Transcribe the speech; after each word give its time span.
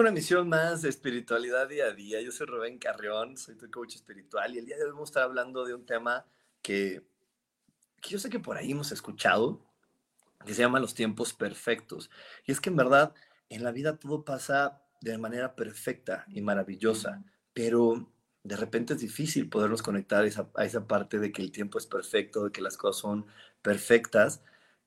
Una 0.00 0.08
emisión 0.08 0.48
más 0.48 0.80
de 0.80 0.88
espiritualidad 0.88 1.68
día 1.68 1.84
a 1.84 1.92
día. 1.92 2.22
Yo 2.22 2.32
soy 2.32 2.46
Rubén 2.46 2.78
Carrión, 2.78 3.36
soy 3.36 3.54
tu 3.56 3.70
coach 3.70 3.96
espiritual 3.96 4.54
y 4.54 4.58
el 4.58 4.64
día 4.64 4.78
de 4.78 4.84
hoy 4.84 4.92
vamos 4.92 5.10
a 5.10 5.12
estar 5.12 5.22
hablando 5.24 5.66
de 5.66 5.74
un 5.74 5.84
tema 5.84 6.24
que, 6.62 7.02
que 8.00 8.08
yo 8.08 8.18
sé 8.18 8.30
que 8.30 8.38
por 8.40 8.56
ahí 8.56 8.70
hemos 8.70 8.92
escuchado, 8.92 9.62
que 10.46 10.54
se 10.54 10.62
llama 10.62 10.80
los 10.80 10.94
tiempos 10.94 11.34
perfectos. 11.34 12.10
Y 12.46 12.52
es 12.52 12.62
que 12.62 12.70
en 12.70 12.76
verdad 12.76 13.12
en 13.50 13.62
la 13.62 13.72
vida 13.72 13.98
todo 13.98 14.24
pasa 14.24 14.80
de 15.02 15.18
manera 15.18 15.54
perfecta 15.54 16.24
y 16.28 16.40
maravillosa, 16.40 17.22
pero 17.52 18.10
de 18.42 18.56
repente 18.56 18.94
es 18.94 19.00
difícil 19.00 19.50
podernos 19.50 19.82
conectar 19.82 20.24
a 20.24 20.26
esa, 20.26 20.48
a 20.54 20.64
esa 20.64 20.86
parte 20.86 21.18
de 21.18 21.30
que 21.30 21.42
el 21.42 21.52
tiempo 21.52 21.76
es 21.76 21.84
perfecto, 21.84 22.46
de 22.46 22.52
que 22.52 22.62
las 22.62 22.78
cosas 22.78 23.02
son 23.02 23.26
perfectas 23.60 24.40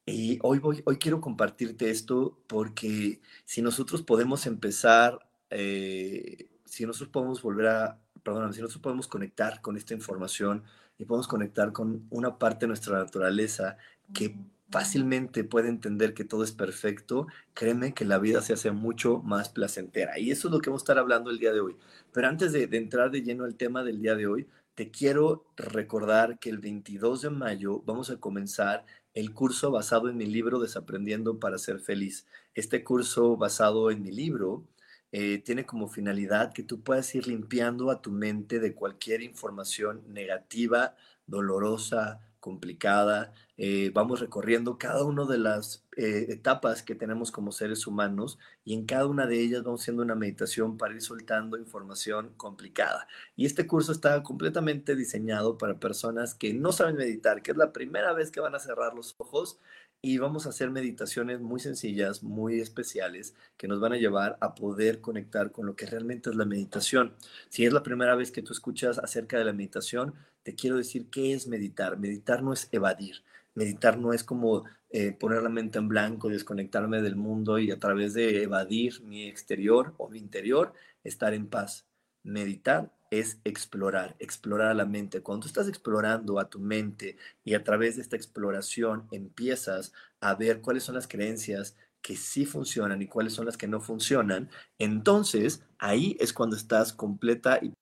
y 0.06 0.40
hoy, 0.42 0.62
hoy 0.86 0.98
quiero 0.98 1.22
compartirte 1.22 1.90
esto 1.90 2.38
porque 2.48 3.22
si 3.46 3.62
nosotros 3.62 4.02
podemos 4.02 4.46
empezar, 4.46 5.20
eh, 5.50 6.50
si 6.66 6.86
nosotros 6.86 7.10
podemos 7.10 7.42
volver 7.42 7.68
a, 7.68 8.00
perdón, 8.22 8.54
si 8.54 8.62
nosotros 8.62 8.82
podemos 8.82 9.08
conectar 9.08 9.62
con 9.62 9.78
esta 9.78 9.94
información 9.94 10.64
y 10.98 11.06
podemos 11.06 11.28
conectar 11.28 11.72
con 11.72 12.06
una 12.10 12.38
parte 12.38 12.66
de 12.66 12.68
nuestra 12.68 12.98
naturaleza 12.98 13.78
que 14.14 14.36
fácilmente 14.70 15.44
puede 15.44 15.70
entender 15.70 16.14
que 16.14 16.26
todo 16.26 16.44
es 16.44 16.52
perfecto, 16.52 17.28
créeme 17.54 17.94
que 17.94 18.06
la 18.06 18.18
vida 18.18 18.42
se 18.42 18.54
hace 18.54 18.72
mucho 18.72 19.20
más 19.20 19.50
placentera. 19.50 20.20
Y 20.20 20.32
eso 20.32 20.48
es 20.48 20.52
lo 20.52 20.60
que 20.60 20.70
vamos 20.70 20.82
a 20.82 20.86
estar 20.86 20.98
hablando 20.98 21.30
el 21.30 21.40
día 21.40 21.54
de 21.54 21.62
hoy. 21.62 21.78
Pero 22.12 22.28
antes 22.28 22.52
de, 22.52 22.68
de 22.68 22.78
entrar 22.78 23.12
de 23.12 23.22
lleno 23.22 23.46
al 23.46 23.56
tema 23.56 23.84
del 23.84 24.02
día 24.02 24.16
de 24.16 24.28
hoy, 24.28 24.48
te 24.76 24.90
quiero 24.90 25.46
recordar 25.56 26.40
que 26.40 26.50
el 26.50 26.58
22 26.58 27.22
de 27.22 27.30
mayo 27.30 27.84
vamos 27.86 28.10
a 28.10 28.18
comenzar 28.18 28.86
el 29.14 29.34
curso 29.34 29.72
basado 29.72 30.10
en 30.10 30.18
mi 30.18 30.26
libro 30.26 30.60
Desaprendiendo 30.60 31.40
para 31.40 31.58
ser 31.58 31.80
feliz. 31.80 32.26
Este 32.56 32.84
curso 32.84 33.38
basado 33.38 33.92
en 33.92 34.02
mi 34.02 34.12
libro 34.12 34.66
eh, 35.12 35.38
tiene 35.40 35.66
como 35.66 35.88
finalidad 35.88 36.54
que 36.54 36.64
tú 36.64 36.82
puedas 36.82 37.14
ir 37.14 37.28
limpiando 37.28 37.92
a 37.92 38.02
tu 38.02 38.12
mente 38.12 38.60
de 38.60 38.74
cualquier 38.74 39.22
información 39.22 40.02
negativa, 40.08 40.96
dolorosa, 41.28 42.20
complicada. 42.44 43.34
Eh, 43.56 43.90
vamos 43.94 44.20
recorriendo 44.20 44.78
cada 44.78 45.06
una 45.06 45.26
de 45.26 45.38
las 45.38 45.86
eh, 45.96 46.26
etapas 46.28 46.84
que 46.84 46.94
tenemos 46.94 47.32
como 47.32 47.54
seres 47.54 47.88
humanos 47.88 48.38
y 48.66 48.74
en 48.74 48.86
cada 48.86 49.06
una 49.06 49.28
de 49.28 49.40
ellas 49.40 49.64
vamos 49.64 49.82
haciendo 49.82 50.04
una 50.04 50.16
meditación 50.16 50.78
para 50.78 50.94
ir 50.94 51.02
soltando 51.02 51.58
información 51.58 52.34
complicada. 52.36 53.08
Y 53.38 53.46
este 53.46 53.66
curso 53.66 53.94
está 53.94 54.22
completamente 54.24 54.98
diseñado 54.98 55.58
para 55.58 55.80
personas 55.80 56.36
que 56.36 56.54
no 56.54 56.74
saben 56.74 56.98
meditar, 56.98 57.42
que 57.42 57.52
es 57.52 57.58
la 57.58 57.72
primera 57.72 58.12
vez 58.12 58.30
que 58.30 58.42
van 58.42 58.56
a 58.56 58.60
cerrar 58.60 58.94
los 58.94 59.16
ojos 59.20 59.60
y 60.06 60.18
vamos 60.18 60.46
a 60.46 60.50
hacer 60.50 60.70
meditaciones 60.70 61.40
muy 61.40 61.62
sencillas, 61.62 62.24
muy 62.24 62.60
especiales, 62.60 63.36
que 63.56 63.70
nos 63.70 63.80
van 63.80 63.94
a 63.94 63.98
llevar 63.98 64.38
a 64.42 64.54
poder 64.54 65.00
conectar 65.00 65.54
con 65.54 65.66
lo 65.66 65.78
que 65.78 65.86
realmente 65.86 66.30
es 66.30 66.36
la 66.36 66.44
meditación. 66.44 67.14
Si 67.48 67.66
es 67.66 67.72
la 67.72 67.84
primera 67.84 68.14
vez 68.14 68.30
que 68.30 68.42
tú 68.42 68.52
escuchas 68.52 69.00
acerca 69.00 69.38
de 69.38 69.46
la 69.46 69.54
meditación, 69.54 70.14
te 70.44 70.56
quiero 70.56 70.76
decir 70.76 71.10
qué 71.10 71.32
es 71.32 71.48
meditar. 71.48 71.98
Meditar 71.98 72.44
no 72.44 72.52
es 72.52 72.68
evadir. 72.74 73.24
Meditar 73.56 73.98
no 73.98 74.12
es 74.12 74.26
como 74.26 74.66
eh, 74.90 75.14
poner 75.14 75.42
la 75.42 75.48
mente 75.48 75.80
en 75.80 75.88
blanco, 75.88 76.28
desconectarme 76.28 77.02
del 77.02 77.16
mundo 77.16 77.58
y 77.58 77.72
a 77.72 77.80
través 77.80 78.14
de 78.14 78.44
evadir 78.44 79.02
mi 79.04 79.30
exterior 79.30 79.94
o 79.98 80.10
mi 80.10 80.20
interior, 80.20 80.74
estar 81.06 81.34
en 81.34 81.48
paz. 81.48 81.86
Meditar 82.24 82.92
es 83.20 83.40
explorar, 83.44 84.16
explorar 84.18 84.72
a 84.72 84.74
la 84.74 84.86
mente. 84.86 85.22
Cuando 85.22 85.46
estás 85.46 85.68
explorando 85.68 86.40
a 86.40 86.50
tu 86.50 86.60
mente 86.60 87.18
y 87.44 87.54
a 87.54 87.64
través 87.64 87.96
de 87.96 88.02
esta 88.02 88.16
exploración 88.16 89.08
empiezas 89.12 89.94
a 90.20 90.34
ver 90.34 90.62
cuáles 90.62 90.84
son 90.84 90.96
las 90.96 91.08
creencias 91.08 91.78
que 92.02 92.16
sí 92.16 92.46
funcionan 92.46 93.02
y 93.02 93.08
cuáles 93.08 93.34
son 93.34 93.46
las 93.46 93.56
que 93.56 93.68
no 93.68 93.82
funcionan, 93.82 94.50
entonces 94.80 95.64
ahí 95.78 96.18
es 96.20 96.34
cuando 96.34 96.56
estás 96.56 96.92
completa 96.92 97.60
y 97.62 97.74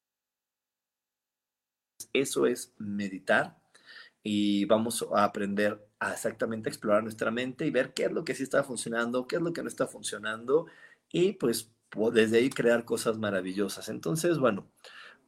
eso 2.14 2.46
es 2.46 2.74
meditar 2.78 3.58
y 4.24 4.66
vamos 4.66 5.06
a 5.16 5.24
aprender 5.24 5.88
a 6.00 6.12
exactamente 6.14 6.70
explorar 6.70 7.04
nuestra 7.04 7.32
mente 7.32 7.66
y 7.66 7.72
ver 7.72 7.94
qué 7.94 8.06
es 8.06 8.12
lo 8.12 8.26
que 8.26 8.36
sí 8.36 8.44
está 8.44 8.64
funcionando, 8.64 9.28
qué 9.28 9.38
es 9.38 9.42
lo 9.42 9.54
que 9.54 9.64
no 9.64 9.70
está 9.70 9.88
funcionando 9.88 10.68
y 11.10 11.34
pues 11.34 11.72
desde 12.14 12.38
ahí 12.40 12.50
crear 12.50 12.86
cosas 12.86 13.18
maravillosas. 13.18 13.90
Entonces, 13.90 14.38
bueno, 14.38 14.70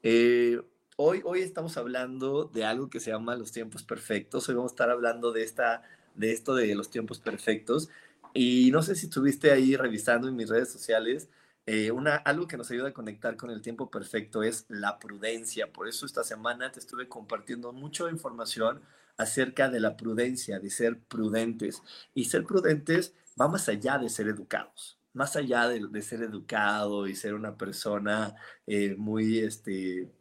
eh, 0.03 0.61
hoy, 0.97 1.21
hoy 1.23 1.41
estamos 1.41 1.77
hablando 1.77 2.45
de 2.45 2.65
algo 2.65 2.89
que 2.89 2.99
se 2.99 3.11
llama 3.11 3.35
los 3.35 3.51
tiempos 3.51 3.83
perfectos. 3.83 4.47
Hoy 4.49 4.55
vamos 4.55 4.71
a 4.71 4.75
estar 4.75 4.89
hablando 4.89 5.31
de, 5.31 5.43
esta, 5.43 5.83
de 6.15 6.31
esto 6.31 6.55
de 6.55 6.75
los 6.75 6.89
tiempos 6.89 7.19
perfectos. 7.19 7.89
Y 8.33 8.69
no 8.71 8.81
sé 8.83 8.95
si 8.95 9.05
estuviste 9.07 9.51
ahí 9.51 9.75
revisando 9.75 10.27
en 10.27 10.35
mis 10.35 10.49
redes 10.49 10.71
sociales. 10.71 11.29
Eh, 11.65 11.91
una, 11.91 12.17
algo 12.17 12.47
que 12.47 12.57
nos 12.57 12.69
ayuda 12.71 12.89
a 12.89 12.93
conectar 12.93 13.37
con 13.37 13.49
el 13.49 13.61
tiempo 13.61 13.89
perfecto 13.89 14.43
es 14.43 14.65
la 14.67 14.99
prudencia. 14.99 15.71
Por 15.71 15.87
eso 15.87 16.05
esta 16.05 16.23
semana 16.23 16.71
te 16.71 16.79
estuve 16.79 17.07
compartiendo 17.07 17.71
mucha 17.71 18.09
información 18.09 18.81
acerca 19.17 19.69
de 19.69 19.79
la 19.79 19.95
prudencia, 19.95 20.59
de 20.59 20.69
ser 20.69 20.99
prudentes. 20.99 21.81
Y 22.13 22.25
ser 22.25 22.43
prudentes 22.43 23.13
va 23.39 23.47
más 23.47 23.69
allá 23.69 23.97
de 23.97 24.09
ser 24.09 24.27
educados 24.27 24.99
más 25.13 25.35
allá 25.35 25.67
de, 25.69 26.01
ser 26.01 26.23
educado 26.23 27.07
y 27.07 27.15
ser 27.15 27.33
una 27.35 27.55
persona 27.57 28.35
eh, 28.67 28.95
muy, 28.95 29.39
este, 29.39 30.11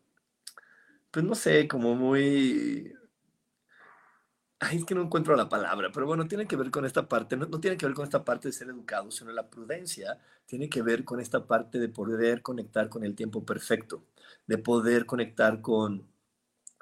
pues 1.10 1.25
no 1.25 1.34
sé, 1.34 1.69
como 1.69 1.94
muy... 1.94 2.94
Ay, 4.60 4.78
es 4.78 4.84
que 4.84 4.94
no 4.94 5.03
encuentro 5.03 5.34
la 5.34 5.48
palabra, 5.48 5.91
pero 5.92 6.06
bueno, 6.06 6.28
tiene 6.28 6.47
que 6.47 6.56
ver 6.56 6.70
con 6.70 6.84
esta 6.84 7.08
parte, 7.08 7.36
no, 7.36 7.47
no, 7.47 7.60
tiene 7.60 7.76
que 7.76 7.86
ver 7.86 7.94
con 7.94 8.04
esta 8.04 8.25
parte 8.25 8.48
de 8.48 8.53
ser 8.53 8.69
educado, 8.69 9.10
sino 9.10 9.32
la 9.32 9.50
prudencia 9.50 10.20
tiene 10.47 10.69
que 10.69 10.82
ver 10.82 11.04
con 11.04 11.20
esta 11.20 11.47
parte 11.47 11.78
de 11.80 11.88
poder 11.88 12.42
conectar 12.42 12.88
con 12.88 13.04
el 13.04 13.16
tiempo 13.16 13.44
perfecto, 13.44 14.04
de 14.47 14.59
poder 14.59 15.04
conectar 15.06 15.60
con, 15.60 16.06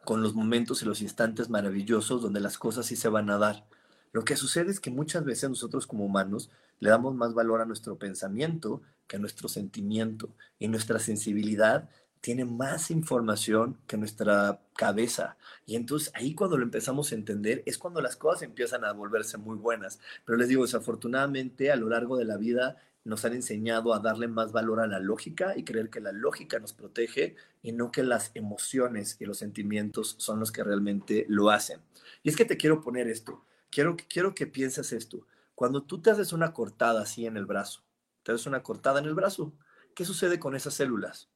con 0.05 0.23
los 0.23 0.35
momentos 0.35 0.83
y 0.83 0.87
los 0.87 1.03
instantes 1.03 1.49
maravillosos 1.49 2.23
donde 2.23 2.41
las 2.41 2.59
cosas 2.59 2.87
sí 2.87 2.97
se 2.97 3.09
van 3.09 3.31
a 3.31 3.39
dar. 3.39 3.67
Lo 4.13 4.25
que 4.25 4.37
sucede 4.37 4.71
es 4.71 4.81
que 4.81 4.91
muchas 4.91 5.25
veces 5.25 5.49
nosotros 5.49 5.87
como 5.87 6.05
humanos 6.05 6.51
le 6.81 6.91
damos 6.91 7.15
más 7.15 7.35
valor 7.35 7.61
a 7.61 7.67
nuestro 7.67 7.97
pensamiento 7.99 8.83
que 9.07 9.17
a 9.17 9.19
nuestro 9.21 9.49
sentimiento 9.49 10.31
y 10.59 10.69
nuestra 10.69 10.99
sensibilidad 10.99 11.89
tiene 12.21 12.45
más 12.45 12.91
información 12.91 13.79
que 13.87 13.97
nuestra 13.97 14.61
cabeza. 14.77 15.37
Y 15.67 15.77
entonces 15.77 16.13
ahí 16.15 16.35
cuando 16.35 16.59
lo 16.59 16.65
empezamos 16.65 17.13
a 17.13 17.15
entender 17.15 17.63
es 17.67 17.79
cuando 17.79 18.01
las 18.01 18.17
cosas 18.17 18.43
empiezan 18.43 18.85
a 18.85 18.93
volverse 18.93 19.39
muy 19.39 19.57
buenas. 19.57 20.01
Pero 20.25 20.37
les 20.39 20.49
digo, 20.49 20.65
desafortunadamente 20.65 21.71
a 21.71 21.77
lo 21.77 21.89
largo 21.89 22.17
de 22.17 22.25
la 22.25 22.37
vida 22.37 22.77
nos 23.05 23.25
han 23.25 23.33
enseñado 23.33 23.95
a 23.95 24.01
darle 24.01 24.29
más 24.29 24.53
valor 24.53 24.81
a 24.81 24.87
la 24.87 25.01
lógica 25.01 25.55
y 25.57 25.65
creer 25.65 25.89
que 25.89 26.01
la 26.01 26.13
lógica 26.13 26.59
nos 26.59 26.75
protege 26.75 27.37
y 27.63 27.73
no 27.73 27.91
que 27.91 28.03
las 28.03 28.31
emociones 28.35 29.17
y 29.21 29.25
los 29.25 29.39
sentimientos 29.39 30.17
son 30.19 30.39
los 30.39 30.53
que 30.53 30.63
realmente 30.63 31.25
lo 31.29 31.51
hacen. 31.51 31.81
Y 32.23 32.29
es 32.29 32.37
que 32.37 32.45
te 32.45 32.59
quiero 32.59 32.83
poner 32.83 33.09
esto. 33.09 33.43
Quiero, 33.71 33.97
quiero 34.09 34.35
que 34.35 34.47
pienses 34.47 34.93
esto. 34.93 35.27
Cuando 35.55 35.83
tú 35.83 36.01
te 36.01 36.11
haces 36.11 36.33
una 36.33 36.53
cortada 36.53 37.03
así 37.03 37.27
en 37.27 37.37
el 37.37 37.47
brazo, 37.47 37.85
te 38.23 38.33
haces 38.33 38.47
una 38.47 38.63
cortada 38.63 38.99
en 39.01 39.07
el 39.07 39.15
brazo, 39.15 39.55
¿qué 39.95 40.05
sucede 40.05 40.39
con 40.41 40.55
esas 40.55 40.75
células? 40.75 41.31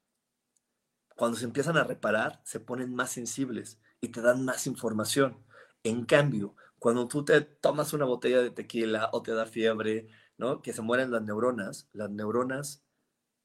Cuando 1.16 1.36
se 1.36 1.44
empiezan 1.44 1.76
a 1.76 1.84
reparar, 1.84 2.40
se 2.44 2.58
ponen 2.58 2.94
más 2.94 3.12
sensibles 3.12 3.78
y 4.00 4.08
te 4.08 4.20
dan 4.20 4.44
más 4.44 4.66
información. 4.66 5.44
En 5.84 6.04
cambio, 6.04 6.56
cuando 6.78 7.06
tú 7.06 7.24
te 7.24 7.40
tomas 7.40 7.92
una 7.92 8.04
botella 8.04 8.42
de 8.42 8.50
tequila 8.50 9.10
o 9.12 9.22
te 9.22 9.32
da 9.32 9.46
fiebre, 9.46 10.08
¿no? 10.36 10.60
Que 10.60 10.72
se 10.72 10.82
mueren 10.82 11.12
las 11.12 11.22
neuronas, 11.22 11.88
las 11.92 12.10
neuronas 12.10 12.82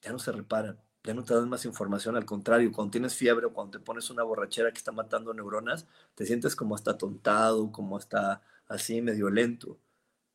ya 0.01 0.11
no 0.11 0.19
se 0.19 0.31
reparan, 0.31 0.81
ya 1.03 1.13
no 1.13 1.23
te 1.23 1.33
dan 1.33 1.49
más 1.49 1.65
información, 1.65 2.15
al 2.15 2.25
contrario, 2.25 2.71
cuando 2.71 2.91
tienes 2.91 3.15
fiebre 3.15 3.45
o 3.45 3.53
cuando 3.53 3.77
te 3.77 3.85
pones 3.85 4.09
una 4.09 4.23
borrachera 4.23 4.71
que 4.71 4.77
está 4.77 4.91
matando 4.91 5.33
neuronas, 5.33 5.87
te 6.15 6.25
sientes 6.25 6.55
como 6.55 6.75
hasta 6.75 6.97
tontado, 6.97 7.71
como 7.71 7.97
hasta 7.97 8.41
así 8.69 9.01
medio 9.01 9.29
lento. 9.29 9.77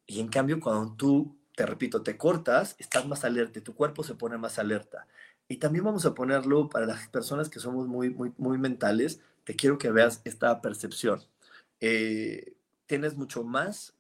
Y 0.07 0.21
en 0.21 0.29
cambio, 0.29 0.61
cuando 0.61 0.95
tú, 0.95 1.37
te 1.57 1.65
repito, 1.65 2.03
te 2.03 2.19
cortas, 2.19 2.77
estás 2.79 3.07
más 3.07 3.25
alerta, 3.25 3.61
tu 3.63 3.75
cuerpo 3.75 4.05
se 4.05 4.15
pone 4.15 4.37
más 4.37 4.59
alerta. 4.59 5.07
Y 5.49 5.57
también 5.57 5.85
vamos 5.85 6.05
a 6.05 6.15
ponerlo 6.15 6.69
para 6.69 6.87
las 6.87 7.09
personas 7.09 7.49
que 7.49 7.61
somos 7.61 7.87
muy, 7.87 8.11
muy, 8.11 8.33
muy 8.37 8.59
mentales, 8.59 9.21
te 9.45 9.57
quiero 9.57 9.79
que 9.79 9.91
veas 9.91 10.21
esta 10.25 10.61
percepción. 10.61 11.23
Eh, 11.81 12.55
tienes 12.87 13.17
mucho 13.17 13.45
más 13.45 13.95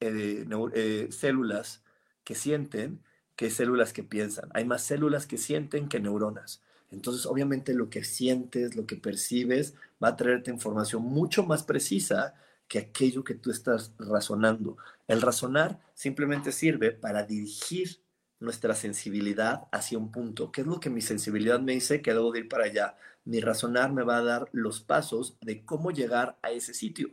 eh, 0.00 0.46
eh, 0.74 1.08
células 1.10 1.82
que 2.24 2.34
sienten 2.34 3.00
que 3.36 3.50
células 3.50 3.94
que 3.94 4.02
piensan. 4.02 4.50
Hay 4.52 4.66
más 4.66 4.82
células 4.82 5.26
que 5.26 5.38
sienten 5.38 5.88
que 5.88 5.98
neuronas. 5.98 6.60
Entonces, 6.90 7.24
obviamente, 7.24 7.72
lo 7.72 7.88
que 7.88 8.04
sientes, 8.04 8.76
lo 8.76 8.86
que 8.86 8.96
percibes, 8.96 9.74
va 10.02 10.08
a 10.08 10.16
traerte 10.16 10.50
información 10.50 11.02
mucho 11.02 11.44
más 11.44 11.62
precisa 11.62 12.34
que 12.70 12.78
aquello 12.78 13.24
que 13.24 13.34
tú 13.34 13.50
estás 13.50 13.92
razonando. 13.98 14.76
El 15.08 15.20
razonar 15.22 15.80
simplemente 15.92 16.52
sirve 16.52 16.92
para 16.92 17.24
dirigir 17.24 18.00
nuestra 18.38 18.76
sensibilidad 18.76 19.66
hacia 19.72 19.98
un 19.98 20.12
punto. 20.12 20.52
¿Qué 20.52 20.60
es 20.60 20.68
lo 20.68 20.78
que 20.78 20.88
mi 20.88 21.00
sensibilidad 21.00 21.58
me 21.58 21.72
dice 21.72 22.00
que 22.00 22.12
debo 22.12 22.30
de 22.30 22.38
ir 22.38 22.48
para 22.48 22.66
allá? 22.66 22.94
Mi 23.24 23.40
razonar 23.40 23.92
me 23.92 24.04
va 24.04 24.18
a 24.18 24.22
dar 24.22 24.48
los 24.52 24.80
pasos 24.80 25.36
de 25.40 25.64
cómo 25.64 25.90
llegar 25.90 26.38
a 26.42 26.52
ese 26.52 26.72
sitio. 26.72 27.10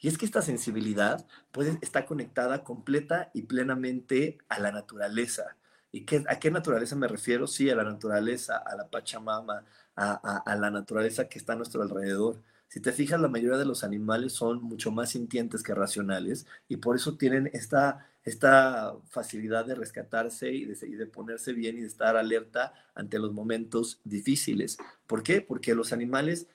Y 0.00 0.08
es 0.08 0.18
que 0.18 0.24
esta 0.24 0.42
sensibilidad 0.42 1.24
puede, 1.52 1.78
está 1.80 2.04
conectada 2.04 2.64
completa 2.64 3.30
y 3.34 3.42
plenamente 3.42 4.38
a 4.48 4.58
la 4.58 4.72
naturaleza. 4.72 5.56
¿Y 5.92 6.04
qué, 6.04 6.24
a 6.26 6.40
qué 6.40 6.50
naturaleza 6.50 6.96
me 6.96 7.06
refiero? 7.06 7.46
Sí, 7.46 7.70
a 7.70 7.76
la 7.76 7.84
naturaleza, 7.84 8.56
a 8.56 8.74
la 8.74 8.88
Pachamama, 8.88 9.64
a, 9.94 10.38
a 10.38 10.56
la 10.56 10.72
naturaleza 10.72 11.28
que 11.28 11.38
está 11.38 11.52
a 11.52 11.56
nuestro 11.56 11.82
alrededor. 11.82 12.42
Si 12.72 12.80
te 12.80 12.90
fijas, 12.90 13.20
la 13.20 13.28
mayoría 13.28 13.58
de 13.58 13.66
los 13.66 13.84
animales 13.84 14.32
son 14.32 14.62
mucho 14.62 14.90
más 14.90 15.10
sintientes 15.10 15.62
que 15.62 15.74
racionales 15.74 16.46
y 16.70 16.78
por 16.78 16.96
eso 16.96 17.18
tienen 17.18 17.50
esta, 17.52 18.08
esta 18.24 18.96
facilidad 19.10 19.66
de 19.66 19.74
rescatarse 19.74 20.50
y 20.50 20.64
de, 20.64 20.86
y 20.86 20.92
de, 20.92 21.04
ponerse 21.04 21.52
bien 21.52 21.76
y 21.76 21.82
de 21.82 21.86
estar 21.86 22.16
alerta 22.16 22.72
ante 22.94 23.18
los 23.18 23.34
momentos 23.34 24.00
difíciles. 24.04 24.78
¿Por 25.06 25.22
qué? 25.22 25.42
Porque 25.42 25.74
los 25.74 25.92
animales 25.92 26.46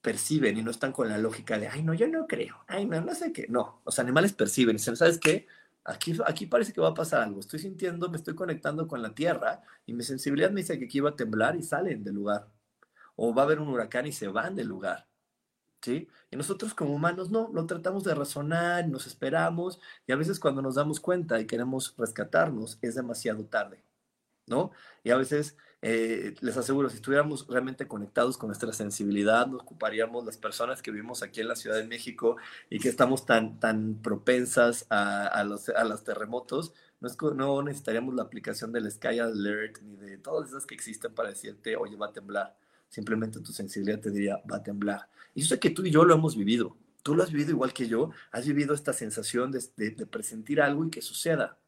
perciben 0.00 0.56
y 0.56 0.62
no 0.62 0.70
están 0.70 0.90
con 0.92 1.10
la 1.10 1.18
lógica 1.18 1.58
de, 1.58 1.68
ay, 1.68 1.82
no, 1.82 1.92
yo 1.92 2.08
no 2.08 2.26
creo, 2.26 2.64
ay, 2.66 2.86
no, 2.86 3.02
no 3.02 3.14
sé 3.14 3.30
qué. 3.34 3.44
No, 3.50 3.82
los 3.84 3.98
animales 3.98 4.32
perciben 4.32 4.76
y 4.76 4.78
dicen, 4.78 4.96
¿sabes 4.96 5.18
qué? 5.18 5.46
Aquí, 5.84 6.18
aquí 6.24 6.46
parece 6.46 6.72
que 6.72 6.80
va 6.80 6.88
a 6.88 6.94
pasar 6.94 7.20
algo. 7.20 7.40
Estoy 7.40 7.58
sintiendo, 7.58 8.08
me 8.08 8.16
estoy 8.16 8.34
conectando 8.34 8.88
con 8.88 9.02
la 9.02 9.14
tierra 9.14 9.60
y 9.84 9.92
mi 9.92 10.02
sensibilidad 10.02 10.50
me 10.50 10.62
dice 10.62 10.78
que 10.78 10.86
aquí 10.86 11.00
va 11.00 11.10
a 11.10 11.16
temblar 11.16 11.56
y 11.56 11.62
salen 11.62 12.02
del 12.02 12.14
lugar. 12.14 12.48
O 13.16 13.34
va 13.34 13.42
a 13.42 13.44
haber 13.44 13.60
un 13.60 13.68
huracán 13.68 14.06
y 14.06 14.12
se 14.12 14.28
van 14.28 14.56
del 14.56 14.68
lugar. 14.68 15.11
¿Sí? 15.82 16.08
Y 16.30 16.36
nosotros 16.36 16.74
como 16.74 16.94
humanos 16.94 17.30
no, 17.30 17.50
lo 17.52 17.66
tratamos 17.66 18.04
de 18.04 18.14
razonar, 18.14 18.88
nos 18.88 19.06
esperamos 19.06 19.80
y 20.06 20.12
a 20.12 20.16
veces 20.16 20.40
cuando 20.40 20.62
nos 20.62 20.76
damos 20.76 21.00
cuenta 21.00 21.40
y 21.40 21.46
queremos 21.46 21.94
rescatarnos 21.98 22.78
es 22.82 22.94
demasiado 22.94 23.44
tarde, 23.44 23.82
¿no? 24.46 24.70
Y 25.04 25.10
a 25.10 25.16
veces 25.16 25.56
eh, 25.82 26.34
les 26.40 26.56
aseguro, 26.56 26.88
si 26.88 26.96
estuviéramos 26.96 27.46
realmente 27.48 27.88
conectados 27.88 28.38
con 28.38 28.48
nuestra 28.48 28.72
sensibilidad, 28.72 29.46
nos 29.48 29.62
ocuparíamos 29.62 30.24
las 30.24 30.38
personas 30.38 30.80
que 30.80 30.92
vivimos 30.92 31.22
aquí 31.22 31.40
en 31.40 31.48
la 31.48 31.56
Ciudad 31.56 31.76
de 31.76 31.84
México 31.84 32.36
y 32.70 32.78
que 32.78 32.88
estamos 32.88 33.26
tan, 33.26 33.58
tan 33.58 33.96
propensas 33.96 34.86
a, 34.90 35.26
a, 35.26 35.44
los, 35.44 35.68
a 35.68 35.84
los 35.84 36.04
terremotos, 36.04 36.72
no, 37.00 37.08
es, 37.08 37.16
no 37.20 37.62
necesitaríamos 37.62 38.14
la 38.14 38.22
aplicación 38.22 38.70
del 38.72 38.90
Sky 38.90 39.18
Alert 39.18 39.80
ni 39.82 39.96
de 39.96 40.18
todas 40.18 40.50
esas 40.50 40.66
que 40.66 40.74
existen 40.76 41.12
para 41.14 41.30
decirte, 41.30 41.76
oye, 41.76 41.96
va 41.96 42.06
a 42.06 42.12
temblar 42.12 42.56
simplemente 42.92 43.40
tu 43.40 43.52
sensibilidad 43.52 43.98
te 44.00 44.10
diría, 44.10 44.42
va 44.50 44.56
a 44.56 44.62
temblar. 44.62 45.08
Y 45.34 45.42
yo 45.42 45.48
sé 45.48 45.58
que 45.58 45.70
tú 45.70 45.84
y 45.84 45.90
yo 45.90 46.04
lo 46.04 46.14
hemos 46.14 46.36
vivido. 46.36 46.76
Tú 47.02 47.14
lo 47.14 47.22
has 47.22 47.32
vivido 47.32 47.50
igual 47.50 47.72
que 47.72 47.88
yo. 47.88 48.10
Has 48.30 48.46
vivido 48.46 48.74
esta 48.74 48.92
sensación 48.92 49.50
de, 49.50 50.06
presentir 50.06 50.60
algo 50.60 50.84
y 50.84 50.90
que 50.90 51.02
suceda. 51.02 51.58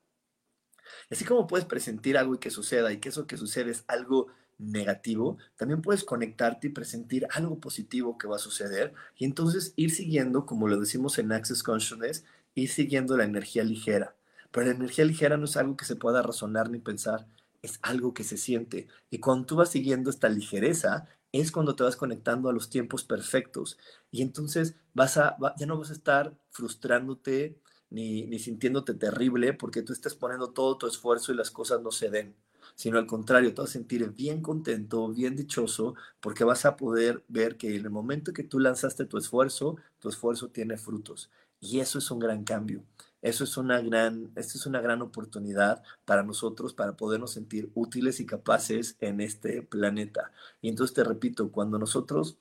Así 1.11 1.25
como 1.25 1.47
puedes 1.47 1.67
presentir 1.67 2.17
algo 2.17 2.35
y 2.35 2.39
que 2.39 2.51
suceda 2.51 2.93
y 2.93 2.99
que 2.99 3.09
eso 3.09 3.27
que 3.27 3.37
sucede 3.37 3.71
es 3.71 3.85
algo 3.89 4.29
negativo, 4.59 5.39
también 5.57 5.83
puedes 5.83 6.05
conectarte 6.05 6.69
y 6.69 6.71
presentir 6.71 7.27
algo 7.33 7.59
positivo 7.59 8.19
que 8.19 8.29
va 8.29 8.37
a 8.37 8.39
suceder 8.39 8.95
y 9.17 9.25
entonces 9.25 9.73
ir 9.77 9.91
siguiendo, 9.91 10.47
como 10.47 10.69
lo 10.69 10.79
decimos 10.79 11.19
en 11.19 11.33
Access 11.33 11.63
Consciousness, 11.63 12.25
ir 12.55 12.69
siguiendo 12.69 13.17
la 13.17 13.25
energía 13.25 13.65
ligera. 13.65 14.15
Pero 14.53 14.67
la 14.67 14.75
energía 14.75 15.05
ligera 15.05 15.37
no 15.37 15.47
es 15.47 15.57
algo 15.57 15.77
que 15.77 15.85
se 15.85 15.97
pueda 15.97 16.23
razonar 16.23 16.71
ni 16.71 16.79
pensar, 16.79 17.27
es 17.63 17.79
algo 17.83 18.15
que 18.15 18.23
se 18.23 18.37
siente. 18.37 18.87
Y 19.11 19.19
cuando 19.19 19.47
tú 19.47 19.57
vas 19.57 19.71
siguiendo 19.71 20.11
esta 20.11 20.29
ligereza, 20.29 21.09
es 21.41 21.53
cuando 21.53 21.75
te 21.77 21.83
vas 21.83 21.97
conectando 21.97 22.49
a 22.49 22.53
los 22.53 22.71
tiempos 22.71 23.05
perfectos. 23.05 23.79
Y 24.11 24.23
entonces 24.23 24.77
vas 24.95 25.17
a, 25.17 25.37
ya 25.59 25.67
no 25.67 25.79
vas 25.79 25.91
a 25.91 25.95
estar 25.95 26.37
frustrándote 26.51 27.59
ni, 27.91 28.27
ni 28.27 28.39
sintiéndote 28.39 28.95
terrible 28.95 29.53
porque 29.55 29.83
tú 29.83 29.93
estás 29.93 30.15
poniendo 30.15 30.51
todo 30.51 30.79
tu 30.79 30.87
esfuerzo 30.87 31.33
y 31.33 31.37
las 31.37 31.51
cosas 31.51 31.81
no 31.83 31.91
se 31.91 32.11
den 32.11 32.37
sino 32.75 32.99
al 32.99 33.07
contrario, 33.07 33.55
te 33.55 33.61
vas 33.61 33.71
a 33.71 33.73
sentir 33.75 34.09
bien 34.11 34.43
contento, 34.43 35.09
bien 35.09 35.37
dichoso, 35.37 35.95
porque 36.21 36.45
vas 36.45 36.65
a 36.65 36.77
poder 36.77 37.25
ver 37.29 37.57
que 37.57 37.77
en 37.77 37.85
el 37.85 37.91
momento 37.91 38.33
que 38.33 38.43
tú 38.43 38.59
lanzaste 38.59 39.05
tu 39.05 39.19
esfuerzo, 39.19 39.77
tu 40.01 40.09
esfuerzo 40.09 40.49
tiene 40.49 40.77
frutos. 40.77 41.31
Y 41.61 41.81
eso 41.81 41.99
es 41.99 42.11
un 42.11 42.19
gran 42.19 42.45
cambio. 42.45 42.85
Eso 43.25 43.43
es 43.45 43.57
una 43.57 43.81
gran, 43.81 44.31
esto 44.37 44.59
es 44.59 44.67
una 44.67 44.83
gran 44.83 45.01
oportunidad 45.01 45.83
para 46.05 46.23
nosotros 46.23 46.75
para 46.75 46.95
podernos 46.95 47.33
sentir 47.33 47.71
útiles 47.75 48.21
y 48.21 48.27
capaces 48.27 48.97
en 49.01 49.23
este 49.23 49.63
planeta. 49.63 50.31
Y 50.61 50.69
entonces 50.69 50.95
te 50.95 51.05
repito, 51.05 51.51
cuando 51.51 51.79
nosotros 51.79 52.37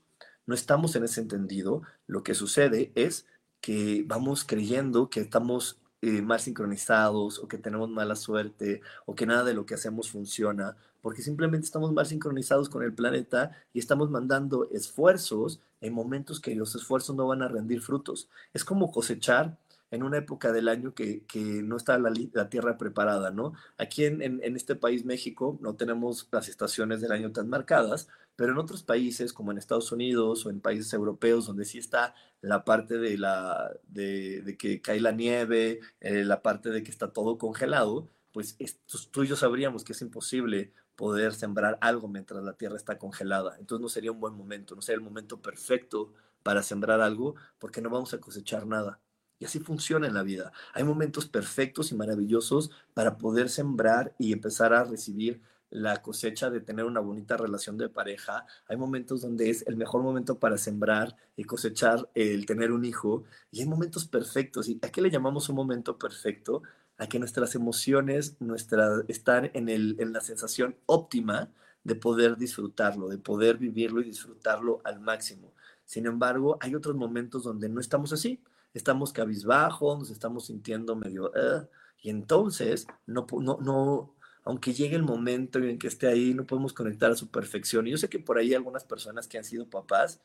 no 0.45 0.53
estamos 0.53 0.97
en 0.97 1.05
ese 1.05 1.21
entendido, 1.21 1.83
lo 2.05 2.21
que 2.23 2.35
sucede 2.35 2.91
es 2.95 3.25
que 3.61 4.03
vamos 4.05 4.43
creyendo 4.43 5.09
que 5.09 5.21
estamos 5.21 5.79
eh, 6.01 6.21
mal 6.21 6.41
sincronizados 6.41 7.39
o 7.39 7.47
que 7.47 7.57
tenemos 7.57 7.89
mala 7.89 8.17
suerte 8.17 8.81
o 9.05 9.15
que 9.15 9.25
nada 9.25 9.45
de 9.45 9.53
lo 9.53 9.65
que 9.65 9.75
hacemos 9.75 10.11
funciona, 10.11 10.75
porque 11.01 11.21
simplemente 11.21 11.63
estamos 11.63 11.93
mal 11.93 12.07
sincronizados 12.07 12.67
con 12.67 12.83
el 12.83 12.93
planeta 12.93 13.51
y 13.71 13.79
estamos 13.79 14.09
mandando 14.09 14.67
esfuerzos 14.69 15.61
en 15.79 15.93
momentos 15.93 16.41
que 16.41 16.55
los 16.55 16.75
esfuerzos 16.75 17.15
no 17.15 17.27
van 17.27 17.41
a 17.41 17.47
rendir 17.47 17.81
frutos. 17.81 18.27
Es 18.53 18.65
como 18.65 18.91
cosechar 18.91 19.57
en 19.93 20.01
una 20.01 20.17
época 20.17 20.51
del 20.51 20.69
año 20.69 20.95
que, 20.95 21.23
no 21.63 21.77
está 21.77 21.99
la, 21.99 22.11
tierra 22.49 22.77
preparada, 22.79 23.29
¿no? 23.29 23.53
Aquí 23.77 24.05
en, 24.05 24.41
este 24.43 24.75
país, 24.75 25.05
México, 25.05 25.59
no 25.61 25.75
tenemos 25.75 26.27
las 26.31 26.49
estaciones 26.49 26.99
del 26.99 27.11
año 27.11 27.31
tan 27.31 27.47
marcadas, 27.47 28.07
pero 28.35 28.53
en 28.53 28.57
otros 28.57 28.81
países, 28.81 29.33
como 29.33 29.51
en 29.51 29.59
Estados 29.59 29.91
Unidos 29.91 30.45
o 30.45 30.49
en 30.49 30.61
países 30.61 30.91
europeos, 30.93 31.45
donde 31.45 31.65
sí 31.65 31.77
está 31.77 32.15
la 32.41 32.65
parte 32.65 32.97
de, 32.97 33.19
la, 33.19 33.71
de, 33.87 34.55
que 34.57 34.81
cae 34.81 34.99
la 34.99 35.11
nieve, 35.11 35.79
eh, 36.01 36.23
la 36.23 36.41
parte 36.41 36.71
de 36.71 36.81
que 36.81 36.89
está 36.89 37.13
todo 37.13 37.37
congelado, 37.37 38.09
pues 38.31 38.55
estos, 38.57 39.11
tú 39.11 39.23
y 39.23 39.27
yo 39.27 39.35
sabríamos 39.35 39.83
que 39.83 39.93
es 39.93 40.01
imposible 40.01 40.73
poder 40.95 41.35
sembrar 41.35 41.77
algo 41.81 42.07
mientras 42.07 42.43
la 42.43 42.53
tierra 42.53 42.77
está 42.77 42.97
congelada. 42.97 43.57
Entonces 43.59 43.81
no 43.81 43.89
sería 43.89 44.11
un 44.11 44.19
buen 44.19 44.33
momento, 44.33 44.73
no 44.75 44.81
sería 44.81 44.97
el 44.97 45.03
momento 45.03 45.39
perfecto 45.39 46.13
para 46.41 46.63
sembrar 46.63 46.99
algo 47.01 47.35
porque 47.59 47.81
no 47.81 47.91
vamos 47.91 48.13
a 48.15 48.19
cosechar 48.19 48.65
nada. 48.65 48.99
Y 49.43 49.45
así 49.45 49.59
funciona 49.59 50.07
en 50.07 50.13
la 50.13 50.23
vida. 50.23 50.53
Hay 50.73 50.85
momentos 50.85 51.25
perfectos 51.25 51.91
y 51.91 51.95
maravillosos 51.95 52.71
para 52.93 53.17
poder 53.17 53.49
sembrar 53.49 54.15
y 54.17 54.31
empezar 54.31 54.73
a 54.73 54.85
recibir 54.85 55.41
la 55.69 56.01
cosecha 56.01 56.49
de 56.49 56.61
tener 56.61 56.85
una 56.85 57.01
bonita 57.01 57.35
relación 57.35 57.77
de 57.77 57.89
pareja. 57.89 58.45
Hay 58.69 58.77
momentos 58.77 59.19
donde 59.19 59.49
es 59.49 59.67
el 59.67 59.75
mejor 59.75 60.01
momento 60.01 60.39
para 60.39 60.57
sembrar 60.57 61.17
y 61.35 61.43
cosechar 61.43 62.09
el 62.15 62.45
tener 62.45 62.71
un 62.71 62.85
hijo. 62.85 63.25
Y 63.51 63.59
hay 63.59 63.65
momentos 63.65 64.07
perfectos. 64.07 64.69
¿Y 64.69 64.79
a 64.81 64.89
qué 64.89 65.01
le 65.01 65.11
llamamos 65.11 65.49
un 65.49 65.57
momento 65.57 65.97
perfecto? 65.97 66.63
A 66.97 67.07
que 67.07 67.19
nuestras 67.19 67.53
emociones 67.53 68.37
nuestra, 68.39 69.03
están 69.09 69.51
en, 69.53 69.67
el, 69.67 69.97
en 69.99 70.13
la 70.13 70.21
sensación 70.21 70.77
óptima 70.85 71.49
de 71.83 71.95
poder 71.95 72.37
disfrutarlo, 72.37 73.09
de 73.09 73.17
poder 73.17 73.57
vivirlo 73.57 73.99
y 73.99 74.05
disfrutarlo 74.05 74.79
al 74.85 75.01
máximo. 75.01 75.51
Sin 75.83 76.05
embargo, 76.05 76.57
hay 76.61 76.75
otros 76.75 76.95
momentos 76.95 77.43
donde 77.43 77.67
no 77.67 77.81
estamos 77.81 78.13
así 78.13 78.39
estamos 78.73 79.13
cabizbajos, 79.13 79.99
nos 79.99 80.09
estamos 80.09 80.47
sintiendo 80.47 80.95
medio... 80.95 81.31
Uh, 81.31 81.67
y 82.03 82.09
entonces, 82.09 82.85
no, 83.05 83.25
no, 83.39 83.57
no, 83.61 84.13
aunque 84.43 84.73
llegue 84.73 84.95
el 84.95 85.03
momento 85.03 85.59
en 85.59 85.79
que 85.79 85.87
esté 85.87 86.07
ahí, 86.07 86.33
no 86.33 86.45
podemos 86.45 86.73
conectar 86.73 87.09
a 87.11 87.15
su 87.15 87.29
perfección. 87.29 87.87
Y 87.87 87.91
yo 87.91 87.97
sé 87.97 88.09
que 88.09 88.19
por 88.19 88.37
ahí 88.37 88.53
algunas 88.53 88.83
personas 88.83 89.27
que 89.27 89.37
han 89.37 89.45
sido 89.45 89.69
papás, 89.69 90.21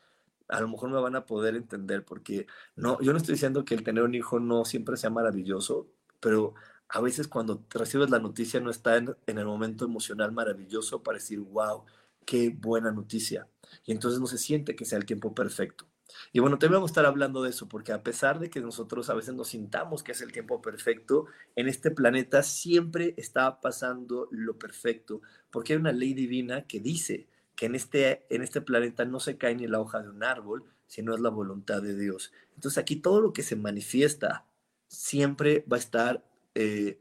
a 0.48 0.60
lo 0.60 0.68
mejor 0.68 0.90
me 0.90 1.00
van 1.00 1.14
a 1.14 1.24
poder 1.24 1.54
entender, 1.54 2.04
porque 2.04 2.46
no, 2.74 3.00
yo 3.00 3.12
no 3.12 3.18
estoy 3.18 3.34
diciendo 3.34 3.64
que 3.64 3.74
el 3.74 3.84
tener 3.84 4.02
un 4.02 4.14
hijo 4.14 4.40
no 4.40 4.64
siempre 4.64 4.96
sea 4.96 5.10
maravilloso, 5.10 5.86
pero 6.20 6.54
a 6.88 7.00
veces 7.00 7.28
cuando 7.28 7.64
recibes 7.70 8.10
la 8.10 8.18
noticia 8.18 8.60
no 8.60 8.70
está 8.70 8.96
en, 8.96 9.14
en 9.26 9.38
el 9.38 9.46
momento 9.46 9.84
emocional 9.84 10.32
maravilloso 10.32 11.02
para 11.02 11.18
decir, 11.18 11.38
wow, 11.40 11.84
qué 12.24 12.50
buena 12.50 12.90
noticia. 12.90 13.46
Y 13.84 13.92
entonces 13.92 14.20
no 14.20 14.26
se 14.26 14.38
siente 14.38 14.74
que 14.74 14.84
sea 14.84 14.98
el 14.98 15.06
tiempo 15.06 15.34
perfecto. 15.34 15.86
Y 16.32 16.40
bueno, 16.40 16.58
también 16.58 16.78
vamos 16.78 16.90
a 16.90 16.92
estar 16.92 17.06
hablando 17.06 17.42
de 17.42 17.50
eso, 17.50 17.68
porque 17.68 17.92
a 17.92 18.02
pesar 18.02 18.38
de 18.38 18.50
que 18.50 18.60
nosotros 18.60 19.10
a 19.10 19.14
veces 19.14 19.34
nos 19.34 19.48
sintamos 19.48 20.02
que 20.02 20.12
es 20.12 20.20
el 20.20 20.32
tiempo 20.32 20.62
perfecto, 20.62 21.26
en 21.56 21.68
este 21.68 21.90
planeta 21.90 22.42
siempre 22.42 23.14
está 23.16 23.60
pasando 23.60 24.28
lo 24.30 24.58
perfecto, 24.58 25.20
porque 25.50 25.74
hay 25.74 25.78
una 25.78 25.92
ley 25.92 26.14
divina 26.14 26.66
que 26.66 26.80
dice 26.80 27.28
que 27.54 27.66
en 27.66 27.74
este, 27.74 28.26
en 28.30 28.42
este 28.42 28.60
planeta 28.60 29.04
no 29.04 29.20
se 29.20 29.36
cae 29.36 29.54
ni 29.54 29.66
la 29.66 29.80
hoja 29.80 30.00
de 30.00 30.10
un 30.10 30.22
árbol, 30.22 30.64
sino 30.86 31.14
es 31.14 31.20
la 31.20 31.30
voluntad 31.30 31.82
de 31.82 31.96
Dios. 31.96 32.32
Entonces 32.54 32.78
aquí 32.78 32.96
todo 32.96 33.20
lo 33.20 33.32
que 33.32 33.42
se 33.42 33.56
manifiesta 33.56 34.46
siempre 34.86 35.64
va 35.70 35.76
a 35.76 35.80
estar 35.80 36.24
eh, 36.54 36.98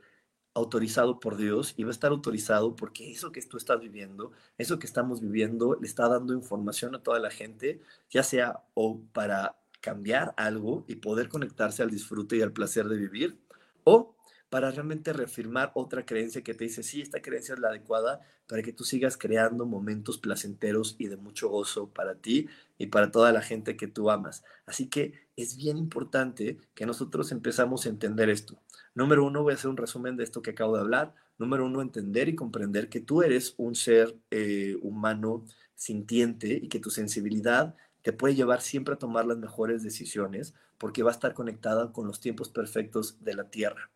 autorizado 0.57 1.19
por 1.19 1.37
Dios 1.37 1.73
y 1.77 1.83
va 1.83 1.89
a 1.89 1.91
estar 1.91 2.11
autorizado 2.11 2.75
porque 2.75 3.11
eso 3.11 3.31
que 3.31 3.41
tú 3.43 3.57
estás 3.57 3.79
viviendo, 3.79 4.31
eso 4.57 4.79
que 4.79 4.87
estamos 4.87 5.21
viviendo, 5.21 5.77
le 5.79 5.87
está 5.87 6.09
dando 6.09 6.33
información 6.33 6.95
a 6.95 7.03
toda 7.03 7.19
la 7.19 7.29
gente, 7.29 7.79
ya 8.09 8.23
sea 8.23 8.63
o 8.73 8.99
para 9.13 9.55
cambiar 9.81 10.33
algo 10.35 10.83
y 10.87 10.95
poder 10.95 11.29
conectarse 11.29 11.83
al 11.83 11.91
disfrute 11.91 12.37
y 12.37 12.41
al 12.41 12.51
placer 12.51 12.87
de 12.87 12.97
vivir, 12.97 13.37
o 13.83 14.15
para 14.49 14.71
realmente 14.71 15.11
reafirmar 15.11 15.71
otra 15.75 16.05
creencia 16.05 16.41
que 16.41 16.53
te 16.53 16.63
dice, 16.63 16.81
sí, 16.81 17.01
esta 17.01 17.21
creencia 17.21 17.53
es 17.53 17.59
la 17.59 17.69
adecuada 17.69 18.21
para 18.47 18.63
que 18.63 18.71
tú 18.71 18.85
sigas 18.85 19.17
creando 19.17 19.65
momentos 19.65 20.17
placenteros 20.17 20.95
y 20.97 21.07
de 21.07 21.17
mucho 21.17 21.49
gozo 21.49 21.89
para 21.89 22.15
ti 22.15 22.47
y 22.77 22.87
para 22.87 23.11
toda 23.11 23.33
la 23.33 23.41
gente 23.41 23.75
que 23.75 23.87
tú 23.87 24.09
amas. 24.09 24.43
Así 24.65 24.87
que 24.87 25.13
es 25.35 25.57
bien 25.57 25.77
importante 25.77 26.57
que 26.73 26.85
nosotros 26.85 27.31
empezamos 27.31 27.85
a 27.85 27.89
entender 27.89 28.29
esto. 28.29 28.57
Número 28.95 29.25
uno, 29.25 29.43
voy 29.43 29.51
a 29.51 29.55
hacer 29.55 29.69
un 29.69 29.77
resumen 29.77 30.15
de 30.15 30.23
esto 30.23 30.41
que 30.41 30.51
acabo 30.51 30.75
de 30.75 30.81
hablar. 30.81 31.13
Número 31.37 31.65
uno, 31.65 31.81
entender 31.81 32.29
y 32.29 32.35
comprender 32.35 32.89
que 32.89 33.01
tú 33.01 33.21
eres 33.21 33.53
un 33.57 33.75
ser 33.75 34.15
eh, 34.31 34.77
humano 34.81 35.43
sintiente 35.75 36.59
y 36.61 36.69
que 36.69 36.79
tu 36.79 36.89
sensibilidad 36.89 37.75
te 38.01 38.13
puede 38.13 38.35
llevar 38.35 38.61
siempre 38.61 38.93
a 38.93 38.97
tomar 38.97 39.25
las 39.25 39.37
mejores 39.37 39.83
decisiones 39.83 40.53
porque 40.77 41.03
va 41.03 41.11
a 41.11 41.13
estar 41.13 41.33
conectada 41.33 41.91
con 41.91 42.07
los 42.07 42.21
tiempos 42.21 42.49
perfectos 42.49 43.17
de 43.23 43.33
la 43.33 43.49
Tierra. 43.49 43.89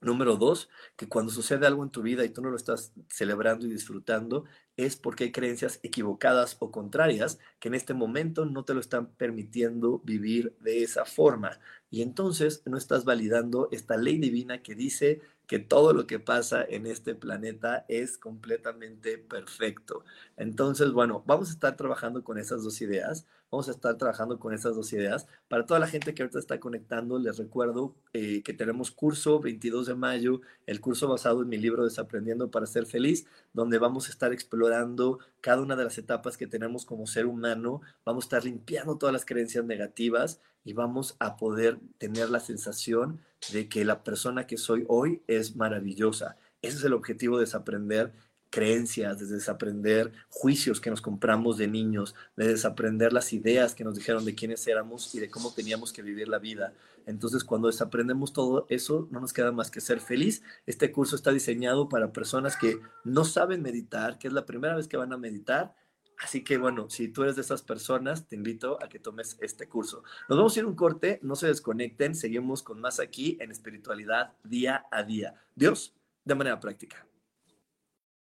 Número 0.00 0.36
dos, 0.36 0.70
que 0.96 1.08
cuando 1.08 1.30
sucede 1.30 1.66
algo 1.66 1.82
en 1.82 1.90
tu 1.90 2.00
vida 2.00 2.24
y 2.24 2.30
tú 2.30 2.40
no 2.40 2.50
lo 2.50 2.56
estás 2.56 2.92
celebrando 3.08 3.66
y 3.66 3.70
disfrutando, 3.70 4.44
es 4.76 4.96
porque 4.96 5.24
hay 5.24 5.32
creencias 5.32 5.78
equivocadas 5.82 6.56
o 6.60 6.70
contrarias 6.70 7.38
que 7.58 7.68
en 7.68 7.74
este 7.74 7.92
momento 7.92 8.46
no 8.46 8.64
te 8.64 8.72
lo 8.72 8.80
están 8.80 9.08
permitiendo 9.12 9.98
vivir 10.00 10.56
de 10.60 10.82
esa 10.82 11.04
forma. 11.04 11.60
Y 11.90 12.00
entonces 12.00 12.62
no 12.64 12.78
estás 12.78 13.04
validando 13.04 13.68
esta 13.72 13.96
ley 13.98 14.18
divina 14.18 14.62
que 14.62 14.74
dice 14.74 15.20
que 15.46 15.58
todo 15.58 15.92
lo 15.92 16.06
que 16.06 16.20
pasa 16.20 16.64
en 16.64 16.86
este 16.86 17.14
planeta 17.14 17.84
es 17.88 18.16
completamente 18.16 19.18
perfecto. 19.18 20.04
Entonces, 20.36 20.92
bueno, 20.92 21.24
vamos 21.26 21.50
a 21.50 21.52
estar 21.52 21.76
trabajando 21.76 22.22
con 22.22 22.38
esas 22.38 22.62
dos 22.62 22.80
ideas. 22.80 23.26
Vamos 23.50 23.68
a 23.68 23.72
estar 23.72 23.96
trabajando 23.98 24.38
con 24.38 24.54
esas 24.54 24.76
dos 24.76 24.92
ideas. 24.92 25.26
Para 25.48 25.66
toda 25.66 25.80
la 25.80 25.88
gente 25.88 26.14
que 26.14 26.22
ahorita 26.22 26.38
está 26.38 26.60
conectando, 26.60 27.18
les 27.18 27.36
recuerdo 27.36 27.96
eh, 28.12 28.42
que 28.44 28.52
tenemos 28.52 28.92
curso 28.92 29.40
22 29.40 29.86
de 29.86 29.94
mayo, 29.96 30.40
el 30.66 30.80
curso 30.80 31.08
basado 31.08 31.42
en 31.42 31.48
mi 31.48 31.56
libro 31.56 31.84
Desaprendiendo 31.84 32.50
para 32.52 32.66
ser 32.66 32.86
feliz, 32.86 33.26
donde 33.52 33.78
vamos 33.78 34.06
a 34.06 34.10
estar 34.12 34.32
explorando 34.32 35.18
cada 35.40 35.62
una 35.62 35.74
de 35.74 35.82
las 35.82 35.98
etapas 35.98 36.36
que 36.36 36.46
tenemos 36.46 36.84
como 36.84 37.08
ser 37.08 37.26
humano. 37.26 37.80
Vamos 38.04 38.24
a 38.24 38.26
estar 38.26 38.44
limpiando 38.44 38.98
todas 38.98 39.12
las 39.12 39.24
creencias 39.24 39.64
negativas 39.64 40.40
y 40.64 40.72
vamos 40.72 41.16
a 41.18 41.36
poder 41.36 41.80
tener 41.98 42.30
la 42.30 42.38
sensación 42.38 43.20
de 43.52 43.68
que 43.68 43.84
la 43.84 44.04
persona 44.04 44.46
que 44.46 44.58
soy 44.58 44.84
hoy 44.86 45.22
es 45.26 45.56
maravillosa. 45.56 46.36
Ese 46.62 46.76
es 46.76 46.84
el 46.84 46.92
objetivo 46.92 47.38
de 47.38 47.46
desaprender 47.46 48.12
creencias, 48.50 49.18
de 49.18 49.26
desaprender 49.26 50.12
juicios 50.28 50.80
que 50.80 50.90
nos 50.90 51.00
compramos 51.00 51.56
de 51.56 51.68
niños, 51.68 52.14
de 52.36 52.48
desaprender 52.48 53.12
las 53.12 53.32
ideas 53.32 53.74
que 53.74 53.84
nos 53.84 53.94
dijeron 53.94 54.24
de 54.24 54.34
quiénes 54.34 54.66
éramos 54.66 55.14
y 55.14 55.20
de 55.20 55.30
cómo 55.30 55.54
teníamos 55.54 55.92
que 55.92 56.02
vivir 56.02 56.28
la 56.28 56.38
vida. 56.38 56.74
Entonces, 57.06 57.44
cuando 57.44 57.68
desaprendemos 57.68 58.32
todo 58.32 58.66
eso, 58.68 59.08
no 59.10 59.20
nos 59.20 59.32
queda 59.32 59.52
más 59.52 59.70
que 59.70 59.80
ser 59.80 60.00
feliz. 60.00 60.42
Este 60.66 60.92
curso 60.92 61.16
está 61.16 61.32
diseñado 61.32 61.88
para 61.88 62.12
personas 62.12 62.56
que 62.56 62.78
no 63.04 63.24
saben 63.24 63.62
meditar, 63.62 64.18
que 64.18 64.28
es 64.28 64.34
la 64.34 64.46
primera 64.46 64.76
vez 64.76 64.88
que 64.88 64.96
van 64.96 65.12
a 65.12 65.16
meditar 65.16 65.74
Así 66.20 66.44
que 66.44 66.58
bueno, 66.58 66.90
si 66.90 67.08
tú 67.08 67.22
eres 67.22 67.36
de 67.36 67.42
esas 67.42 67.62
personas, 67.62 68.28
te 68.28 68.36
invito 68.36 68.82
a 68.82 68.88
que 68.88 68.98
tomes 68.98 69.38
este 69.40 69.68
curso. 69.68 70.04
Nos 70.28 70.38
vamos 70.38 70.54
a 70.54 70.60
ir 70.60 70.66
un 70.66 70.74
corte, 70.74 71.18
no 71.22 71.34
se 71.34 71.46
desconecten, 71.46 72.14
seguimos 72.14 72.62
con 72.62 72.80
más 72.80 73.00
aquí 73.00 73.38
en 73.40 73.50
espiritualidad 73.50 74.34
día 74.44 74.84
a 74.90 75.02
día. 75.02 75.34
Dios, 75.54 75.94
de 76.24 76.34
manera 76.34 76.60
práctica. 76.60 77.06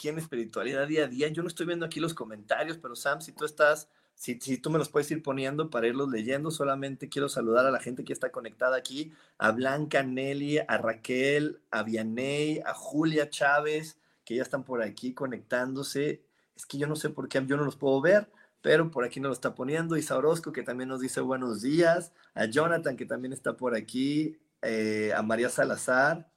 Aquí 0.00 0.08
en 0.08 0.16
espiritualidad 0.16 0.88
día 0.88 1.04
a 1.04 1.08
día. 1.08 1.28
Yo 1.28 1.42
no 1.42 1.48
estoy 1.48 1.66
viendo 1.66 1.84
aquí 1.84 2.00
los 2.00 2.14
comentarios, 2.14 2.78
pero 2.78 2.96
Sam, 2.96 3.20
si 3.20 3.32
tú 3.32 3.44
estás, 3.44 3.86
si, 4.14 4.40
si 4.40 4.56
tú 4.56 4.70
me 4.70 4.78
los 4.78 4.88
puedes 4.88 5.10
ir 5.10 5.22
poniendo 5.22 5.68
para 5.68 5.88
irlos 5.88 6.08
leyendo, 6.08 6.50
solamente 6.50 7.10
quiero 7.10 7.28
saludar 7.28 7.66
a 7.66 7.70
la 7.70 7.80
gente 7.80 8.02
que 8.02 8.14
está 8.14 8.32
conectada 8.32 8.78
aquí, 8.78 9.12
a 9.36 9.52
Blanca, 9.52 10.02
Nelly, 10.02 10.60
a 10.66 10.78
Raquel, 10.78 11.60
a 11.70 11.82
Vianey, 11.82 12.62
a 12.64 12.72
Julia 12.72 13.28
Chávez, 13.28 13.98
que 14.24 14.36
ya 14.36 14.42
están 14.42 14.64
por 14.64 14.82
aquí 14.82 15.12
conectándose. 15.12 16.22
Es 16.56 16.64
que 16.64 16.78
yo 16.78 16.86
no 16.86 16.96
sé 16.96 17.10
por 17.10 17.28
qué 17.28 17.44
yo 17.46 17.58
no 17.58 17.64
los 17.64 17.76
puedo 17.76 18.00
ver, 18.00 18.30
pero 18.62 18.90
por 18.90 19.04
aquí 19.04 19.20
nos 19.20 19.28
lo 19.28 19.34
está 19.34 19.54
poniendo. 19.54 19.98
Isa 19.98 20.16
Orozco, 20.16 20.50
que 20.50 20.62
también 20.62 20.88
nos 20.88 21.00
dice 21.00 21.20
buenos 21.20 21.60
días. 21.60 22.12
A 22.32 22.46
Jonathan, 22.46 22.96
que 22.96 23.04
también 23.04 23.34
está 23.34 23.54
por 23.54 23.76
aquí. 23.76 24.38
Eh, 24.62 25.12
a 25.14 25.22
María 25.22 25.50
Salazar. 25.50 26.29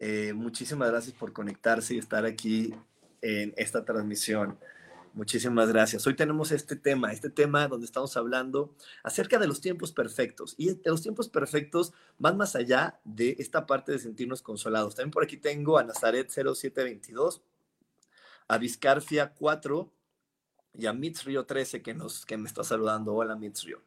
Eh, 0.00 0.32
muchísimas 0.32 0.90
gracias 0.90 1.14
por 1.14 1.32
conectarse 1.32 1.94
y 1.94 1.98
estar 1.98 2.24
aquí 2.24 2.74
en 3.22 3.54
esta 3.56 3.84
transmisión. 3.84 4.58
Muchísimas 5.12 5.68
gracias. 5.68 6.06
Hoy 6.06 6.16
tenemos 6.16 6.52
este 6.52 6.74
tema, 6.74 7.12
este 7.12 7.30
tema 7.30 7.68
donde 7.68 7.84
estamos 7.84 8.16
hablando 8.16 8.74
acerca 9.02 9.38
de 9.38 9.46
los 9.46 9.60
tiempos 9.60 9.92
perfectos. 9.92 10.54
Y 10.56 10.80
los 10.84 11.02
tiempos 11.02 11.28
perfectos 11.28 11.92
van 12.18 12.36
más 12.36 12.56
allá 12.56 12.98
de 13.04 13.36
esta 13.38 13.66
parte 13.66 13.92
de 13.92 13.98
sentirnos 13.98 14.40
consolados. 14.40 14.94
También 14.94 15.12
por 15.12 15.22
aquí 15.22 15.36
tengo 15.36 15.78
a 15.78 15.84
Nazaret 15.84 16.30
0722, 16.30 17.42
a 18.48 18.58
Vizcarfia 18.58 19.34
4, 19.34 19.92
y 20.78 20.86
a 20.86 20.92
Mitzrio 20.92 21.44
13 21.44 21.82
que, 21.82 21.94
nos, 21.94 22.24
que 22.24 22.36
me 22.36 22.48
está 22.48 22.64
saludando. 22.64 23.14
Hola 23.14 23.36
Mitzrio. 23.36 23.82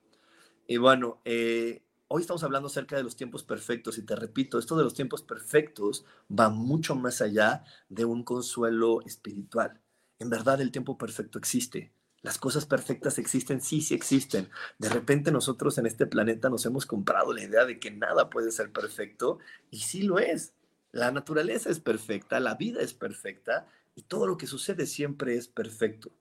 Y 0.68 0.78
bueno, 0.78 1.22
eh, 1.26 1.82
hoy 2.16 2.22
estamos 2.22 2.44
hablando 2.44 2.68
acerca 2.68 2.96
de 2.96 3.02
los 3.02 3.16
tiempos 3.16 3.44
perfectos 3.44 3.98
y 3.98 4.04
te 4.04 4.16
repito, 4.16 4.60
esto 4.60 4.78
de 4.78 4.84
los 4.84 4.94
tiempos 4.94 5.24
perfectos 5.24 6.06
va 6.30 6.48
mucho 6.50 6.94
más 6.94 7.24
allá 7.24 7.64
de 7.90 8.06
un 8.06 8.24
consuelo 8.24 9.02
espiritual. 9.02 9.82
En 10.20 10.30
verdad 10.30 10.62
el 10.62 10.72
tiempo 10.72 10.96
perfecto 10.96 11.40
existe. 11.40 11.92
Las 12.22 12.38
cosas 12.38 12.68
perfectas 12.68 13.18
existen, 13.18 13.62
sí, 13.62 13.82
sí 13.82 13.96
existen. 13.96 14.48
De 14.78 14.90
repente 14.90 15.32
nosotros 15.32 15.80
en 15.80 15.88
este 15.88 16.06
planeta 16.06 16.52
nos 16.52 16.68
hemos 16.68 16.86
comprado 16.86 17.34
la 17.34 17.42
idea 17.42 17.66
de 17.66 17.80
que 17.80 17.90
nada 17.90 18.30
puede 18.30 18.52
ser 18.52 18.72
perfecto 18.72 19.40
y 19.72 19.80
sí 19.80 20.04
lo 20.04 20.20
es. 20.20 20.54
La 20.92 21.10
naturaleza 21.10 21.72
es 21.72 21.80
perfecta, 21.80 22.40
la 22.40 22.54
vida 22.54 22.84
es 22.84 22.94
perfecta 22.94 23.66
y 23.96 24.04
todo 24.04 24.28
lo 24.28 24.38
que 24.38 24.46
sucede 24.46 24.86
siempre 24.86 25.36
es 25.36 25.48
perfecto. 25.48 26.12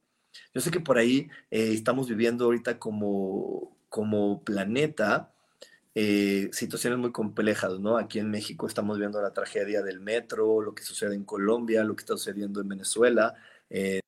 Yo 0.55 0.63
sé 0.63 0.71
que 0.71 0.81
por 0.81 0.97
ahí 0.97 1.29
eh, 1.51 1.75
estamos 1.75 2.09
viviendo 2.09 2.47
ahorita 2.47 2.79
como, 2.79 3.77
como 3.91 4.43
planeta 4.43 5.29
eh, 5.95 6.49
situaciones 6.53 6.99
muy 6.99 7.13
complejas, 7.13 7.79
¿no? 7.81 7.99
Aquí 7.99 8.19
en 8.19 8.31
México 8.31 8.67
estamos 8.67 8.99
viendo 8.99 9.21
la 9.21 9.33
tragedia 9.33 9.83
del 9.83 10.01
metro, 10.01 10.61
lo 10.63 10.75
que 10.75 10.83
sucede 10.83 11.15
en 11.15 11.25
Colombia, 11.25 11.85
lo 11.85 11.95
que 11.97 12.03
está 12.03 12.15
sucediendo 12.15 12.61
en 12.61 12.69
Venezuela. 12.69 13.35
Eh, 13.71 14.01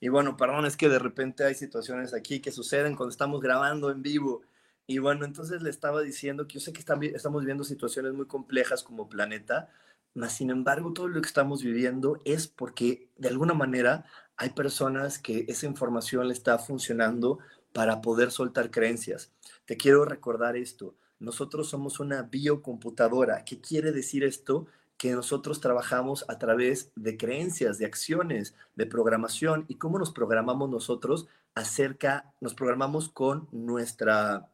y 0.00 0.08
bueno, 0.08 0.36
perdón, 0.36 0.66
es 0.66 0.76
que 0.76 0.88
de 0.88 0.98
repente 0.98 1.44
hay 1.44 1.54
situaciones 1.54 2.14
aquí 2.14 2.40
que 2.40 2.52
suceden 2.52 2.96
cuando 2.96 3.10
estamos 3.10 3.40
grabando 3.40 3.90
en 3.90 4.02
vivo. 4.02 4.42
Y 4.86 4.98
bueno, 4.98 5.24
entonces 5.24 5.62
le 5.62 5.70
estaba 5.70 6.02
diciendo 6.02 6.46
que 6.46 6.54
yo 6.54 6.60
sé 6.60 6.72
que 6.72 6.80
estamos 6.80 7.40
viviendo 7.40 7.64
situaciones 7.64 8.12
muy 8.12 8.26
complejas 8.26 8.82
como 8.82 9.08
planeta, 9.08 9.70
mas 10.14 10.34
sin 10.34 10.50
embargo 10.50 10.92
todo 10.92 11.08
lo 11.08 11.20
que 11.22 11.28
estamos 11.28 11.62
viviendo 11.62 12.20
es 12.24 12.48
porque 12.48 13.08
de 13.16 13.28
alguna 13.28 13.54
manera 13.54 14.04
hay 14.36 14.50
personas 14.50 15.18
que 15.18 15.46
esa 15.48 15.66
información 15.66 16.28
le 16.28 16.34
está 16.34 16.58
funcionando 16.58 17.38
para 17.72 18.02
poder 18.02 18.30
soltar 18.30 18.70
creencias. 18.70 19.32
Te 19.64 19.76
quiero 19.76 20.04
recordar 20.04 20.56
esto. 20.56 20.96
Nosotros 21.24 21.68
somos 21.68 22.00
una 22.00 22.22
biocomputadora. 22.22 23.44
¿Qué 23.44 23.60
quiere 23.60 23.92
decir 23.92 24.24
esto? 24.24 24.66
Que 24.96 25.12
nosotros 25.12 25.60
trabajamos 25.60 26.24
a 26.28 26.38
través 26.38 26.92
de 26.94 27.16
creencias, 27.16 27.78
de 27.78 27.86
acciones, 27.86 28.54
de 28.76 28.86
programación. 28.86 29.64
¿Y 29.68 29.76
cómo 29.76 29.98
nos 29.98 30.12
programamos 30.12 30.70
nosotros 30.70 31.26
acerca, 31.54 32.32
nos 32.40 32.54
programamos 32.54 33.08
con 33.08 33.48
nuestra, 33.52 34.48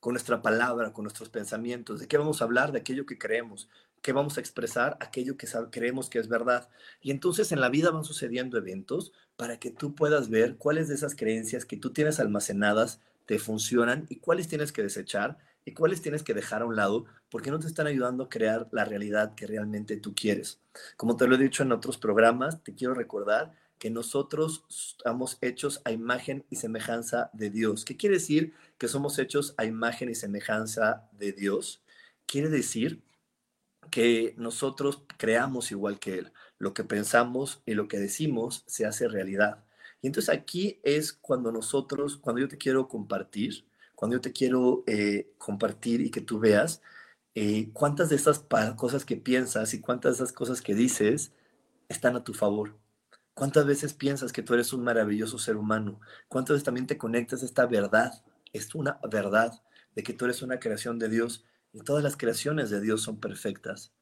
con 0.00 0.12
nuestra 0.12 0.42
palabra, 0.42 0.92
con 0.92 1.04
nuestros 1.04 1.28
pensamientos? 1.28 2.00
¿De 2.00 2.08
qué 2.08 2.18
vamos 2.18 2.42
a 2.42 2.44
hablar? 2.44 2.72
De 2.72 2.80
aquello 2.80 3.06
que 3.06 3.18
creemos 3.18 3.68
que 4.02 4.12
vamos 4.12 4.36
a 4.36 4.40
expresar 4.40 4.96
aquello 5.00 5.36
que 5.36 5.48
creemos 5.70 6.08
que 6.08 6.18
es 6.18 6.28
verdad. 6.28 6.68
Y 7.00 7.10
entonces 7.10 7.52
en 7.52 7.60
la 7.60 7.68
vida 7.68 7.90
van 7.90 8.04
sucediendo 8.04 8.56
eventos 8.58 9.12
para 9.36 9.58
que 9.58 9.70
tú 9.70 9.94
puedas 9.94 10.30
ver 10.30 10.56
cuáles 10.56 10.88
de 10.88 10.94
esas 10.94 11.14
creencias 11.14 11.64
que 11.64 11.76
tú 11.76 11.92
tienes 11.92 12.20
almacenadas 12.20 13.00
te 13.26 13.38
funcionan 13.38 14.06
y 14.08 14.16
cuáles 14.16 14.48
tienes 14.48 14.72
que 14.72 14.82
desechar 14.82 15.38
y 15.68 15.74
cuáles 15.74 16.00
tienes 16.00 16.22
que 16.22 16.32
dejar 16.32 16.62
a 16.62 16.64
un 16.64 16.76
lado 16.76 17.04
porque 17.28 17.50
no 17.50 17.58
te 17.58 17.66
están 17.66 17.86
ayudando 17.86 18.24
a 18.24 18.28
crear 18.30 18.68
la 18.72 18.86
realidad 18.86 19.34
que 19.34 19.46
realmente 19.46 19.98
tú 19.98 20.14
quieres. 20.14 20.62
Como 20.96 21.18
te 21.18 21.26
lo 21.26 21.34
he 21.34 21.38
dicho 21.38 21.62
en 21.62 21.72
otros 21.72 21.98
programas, 21.98 22.62
te 22.64 22.74
quiero 22.74 22.94
recordar 22.94 23.52
que 23.78 23.90
nosotros 23.90 24.64
estamos 24.70 25.36
hechos 25.42 25.82
a 25.84 25.92
imagen 25.92 26.46
y 26.48 26.56
semejanza 26.56 27.28
de 27.34 27.50
Dios. 27.50 27.84
¿Qué 27.84 27.98
quiere 27.98 28.14
decir 28.14 28.54
que 28.78 28.88
somos 28.88 29.18
hechos 29.18 29.54
a 29.58 29.66
imagen 29.66 30.08
y 30.08 30.14
semejanza 30.14 31.06
de 31.12 31.32
Dios? 31.32 31.82
Quiere 32.24 32.48
decir 32.48 33.02
que 33.90 34.34
nosotros 34.38 35.02
creamos 35.18 35.70
igual 35.70 35.98
que 35.98 36.14
Él. 36.14 36.32
Lo 36.56 36.72
que 36.72 36.82
pensamos 36.82 37.60
y 37.66 37.74
lo 37.74 37.88
que 37.88 37.98
decimos 37.98 38.64
se 38.66 38.86
hace 38.86 39.06
realidad. 39.06 39.66
Y 40.00 40.06
entonces 40.06 40.34
aquí 40.34 40.80
es 40.82 41.12
cuando 41.12 41.52
nosotros, 41.52 42.16
cuando 42.16 42.40
yo 42.40 42.48
te 42.48 42.56
quiero 42.56 42.88
compartir, 42.88 43.67
cuando 43.98 44.16
yo 44.16 44.20
te 44.20 44.32
quiero 44.32 44.84
eh, 44.86 45.32
compartir 45.38 46.00
y 46.00 46.12
que 46.12 46.20
tú 46.20 46.38
veas 46.38 46.82
eh, 47.34 47.70
cuántas 47.72 48.08
de 48.08 48.14
esas 48.14 48.38
cosas 48.76 49.04
que 49.04 49.16
piensas 49.16 49.74
y 49.74 49.80
cuántas 49.80 50.12
de 50.12 50.22
esas 50.22 50.32
cosas 50.32 50.62
que 50.62 50.76
dices 50.76 51.32
están 51.88 52.14
a 52.14 52.22
tu 52.22 52.32
favor. 52.32 52.78
¿Cuántas 53.34 53.66
veces 53.66 53.94
piensas 53.94 54.30
que 54.30 54.44
tú 54.44 54.54
eres 54.54 54.72
un 54.72 54.84
maravilloso 54.84 55.36
ser 55.40 55.56
humano? 55.56 55.98
¿Cuántas 56.28 56.54
veces 56.54 56.64
también 56.64 56.86
te 56.86 56.96
conectas 56.96 57.42
a 57.42 57.46
esta 57.46 57.66
verdad? 57.66 58.22
Es 58.52 58.72
una 58.76 59.00
verdad 59.10 59.52
de 59.96 60.04
que 60.04 60.12
tú 60.12 60.26
eres 60.26 60.42
una 60.42 60.60
creación 60.60 61.00
de 61.00 61.08
Dios 61.08 61.44
y 61.72 61.80
todas 61.80 62.04
las 62.04 62.16
creaciones 62.16 62.70
de 62.70 62.80
Dios 62.80 63.02
son 63.02 63.18
perfectas, 63.18 63.92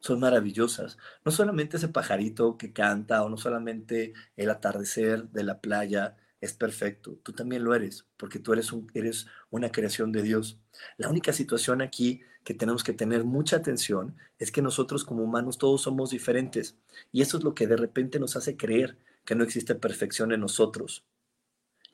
son 0.00 0.18
maravillosas. 0.18 0.96
No 1.26 1.30
solamente 1.30 1.76
ese 1.76 1.88
pajarito 1.88 2.56
que 2.56 2.72
canta 2.72 3.22
o 3.22 3.28
no 3.28 3.36
solamente 3.36 4.14
el 4.34 4.48
atardecer 4.48 5.28
de 5.28 5.44
la 5.44 5.60
playa 5.60 6.16
es 6.40 6.52
perfecto, 6.52 7.18
tú 7.22 7.32
también 7.32 7.64
lo 7.64 7.74
eres, 7.74 8.06
porque 8.16 8.38
tú 8.38 8.52
eres, 8.52 8.72
un, 8.72 8.90
eres 8.94 9.26
una 9.50 9.70
creación 9.70 10.12
de 10.12 10.22
Dios. 10.22 10.58
La 10.96 11.08
única 11.08 11.32
situación 11.32 11.80
aquí 11.82 12.20
que 12.44 12.54
tenemos 12.54 12.84
que 12.84 12.92
tener 12.92 13.24
mucha 13.24 13.56
atención 13.56 14.16
es 14.38 14.52
que 14.52 14.62
nosotros 14.62 15.04
como 15.04 15.24
humanos 15.24 15.58
todos 15.58 15.82
somos 15.82 16.10
diferentes 16.10 16.76
y 17.10 17.22
eso 17.22 17.38
es 17.38 17.44
lo 17.44 17.54
que 17.54 17.66
de 17.66 17.76
repente 17.76 18.20
nos 18.20 18.36
hace 18.36 18.56
creer 18.56 18.98
que 19.24 19.34
no 19.34 19.44
existe 19.44 19.74
perfección 19.74 20.32
en 20.32 20.40
nosotros. 20.40 21.04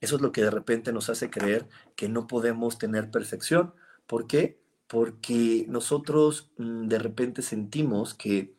Eso 0.01 0.17
es 0.17 0.23
lo 0.23 0.33
que 0.33 0.43
de 0.43 0.51
repente 0.51 0.93
nos 0.93 1.09
hace 1.09 1.31
creer 1.31 1.69
que 1.95 2.09
no 2.09 2.27
podemos 2.27 2.77
tener 2.79 3.11
perfección. 3.11 3.75
¿Por 4.07 4.27
qué? 4.27 4.63
porque 4.93 5.65
nosotros 5.69 6.51
mm, 6.59 6.87
de 6.87 6.99
repente 6.99 7.41
sentimos 7.41 8.13
que, 8.13 8.55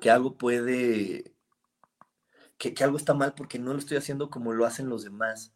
que 0.00 0.10
algo 0.10 0.36
puede, 0.36 1.33
que, 2.58 2.74
algo 2.84 2.96
está 2.96 3.14
mal 3.14 3.34
porque 3.34 3.58
no 3.58 3.72
lo 3.72 3.78
estoy 3.78 3.96
haciendo 3.96 4.30
como 4.30 4.52
lo 4.52 4.66
hacen 4.66 4.88
los 4.88 5.04
demás, 5.04 5.52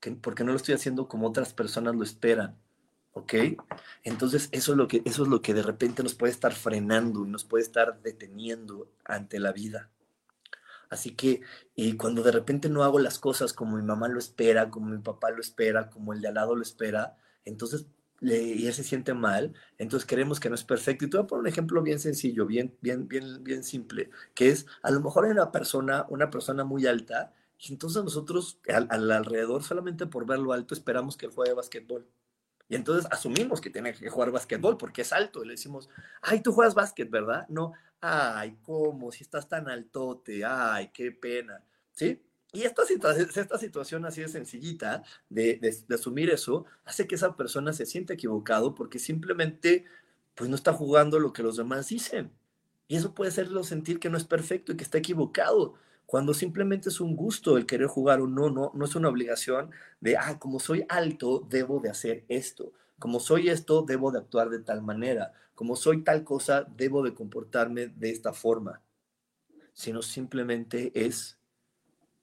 que, 0.00 0.12
porque 0.12 0.44
no 0.44 0.52
lo 0.52 0.56
estoy 0.56 0.74
haciendo 0.74 1.08
como 1.08 1.28
otras 1.28 1.52
personas 1.52 1.94
lo 1.94 2.02
esperan. 2.02 2.56
¿Ok? 3.12 3.34
Entonces 4.04 4.48
eso 4.52 4.72
es, 4.72 4.78
lo 4.78 4.86
que, 4.86 5.02
eso 5.04 5.24
es 5.24 5.28
lo 5.28 5.42
que 5.42 5.52
de 5.52 5.62
repente 5.62 6.04
nos 6.04 6.14
puede 6.14 6.32
estar 6.32 6.52
frenando 6.52 7.24
nos 7.24 7.42
puede 7.44 7.64
estar 7.64 8.00
deteniendo 8.00 8.88
ante 9.04 9.40
la 9.40 9.50
vida. 9.50 9.90
Así 10.88 11.14
que 11.16 11.42
y 11.74 11.94
cuando 11.94 12.22
de 12.22 12.30
repente 12.32 12.68
no 12.68 12.84
hago 12.84 13.00
las 13.00 13.18
cosas 13.18 13.52
como 13.52 13.76
mi 13.76 13.82
mamá 13.82 14.08
lo 14.08 14.18
espera, 14.18 14.70
como 14.70 14.90
mi 14.90 14.98
papá 14.98 15.30
lo 15.30 15.40
espera, 15.40 15.90
como 15.90 16.12
el 16.12 16.20
de 16.20 16.28
al 16.28 16.34
lado 16.34 16.54
lo 16.54 16.62
espera, 16.62 17.16
entonces 17.44 17.86
y 18.20 18.66
él 18.66 18.74
se 18.74 18.84
siente 18.84 19.14
mal, 19.14 19.54
entonces 19.78 20.06
creemos 20.08 20.40
que 20.40 20.48
no 20.48 20.54
es 20.54 20.64
perfecto. 20.64 21.04
Y 21.04 21.10
te 21.10 21.16
voy 21.16 21.24
a 21.24 21.26
poner 21.26 21.40
un 21.42 21.46
ejemplo 21.48 21.82
bien 21.82 22.00
sencillo, 22.00 22.46
bien, 22.46 22.76
bien, 22.80 23.08
bien, 23.08 23.42
bien 23.44 23.62
simple, 23.62 24.10
que 24.34 24.48
es, 24.50 24.66
a 24.82 24.90
lo 24.90 25.00
mejor 25.00 25.24
hay 25.24 25.30
una 25.30 25.52
persona, 25.52 26.06
una 26.08 26.30
persona 26.30 26.64
muy 26.64 26.86
alta, 26.86 27.32
y 27.58 27.72
entonces 27.72 28.04
nosotros 28.04 28.60
al, 28.68 29.10
alrededor, 29.10 29.62
solamente 29.64 30.06
por 30.06 30.26
verlo 30.26 30.52
alto, 30.52 30.74
esperamos 30.74 31.16
que 31.16 31.26
juegue 31.28 31.54
básquetbol. 31.54 32.06
Y 32.68 32.76
entonces 32.76 33.10
asumimos 33.10 33.60
que 33.60 33.70
tiene 33.70 33.94
que 33.94 34.10
jugar 34.10 34.30
básquetbol 34.30 34.76
porque 34.76 35.02
es 35.02 35.12
alto. 35.12 35.42
Y 35.42 35.46
le 35.46 35.52
decimos, 35.54 35.88
ay, 36.22 36.40
tú 36.40 36.52
juegas 36.52 36.74
básquet, 36.74 37.10
¿verdad? 37.10 37.46
No, 37.48 37.72
ay, 38.00 38.58
¿cómo? 38.62 39.10
Si 39.10 39.24
estás 39.24 39.48
tan 39.48 39.68
altote, 39.68 40.44
ay, 40.44 40.90
qué 40.92 41.10
pena. 41.10 41.64
¿Sí? 41.92 42.22
Y 42.52 42.62
esta, 42.62 42.82
esta 43.12 43.58
situación 43.58 44.06
así 44.06 44.22
de 44.22 44.28
sencillita 44.28 45.02
de, 45.28 45.60
asumir 45.92 46.30
eso 46.30 46.64
hace 46.84 47.06
que 47.06 47.16
esa 47.16 47.36
persona 47.36 47.72
se 47.72 47.84
sienta 47.84 48.14
equivocado 48.14 48.74
porque 48.74 48.98
simplemente 48.98 49.84
pues 50.34 50.48
no 50.48 50.56
está 50.56 50.72
jugando 50.72 51.18
lo 51.18 51.32
que 51.32 51.42
los 51.42 51.56
demás 51.56 51.88
dicen. 51.88 52.32
Y 52.86 52.96
eso 52.96 53.14
puede 53.14 53.30
hacerlo 53.30 53.64
sentir 53.64 54.00
que 54.00 54.08
no 54.08 54.16
es 54.16 54.24
perfecto 54.24 54.72
y 54.72 54.76
que 54.76 54.84
está 54.84 54.96
equivocado, 54.98 55.74
cuando 56.08 56.32
simplemente 56.32 56.88
es 56.88 57.02
un 57.02 57.16
gusto 57.16 57.58
el 57.58 57.66
querer 57.66 57.86
jugar 57.86 58.22
o 58.22 58.26
no, 58.26 58.48
no, 58.48 58.72
no 58.74 58.84
es 58.86 58.96
una 58.96 59.10
obligación 59.10 59.72
de, 60.00 60.16
ah, 60.16 60.38
como 60.38 60.58
soy 60.58 60.86
alto, 60.88 61.46
debo 61.50 61.80
de 61.80 61.90
hacer 61.90 62.24
esto. 62.28 62.72
Como 62.98 63.20
soy 63.20 63.50
esto, 63.50 63.82
debo 63.82 64.10
de 64.10 64.20
actuar 64.20 64.48
de 64.48 64.60
tal 64.60 64.80
manera. 64.80 65.34
Como 65.54 65.76
soy 65.76 66.02
tal 66.04 66.24
cosa, 66.24 66.66
debo 66.78 67.02
de 67.02 67.12
comportarme 67.12 67.88
de 67.88 68.08
esta 68.08 68.32
forma. 68.32 68.80
Sino 69.74 70.00
simplemente 70.00 70.92
es 70.94 71.37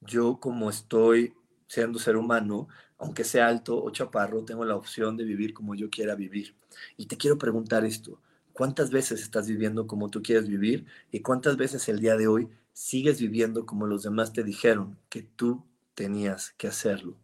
yo 0.05 0.39
como 0.39 0.69
estoy 0.69 1.33
siendo 1.67 1.99
ser 1.99 2.17
humano, 2.17 2.67
aunque 2.97 3.23
sea 3.23 3.47
alto 3.47 3.83
o 3.83 3.89
chaparro, 3.91 4.45
tengo 4.45 4.65
la 4.65 4.75
opción 4.75 5.17
de 5.17 5.23
vivir 5.23 5.53
como 5.53 5.75
yo 5.75 5.89
quiera 5.89 6.15
vivir. 6.15 6.55
Y 6.97 7.07
te 7.07 7.17
quiero 7.17 7.37
preguntar 7.37 7.85
esto, 7.85 8.21
¿cuántas 8.53 8.91
veces 8.91 9.21
estás 9.21 9.47
viviendo 9.47 9.87
como 9.87 10.09
tú 10.09 10.21
quieres 10.21 10.47
vivir 10.47 10.85
y 11.11 11.21
cuántas 11.21 11.57
veces 11.57 11.87
el 11.89 11.99
día 11.99 12.15
de 12.17 12.27
hoy 12.27 12.49
sigues 12.73 13.19
viviendo 13.19 13.65
como 13.65 13.87
los 13.87 14.03
demás 14.03 14.33
te 14.33 14.43
dijeron 14.43 14.97
que 15.09 15.23
tú 15.23 15.65
tenías 15.93 16.51
que 16.57 16.67
hacerlo? 16.67 17.17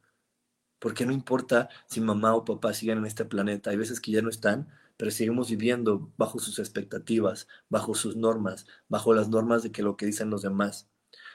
Porque 0.80 1.06
no 1.06 1.14
importa 1.14 1.70
si 1.88 2.02
mamá 2.02 2.34
o 2.36 2.44
papá 2.44 2.74
siguen 2.74 3.00
en 3.00 3.06
este 3.06 3.26
planeta, 3.26 3.70
hay 3.70 3.78
veces 3.78 4.02
que 4.02 4.12
ya 4.12 4.22
no 4.22 4.30
están, 4.30 4.68
pero 4.98 5.12
seguimos 5.12 5.50
viviendo 5.50 6.12
bajo 6.18 6.40
sus 6.40 6.60
expectativas, 6.60 7.48
bajo 7.70 7.96
sus 7.96 8.16
normas, 8.16 8.66
bajo 8.90 9.14
las 9.14 9.30
normas 9.30 9.64
de 9.64 9.72
que 9.72 9.84
lo 9.84 9.96
que 9.98 10.06
dicen 10.06 10.30
los 10.30 10.42
demás. 10.42 10.90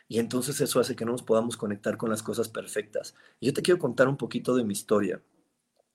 Y 0.08 0.18
entonces 0.20 0.60
eso 0.60 0.80
hace 0.80 0.96
que 0.96 1.04
no 1.04 1.12
nos 1.12 1.22
podamos 1.22 1.56
conectar 1.56 1.96
con 1.96 2.10
las 2.10 2.22
cosas 2.22 2.48
perfectas. 2.48 3.14
Yo 3.40 3.52
te 3.52 3.62
quiero 3.62 3.78
contar 3.80 4.08
un 4.08 4.16
poquito 4.16 4.54
de 4.56 4.64
mi 4.64 4.72
historia. 4.72 5.20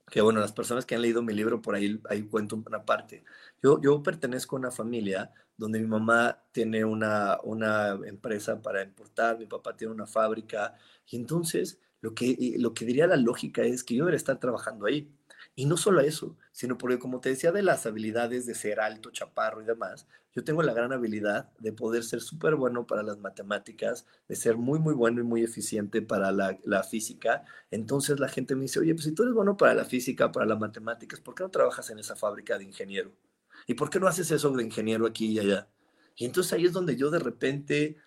que 0.10 0.22
bueno, 0.22 0.42
las 0.42 0.52
personas 0.54 0.86
que 0.86 0.96
han 0.96 1.02
leído 1.02 1.24
mi 1.24 1.34
libro, 1.34 1.62
por 1.62 1.76
ahí, 1.76 2.02
ahí 2.10 2.24
cuento 2.24 2.56
una 2.66 2.86
parte. 2.86 3.24
Yo, 3.64 3.82
yo 3.82 4.04
pertenezco 4.04 4.56
a 4.56 4.60
una 4.60 4.72
familia 4.72 5.32
donde 5.58 5.80
mi 5.80 5.88
mamá 5.88 6.44
tiene 6.52 6.84
una, 6.86 7.40
una 7.44 7.92
empresa 8.06 8.62
para 8.62 8.84
importar, 8.84 9.40
mi 9.40 9.46
papá 9.46 9.76
tiene 9.78 9.94
una 9.94 10.08
fábrica, 10.08 10.76
y 11.08 11.16
entonces 11.18 11.80
lo 12.02 12.14
que, 12.16 12.56
lo 12.58 12.74
que 12.74 12.86
diría 12.86 13.08
la 13.08 13.16
lógica 13.16 13.62
es 13.64 13.84
que 13.84 13.96
yo 13.96 14.04
debería 14.04 14.18
estar 14.18 14.40
trabajando 14.40 14.86
ahí. 14.88 15.10
Y 15.56 15.66
no 15.66 15.76
solo 15.76 16.00
eso, 16.00 16.38
sino 16.52 16.78
porque 16.78 16.98
como 16.98 17.20
te 17.20 17.30
decía 17.30 17.52
de 17.52 17.62
las 17.62 17.86
habilidades 17.86 18.46
de 18.46 18.56
ser 18.56 18.80
alto, 18.80 19.12
chaparro 19.12 19.62
y 19.62 19.66
demás, 19.66 20.08
yo 20.34 20.46
tengo 20.46 20.64
la 20.64 20.74
gran 20.74 20.94
habilidad 20.94 21.52
de 21.60 21.74
poder 21.74 22.04
ser 22.04 22.22
súper 22.22 22.56
bueno 22.56 22.88
para 22.88 23.04
las 23.04 23.18
matemáticas, 23.18 24.06
de 24.30 24.36
ser 24.38 24.56
muy, 24.56 24.80
muy 24.80 24.94
bueno 24.94 25.20
y 25.20 25.24
muy 25.26 25.44
eficiente 25.44 26.02
para 26.02 26.32
la, 26.32 26.58
la, 26.64 26.84
física. 26.84 27.44
Entonces 27.70 28.20
la 28.20 28.30
gente 28.30 28.56
me 28.56 28.62
dice, 28.62 28.80
oye, 28.80 28.94
pues 28.94 29.04
si 29.04 29.12
tú 29.12 29.24
eres 29.24 29.36
bueno 29.36 29.58
para 29.58 29.74
la 29.74 29.84
física, 29.84 30.32
para 30.32 30.46
las 30.46 30.58
matemáticas, 30.58 31.20
¿por 31.20 31.36
qué 31.36 31.44
no 31.44 31.52
trabajas 31.52 31.90
en 31.90 32.00
esa 32.00 32.16
fábrica 32.16 32.58
de 32.58 32.64
ingeniero? 32.64 33.12
¿Y 33.68 33.74
por 33.74 33.90
qué 33.90 34.00
no 34.00 34.08
haces 34.08 34.32
eso 34.32 34.52
de 34.52 34.64
ingeniero 34.64 35.06
aquí 35.06 35.28
y 35.28 35.40
allá? 35.40 35.68
Y 36.16 36.26
entonces 36.26 36.54
ahí 36.54 36.66
es 36.66 36.74
donde 36.74 36.96
yo 36.96 37.10
de 37.12 37.20
repente 37.20 37.98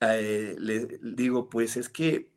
eh, 0.00 0.56
le 0.58 0.98
digo, 1.02 1.48
pues 1.48 1.76
es 1.76 1.88
que, 1.88 2.30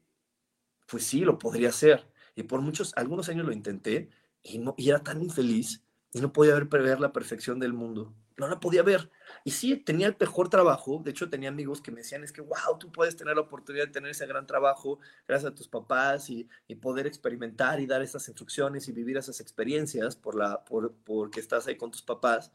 pues 0.88 1.04
sí, 1.04 1.22
lo 1.22 1.38
podría 1.38 1.70
hacer. 1.70 2.08
Y 2.36 2.44
por 2.44 2.62
muchos, 2.62 2.94
algunos 2.96 3.30
años 3.30 3.46
lo 3.46 3.54
intenté 3.54 4.10
y, 4.46 4.64
y 4.78 4.90
era 4.90 5.04
tan 5.04 5.22
infeliz 5.22 5.82
y 6.14 6.22
no 6.22 6.32
podía 6.32 6.54
ver, 6.54 6.66
ver 6.66 7.00
la 7.00 7.12
perfección 7.12 7.60
del 7.60 7.74
mundo. 7.74 8.14
No 8.38 8.48
la 8.48 8.60
podía 8.60 8.84
ver. 8.84 9.10
Y 9.44 9.52
sí, 9.52 9.78
tenía 9.78 10.08
el 10.08 10.16
mejor 10.20 10.50
trabajo. 10.50 11.02
De 11.04 11.12
hecho, 11.12 11.30
tenía 11.30 11.50
amigos 11.50 11.82
que 11.82 11.92
me 11.92 12.02
decían, 12.02 12.24
es 12.24 12.32
que, 12.32 12.42
wow, 12.42 12.78
tú 12.80 12.92
puedes 12.92 13.16
tener 13.16 13.36
la 13.36 13.42
oportunidad 13.42 13.88
de 13.88 13.92
tener 13.92 14.12
ese 14.12 14.26
gran 14.28 14.46
trabajo 14.46 15.00
gracias 15.28 15.52
a 15.52 15.56
tus 15.56 15.68
papás 15.68 16.30
y, 16.30 16.48
y 16.68 16.76
poder 16.76 17.08
experimentar 17.08 17.80
y 17.80 17.86
dar 17.86 18.02
esas 18.02 18.28
instrucciones 18.28 18.88
y 18.88 18.92
vivir 18.92 19.18
esas 19.18 19.40
experiencias 19.40 20.16
por 20.16 20.36
la, 20.36 20.64
por, 20.64 20.94
porque 21.04 21.40
estás 21.40 21.68
ahí 21.68 21.76
con 21.76 21.92
tus 21.92 22.02
papás. 22.02 22.52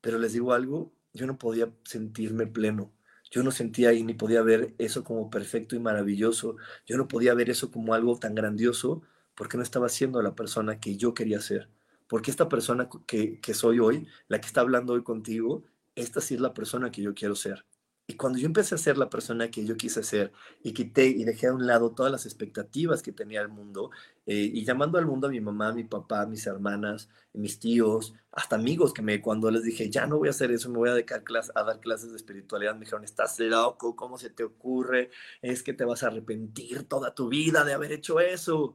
Pero 0.00 0.18
les 0.18 0.32
digo 0.32 0.52
algo, 0.52 0.92
yo 1.12 1.26
no 1.26 1.38
podía 1.38 1.72
sentirme 1.84 2.46
pleno. 2.46 2.92
Yo 3.30 3.42
no 3.42 3.50
sentía 3.50 3.88
ahí 3.88 4.02
ni 4.02 4.14
podía 4.14 4.42
ver 4.42 4.74
eso 4.78 5.02
como 5.04 5.30
perfecto 5.30 5.74
y 5.74 5.80
maravilloso. 5.80 6.56
Yo 6.86 6.96
no 6.96 7.08
podía 7.08 7.34
ver 7.34 7.48
eso 7.50 7.70
como 7.70 7.94
algo 7.94 8.18
tan 8.18 8.34
grandioso 8.34 9.02
porque 9.34 9.56
no 9.56 9.62
estaba 9.62 9.88
siendo 9.88 10.22
la 10.22 10.34
persona 10.34 10.80
que 10.80 10.96
yo 10.96 11.14
quería 11.14 11.40
ser. 11.40 11.68
Porque 12.08 12.30
esta 12.30 12.48
persona 12.48 12.88
que, 13.06 13.40
que 13.40 13.54
soy 13.54 13.78
hoy, 13.78 14.06
la 14.28 14.40
que 14.40 14.46
está 14.46 14.60
hablando 14.60 14.92
hoy 14.92 15.02
contigo, 15.02 15.64
esta 15.94 16.20
sí 16.20 16.34
es 16.34 16.40
la 16.40 16.54
persona 16.54 16.90
que 16.90 17.02
yo 17.02 17.14
quiero 17.14 17.34
ser. 17.34 17.64
Y 18.06 18.14
cuando 18.16 18.38
yo 18.38 18.46
empecé 18.46 18.74
a 18.74 18.78
ser 18.78 18.98
la 18.98 19.08
persona 19.08 19.50
que 19.50 19.64
yo 19.64 19.76
quise 19.76 20.02
ser 20.02 20.32
y 20.62 20.72
quité 20.72 21.06
y 21.06 21.24
dejé 21.24 21.46
a 21.46 21.54
un 21.54 21.66
lado 21.66 21.92
todas 21.92 22.10
las 22.10 22.26
expectativas 22.26 23.00
que 23.00 23.12
tenía 23.12 23.40
el 23.40 23.48
mundo, 23.48 23.90
eh, 24.26 24.50
y 24.52 24.64
llamando 24.64 24.98
al 24.98 25.06
mundo 25.06 25.28
a 25.28 25.30
mi 25.30 25.40
mamá, 25.40 25.68
a 25.68 25.72
mi 25.72 25.84
papá, 25.84 26.22
a 26.22 26.26
mis 26.26 26.46
hermanas, 26.46 27.08
mis 27.32 27.60
tíos, 27.60 28.12
hasta 28.32 28.56
amigos 28.56 28.92
que 28.92 29.02
me, 29.02 29.20
cuando 29.22 29.50
les 29.50 29.62
dije, 29.62 29.88
ya 29.88 30.06
no 30.06 30.18
voy 30.18 30.28
a 30.28 30.32
hacer 30.32 30.50
eso, 30.50 30.68
me 30.68 30.78
voy 30.78 30.90
a, 30.90 30.94
dedicar 30.94 31.22
a 31.54 31.62
dar 31.62 31.80
clases 31.80 32.10
de 32.10 32.16
espiritualidad, 32.16 32.74
me 32.74 32.80
dijeron, 32.80 33.04
estás 33.04 33.38
loco, 33.38 33.94
¿cómo 33.94 34.18
se 34.18 34.30
te 34.30 34.42
ocurre? 34.44 35.10
Es 35.40 35.62
que 35.62 35.72
te 35.72 35.84
vas 35.84 36.02
a 36.02 36.08
arrepentir 36.08 36.84
toda 36.88 37.14
tu 37.14 37.28
vida 37.28 37.64
de 37.64 37.72
haber 37.72 37.92
hecho 37.92 38.20
eso. 38.20 38.74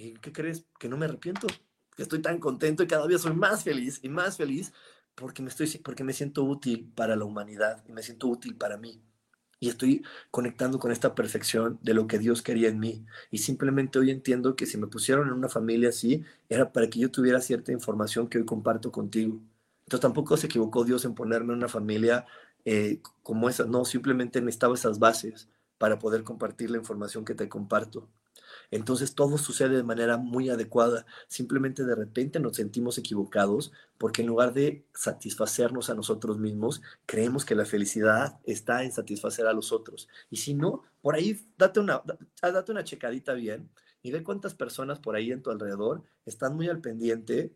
¿Y 0.00 0.14
qué 0.14 0.32
crees? 0.32 0.64
Que 0.78 0.88
no 0.88 0.96
me 0.96 1.04
arrepiento, 1.04 1.46
que 1.94 2.02
estoy 2.02 2.22
tan 2.22 2.38
contento 2.38 2.82
y 2.82 2.86
cada 2.86 3.06
día 3.06 3.18
soy 3.18 3.34
más 3.34 3.64
feliz 3.64 4.00
y 4.02 4.08
más 4.08 4.38
feliz 4.38 4.72
porque 5.14 5.42
me, 5.42 5.50
estoy, 5.50 5.68
porque 5.84 6.04
me 6.04 6.14
siento 6.14 6.42
útil 6.42 6.90
para 6.94 7.16
la 7.16 7.26
humanidad 7.26 7.84
y 7.86 7.92
me 7.92 8.02
siento 8.02 8.28
útil 8.28 8.56
para 8.56 8.78
mí. 8.78 9.02
Y 9.58 9.68
estoy 9.68 10.02
conectando 10.30 10.78
con 10.78 10.90
esta 10.90 11.14
perfección 11.14 11.78
de 11.82 11.92
lo 11.92 12.06
que 12.06 12.18
Dios 12.18 12.40
quería 12.40 12.70
en 12.70 12.80
mí. 12.80 13.04
Y 13.30 13.38
simplemente 13.38 13.98
hoy 13.98 14.10
entiendo 14.10 14.56
que 14.56 14.64
si 14.64 14.78
me 14.78 14.86
pusieron 14.86 15.28
en 15.28 15.34
una 15.34 15.50
familia 15.50 15.90
así, 15.90 16.24
era 16.48 16.72
para 16.72 16.88
que 16.88 16.98
yo 16.98 17.10
tuviera 17.10 17.42
cierta 17.42 17.70
información 17.70 18.28
que 18.28 18.38
hoy 18.38 18.46
comparto 18.46 18.90
contigo. 18.90 19.38
Entonces 19.80 20.00
tampoco 20.00 20.38
se 20.38 20.46
equivocó 20.46 20.84
Dios 20.84 21.04
en 21.04 21.14
ponerme 21.14 21.52
en 21.52 21.58
una 21.58 21.68
familia 21.68 22.24
eh, 22.64 23.02
como 23.22 23.50
esa. 23.50 23.66
No, 23.66 23.84
simplemente 23.84 24.40
necesitaba 24.40 24.74
esas 24.74 24.98
bases 24.98 25.50
para 25.76 25.98
poder 25.98 26.24
compartir 26.24 26.70
la 26.70 26.78
información 26.78 27.26
que 27.26 27.34
te 27.34 27.50
comparto. 27.50 28.08
Entonces 28.70 29.14
todo 29.14 29.36
sucede 29.36 29.76
de 29.76 29.82
manera 29.82 30.16
muy 30.16 30.48
adecuada. 30.48 31.04
Simplemente 31.28 31.84
de 31.84 31.94
repente 31.94 32.38
nos 32.38 32.56
sentimos 32.56 32.98
equivocados 32.98 33.72
porque 33.98 34.22
en 34.22 34.28
lugar 34.28 34.52
de 34.52 34.84
satisfacernos 34.94 35.90
a 35.90 35.94
nosotros 35.94 36.38
mismos, 36.38 36.80
creemos 37.06 37.44
que 37.44 37.54
la 37.54 37.64
felicidad 37.64 38.38
está 38.44 38.84
en 38.84 38.92
satisfacer 38.92 39.46
a 39.46 39.52
los 39.52 39.72
otros. 39.72 40.08
Y 40.30 40.36
si 40.36 40.54
no, 40.54 40.84
por 41.02 41.14
ahí 41.14 41.46
date 41.58 41.80
una, 41.80 42.02
date 42.40 42.72
una 42.72 42.84
checadita 42.84 43.34
bien 43.34 43.68
y 44.02 44.12
ve 44.12 44.22
cuántas 44.22 44.54
personas 44.54 45.00
por 45.00 45.16
ahí 45.16 45.32
en 45.32 45.42
tu 45.42 45.50
alrededor 45.50 46.04
están 46.24 46.54
muy 46.54 46.68
al 46.68 46.80
pendiente 46.80 47.52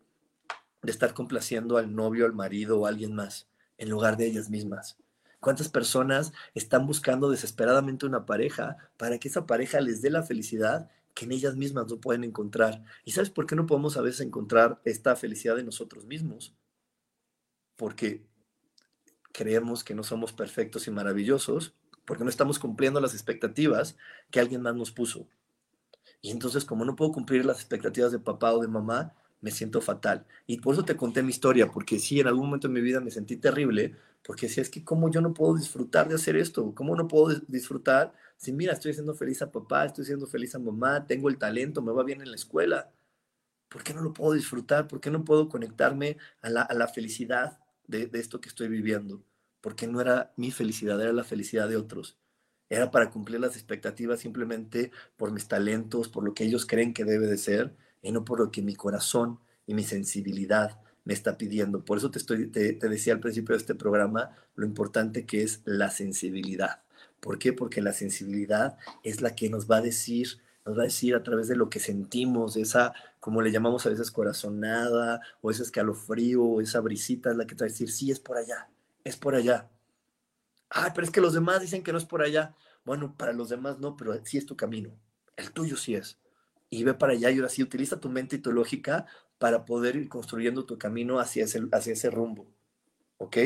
de 0.81 0.91
estar 0.91 1.13
complaciendo 1.13 1.77
al 1.77 1.95
novio, 1.95 2.25
al 2.25 2.33
marido 2.33 2.79
o 2.79 2.85
a 2.85 2.89
alguien 2.89 3.15
más, 3.15 3.47
en 3.77 3.89
lugar 3.89 4.17
de 4.17 4.27
ellas 4.27 4.49
mismas. 4.49 4.97
¿Cuántas 5.39 5.69
personas 5.69 6.33
están 6.53 6.87
buscando 6.87 7.29
desesperadamente 7.29 8.05
una 8.05 8.25
pareja 8.25 8.77
para 8.97 9.19
que 9.19 9.27
esa 9.27 9.45
pareja 9.45 9.79
les 9.79 10.01
dé 10.01 10.09
la 10.09 10.23
felicidad 10.23 10.89
que 11.15 11.25
en 11.25 11.31
ellas 11.31 11.55
mismas 11.55 11.87
no 11.87 11.99
pueden 11.99 12.23
encontrar. 12.23 12.83
¿Y 13.05 13.11
sabes 13.11 13.31
por 13.31 13.47
qué 13.47 13.55
no 13.55 13.65
podemos 13.65 13.97
a 13.97 14.01
veces 14.01 14.21
encontrar 14.21 14.81
esta 14.83 15.15
felicidad 15.15 15.57
en 15.57 15.65
nosotros 15.65 16.05
mismos? 16.05 16.53
Porque 17.77 18.27
creemos 19.31 19.83
que 19.83 19.95
no 19.95 20.03
somos 20.03 20.33
perfectos 20.33 20.87
y 20.87 20.91
maravillosos, 20.91 21.73
porque 22.05 22.23
no 22.23 22.29
estamos 22.29 22.59
cumpliendo 22.59 22.99
las 22.99 23.13
expectativas 23.13 23.97
que 24.29 24.41
alguien 24.41 24.61
más 24.61 24.75
nos 24.75 24.91
puso. 24.91 25.27
Y 26.21 26.31
entonces, 26.31 26.65
como 26.65 26.85
no 26.85 26.95
puedo 26.95 27.13
cumplir 27.13 27.45
las 27.45 27.57
expectativas 27.57 28.11
de 28.11 28.19
papá 28.19 28.53
o 28.53 28.61
de 28.61 28.67
mamá, 28.67 29.15
me 29.45 29.51
siento 29.51 29.79
fatal. 29.79 30.25
Y 30.47 30.57
por 30.59 30.73
eso 30.73 30.83
te 30.83 30.97
conté 30.97 31.21
mi 31.21 31.29
historia, 31.29 31.67
porque 31.71 31.99
sí, 31.99 32.19
en 32.19 32.25
algún 32.27 32.47
momento 32.47 32.67
de 32.67 32.73
mi 32.73 32.81
vida 32.81 32.99
me 32.99 33.11
sentí 33.11 33.37
terrible, 33.37 33.95
porque 34.23 34.49
si 34.49 34.59
es 34.59 34.71
que 34.71 34.83
cómo 34.83 35.11
yo 35.11 35.21
no 35.21 35.35
puedo 35.35 35.55
disfrutar 35.55 36.09
de 36.09 36.15
hacer 36.15 36.35
esto, 36.35 36.73
cómo 36.73 36.95
no 36.95 37.07
puedo 37.07 37.39
disfrutar 37.47 38.11
si 38.37 38.51
mira, 38.51 38.73
estoy 38.73 38.93
siendo 38.95 39.13
feliz 39.13 39.43
a 39.43 39.51
papá, 39.51 39.85
estoy 39.85 40.03
siendo 40.05 40.25
feliz 40.25 40.55
a 40.55 40.59
mamá, 40.59 41.05
tengo 41.05 41.29
el 41.29 41.37
talento, 41.37 41.83
me 41.83 41.91
va 41.91 42.03
bien 42.03 42.21
en 42.21 42.31
la 42.31 42.35
escuela, 42.35 42.91
¿por 43.69 43.83
qué 43.83 43.93
no 43.93 44.01
lo 44.01 44.13
puedo 44.13 44.33
disfrutar? 44.33 44.87
¿Por 44.87 44.99
qué 45.01 45.11
no 45.11 45.23
puedo 45.25 45.49
conectarme 45.49 46.17
a 46.41 46.49
la, 46.49 46.61
a 46.63 46.73
la 46.73 46.87
felicidad 46.87 47.59
de, 47.87 48.07
de 48.07 48.19
esto 48.19 48.41
que 48.41 48.49
estoy 48.49 48.67
viviendo? 48.67 49.23
Porque 49.61 49.87
no 49.87 50.01
era 50.01 50.33
mi 50.37 50.51
felicidad, 50.51 50.99
era 51.01 51.13
la 51.13 51.23
felicidad 51.23 51.69
de 51.69 51.77
otros. 51.77 52.17
Era 52.69 52.91
para 52.91 53.11
cumplir 53.11 53.39
las 53.39 53.55
expectativas 53.55 54.21
simplemente 54.21 54.91
por 55.17 55.31
mis 55.31 55.47
talentos, 55.47 56.09
por 56.09 56.23
lo 56.23 56.33
que 56.33 56.45
ellos 56.45 56.65
creen 56.65 56.93
que 56.93 57.05
debe 57.05 57.27
de 57.27 57.37
ser, 57.37 57.75
y 58.05 58.11
no 58.11 58.23
por 58.23 58.39
lo 58.39 58.51
que 58.51 58.61
mi 58.61 58.75
corazón 58.75 59.39
y 59.65 59.73
mi 59.73 59.83
sensibilidad 59.83 60.79
me 61.05 61.13
está 61.13 61.37
pidiendo. 61.37 61.83
Por 61.83 61.97
eso 61.97 62.11
te, 62.11 62.19
estoy, 62.19 62.47
te, 62.47 62.73
decía 62.75 63.13
al 63.13 63.19
principio 63.19 63.53
de 63.55 63.61
este 63.61 63.73
programa 63.73 64.31
lo 64.55 64.65
importante 64.65 65.25
que 65.25 65.41
es 65.41 65.61
la 65.65 65.89
sensibilidad. 65.89 66.83
¿Por 67.19 67.39
qué? 67.39 67.51
Porque 67.51 67.81
la 67.81 67.93
sensibilidad 67.93 68.77
es 69.03 69.21
la 69.21 69.35
que 69.35 69.49
nos 69.49 69.69
va 69.69 69.77
a 69.77 69.81
decir, 69.81 70.39
nos 70.65 70.77
va 70.77 70.81
a 70.81 70.85
decir 70.85 71.15
a 71.15 71.23
través 71.23 71.47
de 71.47 71.55
lo 71.55 71.69
que 71.69 71.79
sentimos, 71.79 72.57
esa, 72.57 72.93
como 73.19 73.41
le 73.41 73.51
llamamos 73.51 73.85
a 73.87 73.89
veces 73.89 74.11
corazonada, 74.11 75.21
o 75.41 75.49
ese 75.49 75.63
escalofrío, 75.63 76.43
o 76.43 76.61
esa 76.61 76.81
brisita, 76.81 77.31
es 77.31 77.37
la 77.37 77.47
que 77.47 77.55
te 77.55 77.63
va 77.63 77.67
a 77.67 77.71
decir, 77.71 77.91
sí, 77.91 78.11
es 78.11 78.19
por 78.19 78.37
allá, 78.37 78.69
es 79.03 79.17
por 79.17 79.33
allá. 79.33 79.67
Ay, 80.69 80.91
pero 80.93 81.05
es 81.05 81.11
que 81.11 81.21
los 81.21 81.33
demás 81.33 81.61
dicen 81.61 81.83
que 81.83 81.91
no 81.91 81.97
es 81.97 82.05
por 82.05 82.21
allá. 82.21 82.55
Bueno, 82.83 83.15
para 83.17 83.33
los 83.33 83.49
demás 83.49 83.79
no, 83.79 83.97
pero 83.97 84.23
sí 84.23 84.37
es 84.37 84.45
tu 84.45 84.55
camino. 84.55 84.91
El 85.37 85.51
tuyo 85.51 85.75
sí 85.75 85.95
es. 85.95 86.19
Y 86.69 86.83
ve 86.83 86.93
para 86.93 87.13
allá 87.13 87.31
y 87.31 87.37
ahora 87.37 87.49
sí, 87.49 87.63
utiliza 87.63 87.99
tu 87.99 88.09
mente 88.09 88.37
y 88.37 88.41
para 89.37 89.65
poder 89.65 89.95
ir 89.95 90.09
construyendo 90.09 90.65
tu 90.65 90.77
camino 90.77 91.19
hacia 91.19 91.45
ese, 91.45 91.67
hacia 91.71 91.93
ese 91.93 92.09
rumbo. 92.09 92.47
¿Ok? 93.17 93.37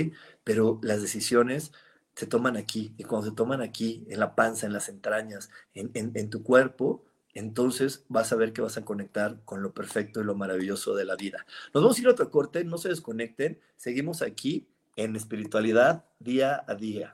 Pero 0.43 0.79
las 0.83 1.01
decisiones 1.01 1.71
se 2.15 2.27
toman 2.27 2.57
aquí. 2.57 2.93
Y 2.97 3.03
cuando 3.03 3.29
se 3.29 3.35
toman 3.35 3.61
aquí, 3.61 4.05
en 4.09 4.19
la 4.19 4.35
panza, 4.35 4.65
en 4.65 4.73
las 4.73 4.89
entrañas, 4.89 5.49
en, 5.73 5.91
en, 5.93 6.29
tu 6.29 6.43
cuerpo, 6.43 7.05
entonces 7.33 8.05
vas 8.09 8.31
a 8.31 8.35
ver 8.35 8.53
que 8.53 8.61
vas 8.61 8.77
a 8.77 8.85
conectar 8.85 9.41
con 9.45 9.61
lo 9.61 9.73
perfecto 9.73 10.21
y 10.21 10.25
lo 10.25 10.35
maravilloso 10.35 10.95
de 10.95 11.05
la 11.05 11.15
vida. 11.15 11.45
Nos 11.73 11.83
vamos 11.83 11.97
a 11.97 12.01
ir 12.01 12.07
a 12.07 12.11
otro 12.11 12.29
corte, 12.29 12.63
no 12.63 12.77
se 12.77 12.89
desconecten, 12.89 13.59
seguimos 13.77 14.21
aquí 14.21 14.67
en 14.95 15.15
espiritualidad 15.15 16.05
día 16.19 16.63
a 16.67 16.75
día. 16.75 17.13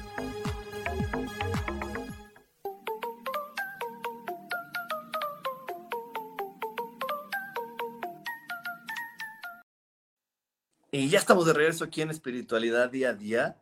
Y 11.01 11.09
ya 11.09 11.17
estamos 11.17 11.47
de 11.47 11.53
regreso 11.53 11.83
aquí 11.83 12.03
en 12.03 12.11
espiritualidad 12.11 12.91
día 12.91 13.09
a 13.09 13.13
día. 13.13 13.57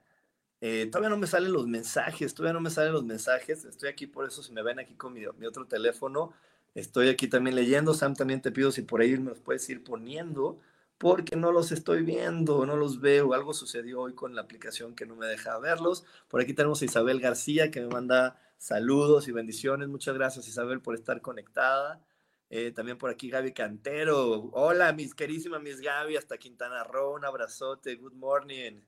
Eh, 0.60 0.90
todavía 0.92 1.08
no 1.08 1.16
me 1.16 1.26
salen 1.26 1.54
los 1.54 1.68
mensajes, 1.68 2.34
todavía 2.34 2.52
no 2.52 2.60
me 2.60 2.70
salen 2.70 2.92
los 2.92 3.06
mensajes. 3.06 3.64
Estoy 3.64 3.88
aquí 3.88 4.08
por 4.08 4.28
eso, 4.28 4.44
si 4.44 4.52
me 4.52 4.62
ven 4.62 4.78
aquí 4.78 4.96
con 4.96 5.14
mi, 5.14 5.26
otro 5.26 5.66
teléfono, 5.66 6.34
estoy 6.76 7.08
aquí 7.08 7.30
también 7.30 7.56
leyendo. 7.56 7.94
Sam, 7.94 8.14
también 8.14 8.42
te 8.42 8.52
pido 8.52 8.74
si 8.74 8.82
por 8.82 9.00
ahí 9.00 9.18
me 9.18 9.30
los 9.30 9.40
puedes 9.40 9.70
ir 9.70 9.86
poniendo 9.86 10.60
porque 10.98 11.38
no 11.38 11.54
los 11.54 11.72
estoy 11.72 12.04
viendo, 12.04 12.66
no 12.66 12.76
los 12.76 13.00
veo. 13.00 13.34
Algo 13.34 13.54
sucedió 13.54 14.02
hoy 14.02 14.16
con 14.16 14.36
la 14.36 14.42
aplicación 14.42 14.94
que 14.94 15.06
no 15.06 15.16
me 15.16 15.26
deja 15.26 15.58
verlos. 15.60 16.04
Por 16.28 16.42
aquí 16.42 16.54
tenemos 16.54 16.82
a 16.82 16.86
Isabel 16.86 17.22
García 17.22 17.72
que 17.72 17.80
me 17.80 17.88
manda 17.88 18.38
saludos 18.58 19.30
y 19.30 19.32
bendiciones. 19.32 19.88
Muchas 19.88 20.14
gracias 20.14 20.46
Isabel 20.50 20.82
por 20.82 20.94
estar 20.94 21.22
conectada. 21.22 22.02
Eh, 22.52 22.72
también 22.72 22.98
por 22.98 23.12
aquí 23.12 23.30
Gaby 23.30 23.54
Cantero. 23.54 24.50
Hola, 24.54 24.92
mis 24.92 25.14
querísimas 25.14 25.62
mis 25.62 25.82
Gaby, 25.82 26.18
hasta 26.18 26.38
Quintana 26.38 26.84
Roo, 26.84 27.14
un 27.14 27.24
abrazote, 27.24 27.96
good 27.96 28.14
morning. 28.14 28.82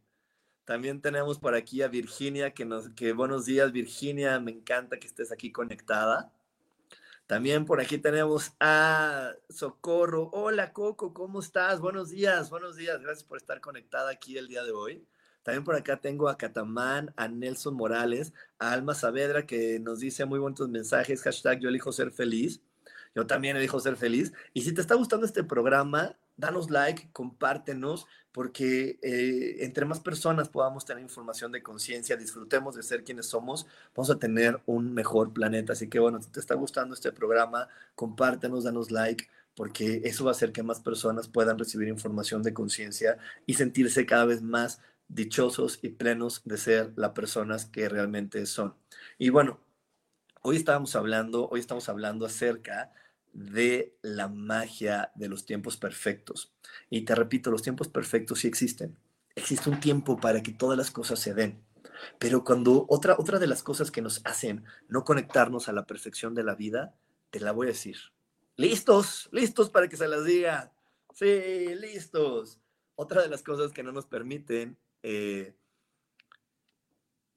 También 0.66 1.00
tenemos 1.00 1.38
por 1.38 1.54
aquí 1.54 1.84
a 1.84 1.88
Virginia, 1.88 2.56
que 2.56 2.66
nos, 2.66 2.90
que 2.90 3.14
buenos 3.14 3.46
días 3.46 3.72
Virginia, 3.72 4.40
me 4.40 4.52
encanta 4.52 5.00
que 5.00 5.06
estés 5.06 5.32
aquí 5.32 5.52
conectada. 5.52 6.32
También 7.28 7.66
por 7.66 7.80
aquí 7.80 8.00
tenemos 8.00 8.52
a 8.60 9.34
Socorro. 9.50 10.32
Hola 10.34 10.74
Coco, 10.74 11.14
¿cómo 11.14 11.40
estás? 11.40 11.80
Buenos 11.80 12.10
días, 12.10 12.50
buenos 12.50 12.76
días. 12.76 13.00
Gracias 13.00 13.24
por 13.24 13.38
estar 13.38 13.62
conectada 13.62 14.10
aquí 14.10 14.38
el 14.38 14.48
día 14.48 14.64
de 14.64 14.72
hoy. 14.72 15.06
También 15.44 15.64
por 15.64 15.76
acá 15.76 15.98
tengo 16.02 16.30
a 16.30 16.38
Catamán, 16.38 17.14
a 17.16 17.28
Nelson 17.28 17.76
Morales, 17.76 18.34
a 18.58 18.74
Alma 18.74 18.96
Saavedra 18.96 19.46
que 19.46 19.80
nos 19.80 20.00
dice 20.00 20.26
muy 20.26 20.40
buenos 20.40 20.68
mensajes. 20.68 21.22
Hashtag 21.22 21.60
yo 21.60 21.70
elijo 21.70 21.92
ser 21.92 22.12
feliz. 22.12 22.60
Yo 23.14 23.28
también 23.28 23.58
elijo 23.58 23.80
ser 23.80 23.98
feliz. 23.98 24.34
Y 24.54 24.62
si 24.62 24.74
te 24.74 24.82
está 24.82 24.96
gustando 24.96 25.26
este 25.26 25.44
programa, 25.44 26.16
danos 26.38 26.70
like, 26.70 27.10
compártenos, 27.12 28.08
porque 28.32 29.00
eh, 29.02 29.58
entre 29.66 29.86
más 29.86 30.00
personas 30.00 30.50
podamos 30.50 30.86
tener 30.86 31.04
información 31.04 31.52
de 31.52 31.62
conciencia, 31.62 32.16
disfrutemos 32.16 32.76
de 32.76 32.84
ser 32.84 33.04
quienes 33.04 33.28
somos, 33.28 33.68
vamos 33.96 34.10
a 34.10 34.20
tener 34.20 34.62
un 34.66 34.94
mejor 34.94 35.34
planeta. 35.34 35.74
Así 35.74 35.90
que 35.90 36.00
bueno, 36.00 36.22
si 36.22 36.30
te 36.30 36.40
está 36.40 36.56
gustando 36.56 36.96
este 36.96 37.12
programa, 37.12 37.68
compártenos, 37.96 38.64
danos 38.64 38.92
like, 38.92 39.28
porque 39.56 40.02
eso 40.06 40.24
va 40.24 40.32
a 40.32 40.34
hacer 40.34 40.52
que 40.52 40.64
más 40.64 40.80
personas 40.80 41.28
puedan 41.28 41.60
recibir 41.60 41.90
información 41.90 42.42
de 42.42 42.54
conciencia 42.54 43.18
y 43.46 43.56
sentirse 43.56 44.06
cada 44.06 44.26
vez 44.26 44.42
más 44.42 44.80
dichosos 45.10 45.80
y 45.82 45.90
plenos 45.90 46.42
de 46.46 46.58
ser 46.58 46.94
las 46.96 47.12
personas 47.12 47.66
que 47.66 47.90
realmente 47.90 48.46
son. 48.46 48.76
Y 49.18 49.30
bueno, 49.30 49.60
hoy 50.42 50.56
estábamos 50.56 50.96
hablando, 50.96 51.50
hoy 51.50 51.60
estamos 51.60 51.90
hablando 51.90 52.26
acerca 52.26 52.94
de 53.34 53.98
la 54.02 54.28
magia 54.28 55.12
de 55.16 55.30
los 55.30 55.46
tiempos 55.46 55.78
perfectos. 55.78 56.54
Y 56.90 57.02
te 57.02 57.16
repito, 57.16 57.52
los 57.52 57.62
tiempos 57.62 57.88
perfectos 57.88 58.40
sí 58.40 58.48
existen. 58.48 58.98
Existe 59.36 59.70
un 59.70 59.80
tiempo 59.80 60.18
para 60.18 60.42
que 60.42 60.52
todas 60.52 60.78
las 60.78 60.92
cosas 60.92 61.20
se 61.20 61.34
den. 61.34 61.64
Pero 62.20 62.44
cuando 62.44 62.86
otra, 62.90 63.16
otra 63.18 63.40
de 63.40 63.48
las 63.48 63.64
cosas 63.64 63.92
que 63.92 64.02
nos 64.02 64.22
hacen 64.26 64.66
no 64.88 65.04
conectarnos 65.04 65.70
a 65.70 65.74
la 65.74 65.86
perfección 65.86 66.34
de 66.34 66.44
la 66.44 66.56
vida, 66.56 66.96
te 67.30 67.40
la 67.40 67.52
voy 67.52 67.68
a 67.68 67.72
decir. 67.72 67.98
¿Listos? 68.58 69.30
¿Listos 69.32 69.70
para 69.70 69.88
que 69.88 69.98
se 69.98 70.08
las 70.08 70.26
diga? 70.26 70.74
Sí, 71.14 71.74
listos. 71.76 72.60
Otra 72.96 73.22
de 73.22 73.30
las 73.30 73.44
cosas 73.44 73.72
que 73.72 73.84
no 73.84 73.92
nos 73.92 74.06
permiten, 74.06 74.78
eh, 75.04 75.56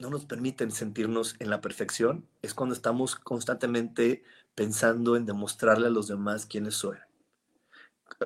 no 0.05 0.11
nos 0.11 0.27
permiten 0.27 0.71
sentirnos 0.71 1.35
en 1.39 1.49
la 1.49 1.63
perfección 1.63 2.29
es 2.43 2.53
cuando 2.53 2.75
estamos 2.75 3.17
constantemente 3.17 4.23
pensando 4.55 5.17
en 5.17 5.25
demostrarle 5.25 5.87
a 5.87 5.91
los 5.91 6.09
demás 6.09 6.45
quiénes 6.45 6.75
soy. 6.75 6.99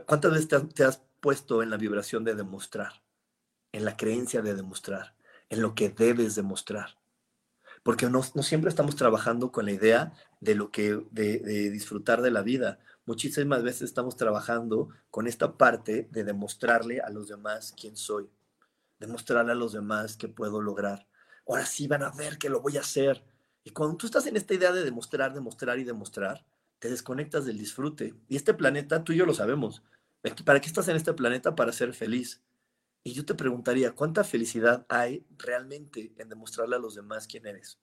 ¿Cuántas 0.05 0.33
veces 0.33 0.49
te 0.75 0.85
has, 0.85 1.03
puesto 1.21 1.63
en 1.63 1.71
la 1.71 1.77
vibración 1.77 2.25
de 2.25 2.35
demostrar, 2.35 3.03
en 3.73 3.85
la 3.85 3.97
creencia 3.97 4.43
de 4.43 4.55
demostrar, 4.55 5.15
en 5.51 5.63
lo 5.63 5.77
que 5.77 5.89
debes 5.89 6.35
demostrar? 6.35 6.97
Porque 7.85 8.11
no, 8.11 8.25
siempre 8.25 8.71
estamos 8.71 8.97
trabajando 8.97 9.53
con 9.53 9.65
la 9.65 9.73
idea 9.73 10.13
de 10.41 10.57
lo 10.57 10.73
que 10.73 11.01
de, 11.13 11.39
de 11.39 11.71
disfrutar 11.71 12.23
de 12.23 12.33
la 12.33 12.43
vida. 12.43 12.81
Muchísimas 13.07 13.63
veces 13.63 13.83
estamos 13.83 14.17
trabajando 14.17 14.89
con 15.11 15.29
esta 15.29 15.57
parte 15.57 16.09
de 16.11 16.25
demostrarle 16.25 17.01
a 17.01 17.11
los 17.11 17.29
demás 17.29 17.73
quién 17.81 17.97
soy, 17.97 18.29
demostrarle 18.99 19.53
a 19.53 19.57
los 19.57 19.73
demás 19.73 20.17
que 20.17 20.27
puedo 20.27 20.61
lograr. 20.61 21.07
Ahora 21.49 21.67
sí 21.67 21.89
van 21.89 22.03
a 22.03 22.11
ver 22.11 22.39
que 22.39 22.51
lo 22.51 22.61
voy 22.61 22.77
a 22.77 22.81
hacer 22.81 23.25
y 23.65 23.71
cuando 23.71 23.97
tú 23.97 24.07
estás 24.07 24.27
en 24.27 24.37
esta 24.37 24.55
idea 24.55 24.73
de 24.73 24.85
demostrar, 24.85 25.35
demostrar 25.35 25.79
y 25.79 25.85
demostrar, 25.85 26.45
te 26.79 26.89
desconectas 26.89 27.45
del 27.45 27.59
disfrute. 27.59 28.15
Y 28.29 28.37
este 28.37 28.55
planeta, 28.55 29.05
tú 29.05 29.13
y 29.13 29.17
yo 29.17 29.27
lo 29.27 29.35
sabemos. 29.35 29.83
¿Para 30.45 30.61
qué 30.61 30.69
estás 30.69 30.89
en 30.89 30.97
este 30.97 31.13
planeta? 31.13 31.55
Para 31.55 31.73
ser 31.73 31.93
feliz. 31.93 32.43
Y 33.05 33.13
yo 33.13 33.27
te 33.27 33.35
preguntaría, 33.35 33.95
¿cuánta 33.95 34.25
felicidad 34.25 34.87
hay 34.89 35.27
realmente 35.37 36.15
en 36.17 36.29
demostrarle 36.29 36.77
a 36.77 36.79
los 36.79 36.95
demás 36.95 37.27
quién 37.27 37.47
eres? 37.47 37.79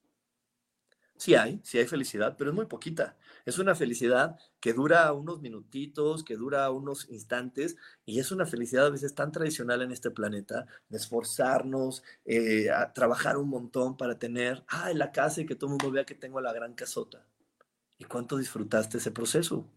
Sí 1.18 1.34
hay, 1.36 1.62
sí 1.64 1.78
hay 1.78 1.88
felicidad, 1.88 2.36
pero 2.38 2.50
es 2.50 2.56
muy 2.56 2.66
poquita. 2.66 3.16
Es 3.46 3.58
una 3.58 3.74
felicidad 3.76 4.38
que 4.60 4.74
dura 4.74 5.14
unos 5.14 5.40
minutitos, 5.42 6.24
que 6.24 6.36
dura 6.36 6.70
unos 6.72 7.10
instantes, 7.10 7.78
y 8.06 8.20
es 8.20 8.32
una 8.32 8.46
felicidad 8.46 8.88
a 8.88 8.90
veces 8.90 9.16
tan 9.16 9.32
tradicional 9.32 9.82
en 9.82 9.92
este 9.92 10.12
planeta, 10.12 10.66
de 10.90 10.98
esforzarnos, 10.98 12.04
eh, 12.26 12.70
a 12.70 12.92
trabajar 12.94 13.38
un 13.38 13.50
montón 13.50 13.96
para 13.98 14.20
tener, 14.20 14.64
ah, 14.68 14.92
en 14.92 15.00
la 15.00 15.12
casa 15.12 15.42
y 15.42 15.46
que 15.46 15.56
todo 15.56 15.68
el 15.68 15.72
mundo 15.72 15.92
vea 15.92 16.06
que 16.06 16.16
tengo 16.16 16.42
la 16.42 16.54
gran 16.54 16.74
casota. 16.74 17.26
¿Y 17.98 18.06
cuánto 18.06 18.38
disfrutaste 18.38 18.98
ese 18.98 19.12
proceso? 19.12 19.70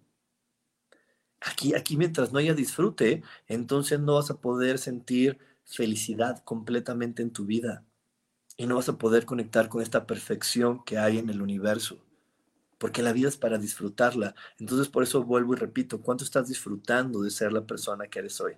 Aquí, 1.41 1.75
aquí 1.75 1.97
mientras 1.97 2.33
no 2.33 2.39
haya 2.39 2.55
disfrute, 2.55 3.23
entonces 3.47 4.01
no 4.01 4.15
vas 4.15 4.31
a 4.31 4.41
poder 4.41 4.79
sentir 4.79 5.39
felicidad 5.65 6.43
completamente 6.45 7.23
en 7.23 7.33
tu 7.33 7.45
vida 7.45 7.88
y 8.59 8.67
no 8.67 8.77
vas 8.77 8.91
a 8.91 8.99
poder 8.99 9.25
conectar 9.25 9.71
con 9.71 9.83
esta 9.83 10.07
perfección 10.07 10.85
que 10.85 10.99
hay 10.99 11.19
en 11.19 11.31
el 11.31 11.43
universo. 11.43 11.99
porque 12.79 13.03
la 13.03 13.13
vida 13.13 13.29
es 13.29 13.37
para 13.37 13.59
disfrutarla. 13.59 14.35
Entonces, 14.59 14.89
por 14.89 15.03
eso 15.03 15.25
vuelvo 15.25 15.55
y 15.55 15.57
repito, 15.59 16.01
¿cuánto 16.03 16.25
estás 16.25 16.49
disfrutando 16.49 17.23
de 17.23 17.31
ser 17.31 17.53
la 17.53 17.67
persona 17.67 18.09
que 18.09 18.21
eres 18.21 18.41
hoy? 18.41 18.55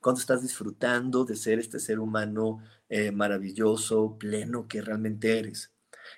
¿Cuánto 0.00 0.20
estás 0.20 0.42
disfrutando 0.42 1.24
de 1.24 1.36
ser 1.36 1.58
este 1.58 1.80
ser 1.80 2.00
humano 2.00 2.62
eh, 2.90 3.12
maravilloso, 3.12 4.16
pleno 4.18 4.68
que 4.68 4.82
realmente 4.82 5.38
eres? 5.38 5.72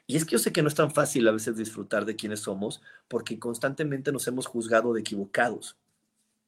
Y 0.07 0.16
es 0.16 0.25
que 0.25 0.33
yo 0.33 0.38
sé 0.40 0.53
que 0.53 0.62
no 0.62 0.68
es 0.68 0.75
tan 0.75 0.90
fácil 0.92 1.29
a 1.29 1.33
veces 1.33 1.57
disfrutar 1.57 2.05
de 2.07 2.16
quienes 2.16 2.40
somos, 2.40 2.83
porque 3.09 3.38
constantemente 3.38 4.12
nos 4.12 4.27
hemos 4.29 4.47
juzgado 4.47 4.92
de 4.94 5.01
equivocados. 5.01 5.77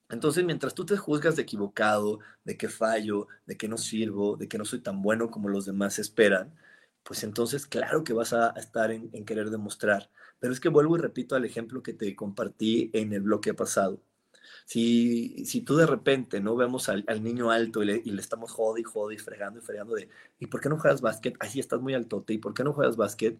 Entonces, 0.08 0.44
mientras 0.44 0.74
tú 0.74 0.86
te 0.86 0.96
juzgas 0.96 1.36
de 1.36 1.42
equivocado, 1.42 2.20
de 2.44 2.56
que 2.56 2.68
fallo, 2.68 3.26
de 3.46 3.56
que 3.56 3.68
no 3.68 3.76
sirvo, 3.78 4.36
de 4.36 4.48
que 4.48 4.58
no 4.58 4.64
soy 4.64 4.80
tan 4.80 5.02
bueno 5.02 5.30
como 5.30 5.48
los 5.48 5.66
demás 5.66 5.98
esperan, 5.98 6.54
pues 7.06 7.22
entonces 7.22 7.66
claro 7.66 8.02
que 8.02 8.12
vas 8.12 8.32
a 8.32 8.50
estar 8.50 8.90
en, 8.90 9.10
querer 9.24 9.50
demostrar. 9.50 10.10
Pero 10.40 10.52
es 10.52 10.60
que 10.60 10.68
vuelvo 10.68 10.96
y 10.96 11.00
repito 11.00 11.36
al 11.36 11.44
ejemplo 11.44 11.82
que 11.82 11.94
te 11.94 12.14
compartí 12.16 12.90
en 12.92 13.12
el 13.12 13.22
bloque 13.22 13.54
pasado. 13.54 14.00
Si, 14.64 15.44
si 15.46 15.60
tú 15.62 15.76
de 15.76 15.86
repente 15.86 16.40
no 16.40 16.56
vemos 16.56 16.88
al, 16.88 17.04
niño 17.22 17.50
alto 17.52 17.82
y 17.84 17.86
le, 17.86 18.20
estamos 18.20 18.50
jode 18.50 18.80
y 18.80 18.84
jode 18.84 19.14
y 19.14 19.18
fregando 19.18 19.60
y 19.60 19.62
fregando 19.62 19.94
de, 19.94 20.08
¿y 20.40 20.46
por 20.46 20.60
qué 20.60 20.68
no 20.68 20.78
juegas 20.78 21.00
básquet? 21.00 21.36
Así 21.38 21.60
estás 21.60 21.80
muy 21.80 21.94
altote, 21.94 22.34
¿y 22.34 22.38
por 22.38 22.54
qué 22.54 22.64
no 22.64 22.72
juegas 22.72 22.96
básquet? 22.96 23.38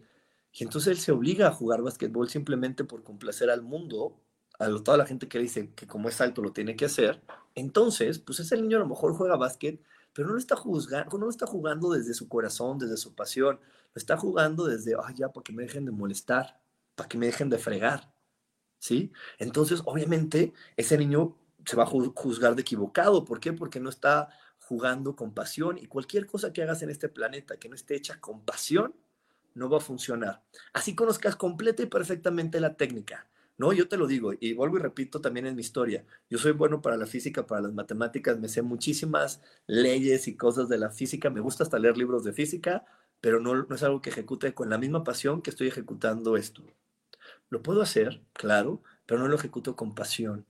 Y 0.53 0.63
entonces 0.63 0.91
él 0.91 0.97
se 0.97 1.11
obliga 1.11 1.47
a 1.47 1.51
jugar 1.51 1.81
básquetbol 1.81 2.29
simplemente 2.29 2.85
por 2.85 3.03
complacer 3.03 3.49
al 3.49 3.61
mundo, 3.63 4.17
a 4.59 4.69
toda 4.81 4.97
la 4.97 5.05
gente 5.05 5.27
que 5.27 5.39
dice 5.39 5.71
que 5.75 5.87
como 5.87 6.09
es 6.09 6.21
alto 6.21 6.41
lo 6.41 6.53
tiene 6.53 6.77
que 6.77 6.85
hacer. 6.85 7.21
Entonces, 7.53 8.19
pues 8.19 8.39
ese 8.39 8.55
niño 8.57 8.77
a 8.77 8.79
lo 8.81 8.87
mejor 8.87 9.13
juega 9.13 9.35
básquet, 9.35 9.81
pero 10.17 10.29
no 10.29 10.33
lo 10.33 10.39
está 10.39 10.55
juzgando, 10.55 11.15
no 11.19 11.29
está 11.29 11.45
jugando 11.45 11.91
desde 11.91 12.15
su 12.15 12.27
corazón, 12.27 12.79
desde 12.79 12.97
su 12.97 13.13
pasión, 13.13 13.59
lo 13.93 13.99
está 13.99 14.17
jugando 14.17 14.65
desde, 14.65 14.95
ay, 14.95 15.13
ya, 15.15 15.31
para 15.31 15.43
que 15.43 15.53
me 15.53 15.61
dejen 15.61 15.85
de 15.85 15.91
molestar, 15.91 16.59
para 16.95 17.07
que 17.07 17.19
me 17.19 17.27
dejen 17.27 17.51
de 17.51 17.59
fregar, 17.59 18.11
¿sí? 18.79 19.11
Entonces, 19.37 19.83
obviamente, 19.85 20.53
ese 20.75 20.97
niño 20.97 21.37
se 21.63 21.75
va 21.75 21.83
a 21.83 21.85
juzgar 21.85 22.55
de 22.55 22.63
equivocado. 22.63 23.25
¿Por 23.25 23.39
qué? 23.39 23.53
Porque 23.53 23.79
no 23.79 23.91
está 23.91 24.29
jugando 24.57 25.15
con 25.15 25.35
pasión 25.35 25.77
y 25.77 25.85
cualquier 25.85 26.25
cosa 26.25 26.51
que 26.51 26.63
hagas 26.63 26.81
en 26.81 26.89
este 26.89 27.09
planeta 27.09 27.57
que 27.57 27.69
no 27.69 27.75
esté 27.75 27.95
hecha 27.95 28.19
con 28.19 28.41
pasión, 28.41 28.95
no 29.53 29.69
va 29.69 29.77
a 29.77 29.81
funcionar. 29.81 30.41
Así 30.73 30.95
conozcas 30.95 31.35
completa 31.35 31.83
y 31.83 31.85
perfectamente 31.85 32.59
la 32.59 32.73
técnica, 32.73 33.27
no, 33.57 33.73
yo 33.73 33.87
te 33.87 33.97
lo 33.97 34.05
digo 34.05 34.33
y 34.39 34.53
vuelvo 34.53 34.77
y 34.77 34.81
repito 34.81 35.19
también 35.19 35.47
en 35.47 35.55
mi 35.55 35.61
historia. 35.61 36.05
Yo 36.29 36.37
soy 36.37 36.51
bueno 36.51 36.81
para 36.81 36.95
la 36.95 37.07
física, 37.07 37.47
para 37.47 37.61
las 37.61 37.73
matemáticas, 37.73 38.39
me 38.39 38.49
sé 38.49 38.61
muchísimas 38.61 39.41
leyes 39.65 40.27
y 40.27 40.37
cosas 40.37 40.69
de 40.69 40.77
la 40.77 40.91
física, 40.91 41.31
me 41.31 41.39
gusta 41.41 41.63
hasta 41.63 41.79
leer 41.79 41.97
libros 41.97 42.23
de 42.23 42.33
física, 42.33 42.85
pero 43.19 43.39
no, 43.39 43.55
no 43.55 43.75
es 43.75 43.81
algo 43.81 44.01
que 44.01 44.11
ejecute 44.11 44.53
con 44.53 44.69
la 44.69 44.77
misma 44.77 45.03
pasión 45.03 45.41
que 45.41 45.49
estoy 45.49 45.67
ejecutando 45.67 46.37
esto. 46.37 46.63
Lo 47.49 47.63
puedo 47.63 47.81
hacer, 47.81 48.21
claro, 48.33 48.83
pero 49.07 49.19
no 49.19 49.27
lo 49.27 49.35
ejecuto 49.35 49.75
con 49.75 49.95
pasión. 49.95 50.45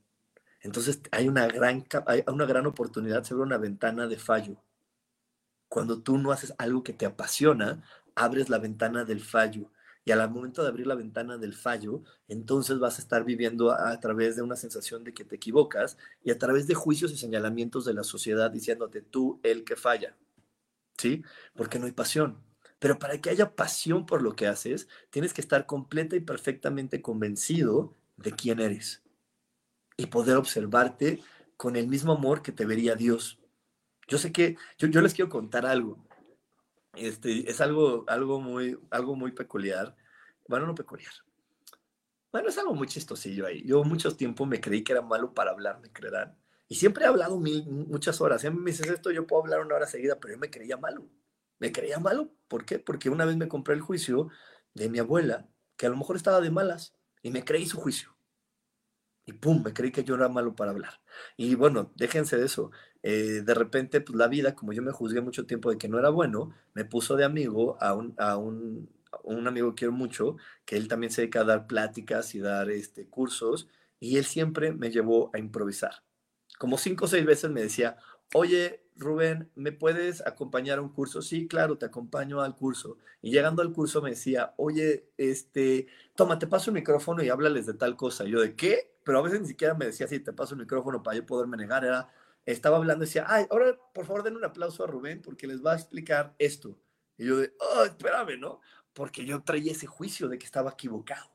Entonces 0.62 1.02
hay 1.12 1.30
una 1.30 1.48
gran, 1.48 1.86
hay 2.08 2.24
una 2.28 2.46
gran 2.46 2.66
oportunidad, 2.66 3.24
se 3.24 3.34
abre 3.34 3.46
una 3.46 3.58
ventana 3.58 4.08
de 4.08 4.18
fallo. 4.18 4.58
Cuando 5.70 6.02
tú 6.02 6.18
no 6.18 6.32
haces 6.34 6.54
algo 6.58 6.84
que 6.84 6.94
te 6.94 7.06
apasiona, 7.06 7.84
abres 8.16 8.50
la 8.50 8.58
ventana 8.58 9.06
del 9.06 9.22
fallo 9.22 9.72
y 10.08 10.12
al 10.14 10.30
momento 10.32 10.64
de 10.64 10.70
abrir 10.70 10.88
la 10.88 10.96
ventana 10.96 11.38
del 11.38 11.54
fallo, 11.54 12.02
entonces 12.30 12.80
vas 12.80 12.98
a 12.98 13.02
estar 13.02 13.26
viviendo 13.26 13.72
a, 13.72 14.00
través 14.00 14.38
de 14.38 14.42
una 14.42 14.56
sensación 14.56 15.04
de 15.04 15.14
que 15.14 15.26
te 15.26 15.36
equivocas 15.36 15.98
y 16.24 16.32
a 16.32 16.38
través 16.38 16.66
de 16.66 16.76
juicios 16.76 17.12
y 17.12 17.18
señalamientos 17.18 17.84
de 17.84 17.94
la 17.94 18.06
sociedad 18.06 18.50
diciéndote 18.50 19.02
tú 19.02 19.42
el 19.44 19.66
que 19.66 19.76
falla. 19.76 20.16
¿Sí? 20.98 21.24
Porque 21.58 21.78
no 21.78 21.88
hay 21.88 21.92
pasión. 21.92 22.42
Pero 22.80 22.98
para 23.00 23.20
que 23.20 23.32
haya 23.32 23.54
pasión 23.54 24.06
por 24.06 24.22
lo 24.22 24.34
que 24.34 24.48
haces, 24.48 24.88
tienes 25.10 25.34
que 25.34 25.42
estar 25.42 25.66
completa 25.66 26.16
y 26.16 26.22
perfectamente 26.22 27.02
convencido 27.02 27.94
de 28.16 28.32
quién 28.32 28.62
eres 28.62 29.04
y 29.98 30.06
poder 30.06 30.38
observarte 30.38 31.22
con 31.58 31.76
el 31.76 31.90
mismo 31.90 32.14
amor 32.14 32.42
que 32.42 32.54
te 32.54 32.66
vería 32.66 32.96
Dios. 32.96 33.40
Yo 34.08 34.18
sé 34.18 34.32
que 34.32 34.56
yo, 34.78 34.88
yo 34.88 35.02
les 35.02 35.14
quiero 35.14 35.30
contar 35.30 35.66
algo. 35.66 36.07
Este, 36.98 37.50
es 37.50 37.62
algo, 37.62 38.06
algo, 38.08 38.40
muy, 38.42 38.80
algo 38.90 39.16
muy 39.16 39.32
peculiar. 39.32 39.96
Bueno, 40.48 40.66
no 40.66 40.76
peculiar. 40.76 41.12
Bueno, 42.32 42.50
es 42.50 42.58
algo 42.58 42.74
muy 42.74 42.88
chistosillo 42.88 43.46
ahí. 43.46 43.64
Yo 43.66 43.84
mucho 43.84 44.16
tiempo 44.16 44.46
me 44.46 44.60
creí 44.60 44.84
que 44.84 44.92
era 44.94 45.02
malo 45.02 45.34
para 45.34 45.52
hablar, 45.52 45.80
me 45.80 45.92
creerán. 45.92 46.38
Y 46.68 46.76
siempre 46.76 47.06
he 47.06 47.08
hablado 47.08 47.40
mil, 47.40 47.66
muchas 47.66 48.20
horas. 48.20 48.42
Si 48.42 48.50
me 48.50 48.72
dices 48.72 48.88
esto, 48.88 49.12
yo 49.12 49.26
puedo 49.26 49.44
hablar 49.44 49.62
una 49.62 49.76
hora 49.76 49.88
seguida, 49.88 50.20
pero 50.20 50.34
yo 50.34 50.40
me 50.40 50.50
creía 50.50 50.78
malo. 50.78 51.08
Me 51.60 51.72
creía 51.72 52.00
malo. 52.00 52.32
¿Por 52.48 52.66
qué? 52.66 52.80
Porque 52.80 53.10
una 53.10 53.26
vez 53.26 53.38
me 53.38 53.48
compré 53.48 53.76
el 53.76 53.82
juicio 53.82 54.30
de 54.74 54.90
mi 54.90 55.00
abuela, 55.00 55.48
que 55.78 55.86
a 55.86 55.90
lo 55.90 55.98
mejor 55.98 56.18
estaba 56.18 56.42
de 56.42 56.52
malas, 56.52 56.96
y 57.22 57.32
me 57.32 57.44
creí 57.44 57.66
su 57.66 57.78
juicio. 57.78 58.16
Y 59.26 59.34
pum, 59.34 59.62
me 59.64 59.74
creí 59.74 59.92
que 59.92 60.04
yo 60.04 60.16
era 60.16 60.30
malo 60.30 60.56
para 60.56 60.72
hablar. 60.72 61.02
Y 61.36 61.56
bueno, 61.56 61.92
déjense 61.96 62.38
de 62.38 62.46
eso. 62.46 62.72
Eh, 63.10 63.42
de 63.42 63.54
repente, 63.54 64.02
pues 64.02 64.18
la 64.18 64.28
vida, 64.28 64.54
como 64.54 64.74
yo 64.74 64.82
me 64.84 64.92
juzgué 64.92 65.22
mucho 65.22 65.46
tiempo 65.46 65.70
de 65.72 65.78
que 65.78 65.88
no 65.88 65.98
era 65.98 66.10
bueno, 66.10 66.52
me 66.74 66.84
puso 66.84 67.16
de 67.16 67.24
amigo 67.24 67.78
a 67.80 67.94
un, 67.94 68.14
a 68.18 68.36
un, 68.36 68.90
un 69.24 69.48
amigo 69.48 69.70
que 69.70 69.76
quiero 69.80 69.94
mucho, 69.94 70.36
que 70.66 70.76
él 70.76 70.90
también 70.90 71.10
se 71.10 71.22
dedica 71.22 71.40
a 71.40 71.46
dar 71.46 71.68
pláticas 71.68 72.36
y 72.36 72.40
dar 72.40 72.70
este, 72.70 73.08
cursos, 73.08 73.70
y 74.02 74.18
él 74.18 74.26
siempre 74.26 74.74
me 74.74 74.92
llevó 74.92 75.32
a 75.34 75.40
improvisar. 75.40 76.04
Como 76.60 76.78
cinco 76.78 77.06
o 77.06 77.08
seis 77.08 77.26
veces 77.26 77.50
me 77.50 77.62
decía, 77.62 77.96
oye, 78.34 78.84
Rubén, 78.98 79.50
¿me 79.56 79.72
puedes 79.72 80.20
acompañar 80.28 80.80
a 80.80 80.82
un 80.82 80.90
curso? 80.90 81.22
Sí, 81.22 81.48
claro, 81.48 81.78
te 81.78 81.86
acompaño 81.86 82.42
al 82.42 82.58
curso. 82.58 82.98
Y 83.22 83.32
llegando 83.32 83.62
al 83.62 83.72
curso 83.72 84.02
me 84.02 84.10
decía, 84.10 84.54
oye, 84.58 85.12
este, 85.16 85.88
toma, 86.14 86.40
te 86.40 86.48
paso 86.48 86.72
el 86.72 86.76
micrófono 86.76 87.24
y 87.24 87.30
háblales 87.30 87.68
de 87.68 87.74
tal 87.74 87.96
cosa. 87.96 88.26
Y 88.26 88.32
yo, 88.32 88.42
¿de 88.42 88.54
qué? 88.54 88.98
Pero 89.06 89.20
a 89.20 89.22
veces 89.22 89.40
ni 89.40 89.48
siquiera 89.48 89.76
me 89.76 89.86
decía, 89.86 90.10
sí, 90.10 90.20
te 90.20 90.34
paso 90.34 90.56
el 90.56 90.60
micrófono 90.60 91.02
para 91.02 91.16
yo 91.16 91.26
poderme 91.26 91.56
negar. 91.56 91.86
Era, 91.86 92.10
estaba 92.52 92.78
hablando 92.78 93.04
y 93.04 93.08
decía, 93.08 93.26
ay, 93.28 93.46
ahora 93.52 93.78
por 93.94 94.06
favor 94.06 94.24
den 94.24 94.38
un 94.38 94.46
aplauso 94.46 94.84
a 94.84 94.88
Rubén 94.88 95.22
porque 95.22 95.48
les 95.48 95.64
va 95.64 95.74
a 95.74 95.76
explicar 95.76 96.34
esto. 96.40 96.80
Y 97.18 97.26
yo 97.26 97.36
oh, 97.60 97.84
espérame, 97.84 98.40
¿no? 98.40 98.62
Porque 98.94 99.26
yo 99.26 99.44
traía 99.44 99.72
ese 99.74 99.86
juicio 99.86 100.28
de 100.28 100.38
que 100.38 100.46
estaba 100.46 100.72
equivocado. 100.72 101.30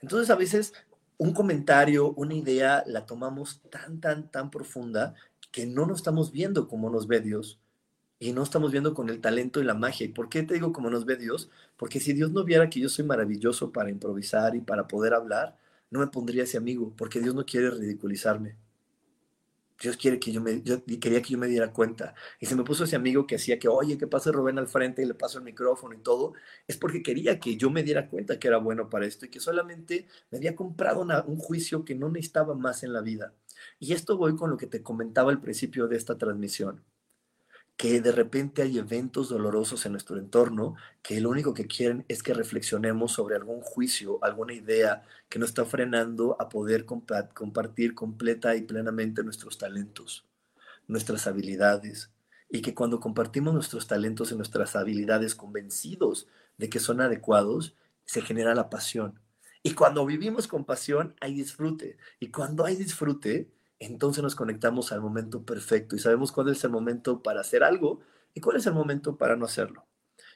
Entonces 0.00 0.30
a 0.30 0.36
veces 0.36 0.74
un 1.16 1.32
comentario, 1.32 2.12
una 2.12 2.34
idea, 2.34 2.84
la 2.86 3.06
tomamos 3.06 3.62
tan, 3.70 4.00
tan, 4.00 4.30
tan 4.30 4.50
profunda 4.50 5.14
que 5.50 5.66
no 5.66 5.86
nos 5.86 5.98
estamos 5.98 6.30
viendo 6.30 6.68
como 6.68 6.90
nos 6.90 7.06
ve 7.06 7.20
Dios 7.20 7.60
y 8.18 8.32
no 8.32 8.42
estamos 8.42 8.72
viendo 8.72 8.94
con 8.94 9.08
el 9.08 9.20
talento 9.20 9.60
y 9.60 9.64
la 9.64 9.74
magia. 9.74 10.06
¿Y 10.06 10.10
por 10.10 10.28
qué 10.28 10.42
te 10.42 10.54
digo 10.54 10.72
como 10.72 10.90
nos 10.90 11.04
ve 11.04 11.16
Dios? 11.16 11.50
Porque 11.76 12.00
si 12.00 12.12
Dios 12.12 12.32
no 12.32 12.44
viera 12.44 12.68
que 12.68 12.80
yo 12.80 12.88
soy 12.88 13.04
maravilloso 13.04 13.72
para 13.72 13.90
improvisar 13.90 14.56
y 14.56 14.60
para 14.60 14.88
poder 14.88 15.14
hablar, 15.14 15.56
no 15.90 16.00
me 16.00 16.06
pondría 16.08 16.42
ese 16.44 16.58
amigo, 16.58 16.92
porque 16.96 17.20
Dios 17.20 17.34
no 17.34 17.46
quiere 17.46 17.70
ridiculizarme. 17.70 18.56
Dios 19.80 19.96
quiere 19.96 20.18
que 20.18 20.32
yo 20.32 20.40
me, 20.40 20.62
quería 20.62 21.20
que 21.22 21.30
yo 21.30 21.38
me 21.38 21.48
diera 21.48 21.72
cuenta. 21.72 22.14
Y 22.40 22.46
se 22.46 22.56
me 22.56 22.64
puso 22.64 22.84
ese 22.84 22.96
amigo 22.96 23.26
que 23.26 23.36
hacía 23.36 23.58
que, 23.58 23.68
oye, 23.68 23.98
que 23.98 24.06
pase 24.06 24.32
Rubén 24.32 24.58
al 24.58 24.68
frente 24.68 25.02
y 25.02 25.06
le 25.06 25.14
paso 25.14 25.38
el 25.38 25.44
micrófono 25.44 25.94
y 25.94 25.98
todo. 25.98 26.34
Es 26.66 26.76
porque 26.76 27.02
quería 27.02 27.38
que 27.40 27.56
yo 27.56 27.70
me 27.70 27.82
diera 27.82 28.08
cuenta 28.08 28.38
que 28.38 28.48
era 28.48 28.58
bueno 28.58 28.88
para 28.88 29.06
esto 29.06 29.26
y 29.26 29.30
que 29.30 29.40
solamente 29.40 30.06
me 30.30 30.38
había 30.38 30.54
comprado 30.56 31.02
un 31.26 31.38
juicio 31.38 31.84
que 31.84 31.94
no 31.94 32.08
necesitaba 32.08 32.54
más 32.54 32.82
en 32.82 32.92
la 32.92 33.00
vida. 33.00 33.34
Y 33.78 33.92
esto 33.92 34.16
voy 34.16 34.36
con 34.36 34.50
lo 34.50 34.56
que 34.56 34.66
te 34.66 34.82
comentaba 34.82 35.30
al 35.30 35.40
principio 35.40 35.88
de 35.88 35.96
esta 35.96 36.18
transmisión 36.18 36.82
que 37.76 38.00
de 38.00 38.12
repente 38.12 38.62
hay 38.62 38.78
eventos 38.78 39.28
dolorosos 39.28 39.84
en 39.84 39.92
nuestro 39.92 40.16
entorno 40.18 40.76
que 41.02 41.20
lo 41.20 41.30
único 41.30 41.54
que 41.54 41.66
quieren 41.66 42.04
es 42.08 42.22
que 42.22 42.34
reflexionemos 42.34 43.12
sobre 43.12 43.34
algún 43.34 43.60
juicio, 43.60 44.18
alguna 44.22 44.52
idea 44.52 45.02
que 45.28 45.38
nos 45.38 45.50
está 45.50 45.64
frenando 45.64 46.36
a 46.40 46.48
poder 46.48 46.86
compartir 46.86 47.94
completa 47.94 48.54
y 48.54 48.62
plenamente 48.62 49.24
nuestros 49.24 49.58
talentos, 49.58 50.24
nuestras 50.86 51.26
habilidades, 51.26 52.10
y 52.48 52.62
que 52.62 52.74
cuando 52.74 53.00
compartimos 53.00 53.52
nuestros 53.52 53.88
talentos 53.88 54.30
y 54.30 54.36
nuestras 54.36 54.76
habilidades 54.76 55.34
convencidos 55.34 56.28
de 56.56 56.68
que 56.68 56.78
son 56.78 57.00
adecuados, 57.00 57.74
se 58.04 58.22
genera 58.22 58.54
la 58.54 58.70
pasión. 58.70 59.18
Y 59.64 59.72
cuando 59.72 60.06
vivimos 60.06 60.46
con 60.46 60.64
pasión, 60.64 61.16
hay 61.20 61.34
disfrute. 61.34 61.96
Y 62.20 62.28
cuando 62.28 62.64
hay 62.64 62.76
disfrute, 62.76 63.48
entonces 63.78 64.22
nos 64.22 64.34
conectamos 64.34 64.92
al 64.92 65.00
momento 65.00 65.44
perfecto 65.44 65.96
y 65.96 65.98
sabemos 65.98 66.32
cuál 66.32 66.48
es 66.48 66.62
el 66.64 66.70
momento 66.70 67.22
para 67.22 67.40
hacer 67.40 67.62
algo 67.62 68.00
y 68.34 68.40
cuál 68.40 68.56
es 68.56 68.66
el 68.66 68.74
momento 68.74 69.16
para 69.16 69.36
no 69.36 69.44
hacerlo. 69.44 69.86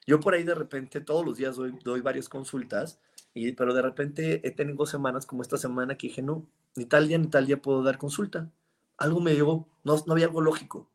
Yo 0.07 0.21
por 0.21 0.35
ahí 0.35 0.43
de 0.43 0.55
repente 0.55 1.01
todos 1.01 1.25
los 1.25 1.37
días 1.37 1.57
doy, 1.57 2.01
varias 2.01 2.29
consultas, 2.29 3.01
y, 3.35 3.53
pero 3.53 3.75
de 3.75 3.83
repente 3.83 4.47
he 4.47 4.51
tenido 4.51 4.87
semanas 4.87 5.27
como 5.27 5.43
esta 5.43 5.59
semana 5.59 5.97
que 5.97 6.09
dije, 6.09 6.23
no, 6.23 6.47
ni 6.77 6.87
tal 6.87 7.09
día 7.09 7.19
ni 7.19 7.29
tal 7.29 7.47
día 7.47 7.61
puedo 7.61 7.83
dar 7.83 7.99
consulta. 7.99 8.51
Algo 8.97 9.21
me 9.21 9.35
llegó, 9.35 9.69
no, 9.85 10.03
no 10.07 10.13
había 10.15 10.27
algo 10.27 10.41
lógico. 10.41 10.91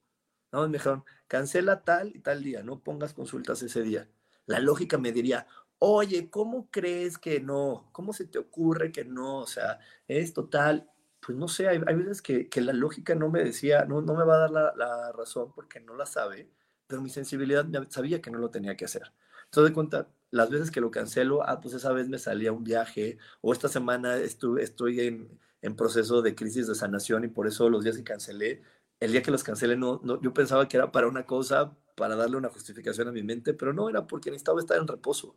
¿no? 0.51 0.67
Me 0.67 0.77
dijeron, 0.77 1.03
cancela 1.27 1.83
tal 1.83 2.15
y 2.15 2.19
tal 2.19 2.43
día, 2.43 2.63
no 2.63 2.79
pongas 2.79 3.13
consultas 3.13 3.61
ese 3.61 3.81
día. 3.83 4.09
La 4.45 4.59
lógica 4.59 4.97
me 4.97 5.11
diría, 5.11 5.47
oye, 5.79 6.29
¿cómo 6.29 6.69
crees 6.71 7.17
que 7.17 7.39
no? 7.39 7.89
¿Cómo 7.91 8.13
se 8.13 8.25
te 8.25 8.39
ocurre 8.39 8.91
que 8.91 9.05
no? 9.05 9.39
O 9.39 9.47
sea, 9.47 9.79
es 10.07 10.33
total 10.33 10.89
pues 11.25 11.37
no 11.37 11.47
sé, 11.47 11.67
hay, 11.67 11.79
veces 11.79 12.21
que, 12.21 12.49
la 12.61 12.73
lógica 12.73 13.15
no 13.15 13.29
me 13.29 13.43
decía, 13.43 13.85
no, 13.85 14.01
no 14.01 14.13
me 14.15 14.25
va 14.25 14.35
a 14.35 14.49
dar 14.49 14.75
la, 14.75 15.11
razón 15.13 15.51
porque 15.53 15.79
no 15.79 15.95
la 15.95 16.05
sabe, 16.05 16.49
pero 16.87 17.01
mi 17.01 17.09
sensibilidad 17.09 17.65
sabía 17.89 18.21
que 18.21 18.31
no 18.31 18.39
lo 18.39 18.49
tenía 18.49 18.75
que 18.75 18.85
hacer. 18.85 19.13
Entonces, 19.45 19.71
de 19.71 19.73
cuenta, 19.73 20.07
las 20.31 20.49
veces 20.49 20.71
que 20.71 20.81
lo 20.81 20.91
cancelo, 20.91 21.47
ah, 21.47 21.61
pues 21.61 21.73
esa 21.75 21.91
vez 21.93 22.09
me 22.09 22.19
salía 22.19 22.51
un 22.51 22.63
viaje, 22.63 23.17
o 23.41 23.53
esta 23.53 23.69
semana 23.69 24.17
estuve, 24.17 24.63
estoy 24.63 24.99
en, 25.01 25.39
en 25.61 25.75
proceso 25.75 26.21
de 26.21 26.35
crisis 26.35 26.67
de 26.67 26.75
sanación 26.75 27.23
y 27.23 27.27
por 27.29 27.47
eso 27.47 27.69
los 27.69 27.83
días 27.83 27.97
que 27.97 28.03
cancelé, 28.03 28.61
el 28.99 29.11
día 29.11 29.21
que 29.21 29.31
los 29.31 29.43
cancelé, 29.43 29.77
no, 29.77 30.01
no, 30.03 30.21
yo 30.21 30.33
pensaba 30.33 30.67
que 30.67 30.77
era 30.77 30.91
para 30.91 31.07
una 31.07 31.25
cosa, 31.25 31.75
para 31.95 32.15
darle 32.15 32.37
una 32.37 32.49
justificación 32.49 33.07
a 33.07 33.11
mi 33.11 33.23
mente, 33.23 33.53
pero 33.53 33.73
no 33.73 33.89
era 33.89 34.07
porque 34.07 34.29
necesitaba 34.31 34.59
estar 34.59 34.77
en 34.77 34.87
reposo. 34.87 35.35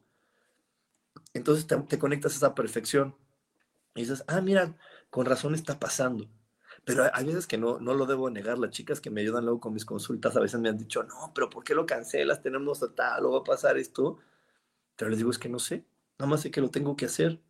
Entonces 1.35 1.67
te, 1.67 1.77
te 1.77 1.99
conectas 1.99 2.35
a 2.35 2.37
esa 2.37 2.55
perfección 2.55 3.15
y 3.97 4.01
dices, 4.01 4.25
ah, 4.29 4.41
mira, 4.41 4.77
con 5.17 5.25
razón 5.25 5.55
está 5.55 5.79
pasando. 5.81 6.29
Pero 6.85 7.05
hay 7.11 7.25
veces 7.25 7.47
que 7.47 7.57
no, 7.57 7.81
no 7.81 7.95
lo 7.95 8.05
debo 8.05 8.29
negar. 8.29 8.59
Las 8.59 8.71
chicas 8.71 9.01
que 9.01 9.09
me 9.09 9.23
ayudan 9.23 9.47
luego 9.47 9.61
con 9.61 9.73
mis 9.73 9.87
consultas 9.87 10.37
a 10.37 10.41
veces 10.41 10.61
me 10.61 10.69
han 10.69 10.77
dicho, 10.77 11.03
no, 11.05 11.33
pero 11.35 11.49
¿por 11.49 11.65
qué 11.65 11.75
lo 11.75 11.87
cancelas? 11.87 12.43
Tenemos 12.43 12.85
tal, 12.95 13.25
o 13.25 13.31
va 13.31 13.39
a 13.39 13.43
pasar 13.43 13.79
esto. 13.79 14.19
Pero 14.95 15.09
les 15.09 15.17
digo, 15.17 15.31
es 15.31 15.39
que 15.39 15.49
no 15.49 15.59
sé. 15.59 15.87
Nada 16.19 16.29
más 16.29 16.43
sé 16.43 16.51
que 16.51 16.61
lo 16.61 16.71
tengo 16.71 16.97
que 16.97 17.07
hacer 17.07 17.41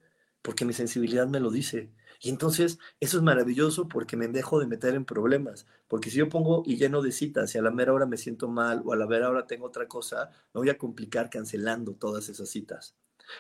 porque 0.43 0.64
mi 0.64 0.75
sensibilidad 0.75 1.27
me 1.27 1.41
lo 1.41 1.51
dice. 1.51 1.91
Y 2.21 2.29
entonces 2.31 2.79
eso 3.01 3.17
es 3.17 3.23
maravilloso 3.25 3.89
porque 3.89 4.17
me 4.17 4.29
dejo 4.29 4.61
de 4.61 4.69
meter 4.69 4.95
en 4.95 5.05
problemas. 5.05 5.67
Porque 5.89 6.09
si 6.09 6.19
yo 6.19 6.29
pongo 6.29 6.62
y 6.64 6.77
lleno 6.77 7.03
de 7.03 7.11
citas 7.11 7.53
y 7.53 7.59
a 7.59 7.62
la 7.62 7.73
mera 7.73 7.93
hora 7.93 8.07
me 8.07 8.17
siento 8.17 8.47
mal 8.47 8.81
o 8.85 8.93
a 8.93 8.97
la 8.97 9.09
mera 9.09 9.29
hora 9.29 9.49
tengo 9.49 9.67
otra 9.67 9.89
cosa, 9.89 10.31
me 10.55 10.61
voy 10.61 10.71
a 10.71 10.79
complicar 10.79 11.31
cancelando 11.31 11.95
todas 11.97 12.29
esas 12.29 12.49
citas. 12.49 12.95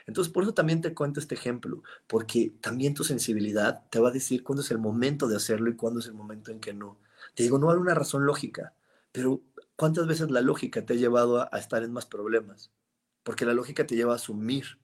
Entonces, 0.06 0.32
por 0.32 0.42
eso 0.42 0.54
también 0.54 0.80
te 0.80 0.94
cuento 0.94 1.20
este 1.20 1.34
ejemplo, 1.34 1.82
porque 2.06 2.52
también 2.60 2.94
tu 2.94 3.04
sensibilidad 3.04 3.84
te 3.90 4.00
va 4.00 4.08
a 4.08 4.12
decir 4.12 4.42
cuándo 4.42 4.62
es 4.62 4.70
el 4.70 4.78
momento 4.78 5.28
de 5.28 5.36
hacerlo 5.36 5.70
y 5.70 5.76
cuándo 5.76 6.00
es 6.00 6.06
el 6.06 6.14
momento 6.14 6.50
en 6.50 6.60
que 6.60 6.72
no. 6.72 6.98
Te 7.34 7.42
digo, 7.42 7.58
no 7.58 7.70
hay 7.70 7.76
una 7.76 7.94
razón 7.94 8.26
lógica, 8.26 8.74
pero 9.12 9.42
¿cuántas 9.76 10.06
veces 10.06 10.30
la 10.30 10.40
lógica 10.40 10.84
te 10.84 10.94
ha 10.94 10.96
llevado 10.96 11.40
a, 11.52 11.58
estar 11.58 11.82
en 11.82 11.92
más 11.92 12.06
problemas? 12.06 12.70
Porque 13.22 13.44
la 13.44 13.54
lógica 13.54 13.86
te 13.86 13.96
lleva 13.96 14.12
a 14.12 14.16
asumir 14.16 14.78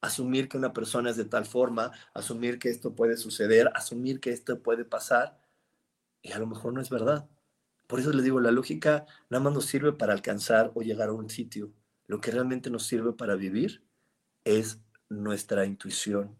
asumir 0.00 0.48
que 0.48 0.56
una 0.56 0.72
persona 0.72 1.10
es 1.10 1.16
de 1.16 1.24
tal 1.24 1.46
forma, 1.46 1.90
asumir 2.14 2.58
que 2.58 2.70
esto 2.70 2.94
puede 2.94 3.16
suceder, 3.16 3.70
asumir 3.74 4.20
que 4.20 4.30
esto 4.30 4.62
puede 4.62 4.84
pasar, 4.84 5.40
y 6.22 6.32
a 6.32 6.38
lo 6.38 6.46
mejor 6.46 6.72
no 6.72 6.80
es 6.80 6.90
verdad. 6.90 7.28
Por 7.86 8.00
eso 8.00 8.12
les 8.12 8.24
digo, 8.24 8.40
la 8.40 8.50
lógica 8.50 9.06
nada 9.30 9.44
más 9.44 9.54
nos 9.54 9.66
sirve 9.66 9.92
para 9.92 10.12
alcanzar 10.12 10.72
o 10.74 10.82
llegar 10.82 11.08
a 11.08 11.12
un 11.12 11.30
sitio. 11.30 11.72
Lo 12.06 12.20
que 12.20 12.30
realmente 12.30 12.70
nos 12.70 12.84
sirve 12.84 13.12
para 13.12 13.36
vivir 13.36 13.84
es 14.46 14.80
nuestra 15.10 15.66
intuición, 15.66 16.36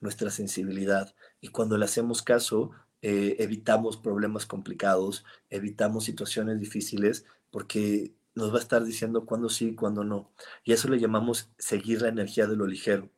nuestra 0.00 0.30
sensibilidad. 0.30 1.14
Y 1.40 1.48
cuando 1.48 1.78
le 1.78 1.86
hacemos 1.86 2.22
caso, 2.22 2.70
eh, 3.02 3.36
evitamos 3.40 3.96
problemas 3.96 4.46
complicados, 4.46 5.24
evitamos 5.50 6.04
situaciones 6.04 6.60
difíciles, 6.60 7.24
porque 7.50 8.14
nos 8.34 8.52
va 8.52 8.58
a 8.58 8.60
estar 8.60 8.84
diciendo 8.84 9.24
cuándo 9.26 9.48
sí 9.48 9.74
cuándo 9.74 10.04
no. 10.04 10.30
Y 10.64 10.72
eso 10.72 10.88
le 10.88 11.00
llamamos 11.00 11.50
seguir 11.58 12.02
la 12.02 12.08
energía 12.08 12.46
de 12.46 12.56
lo 12.56 12.66
ligero. 12.66 13.10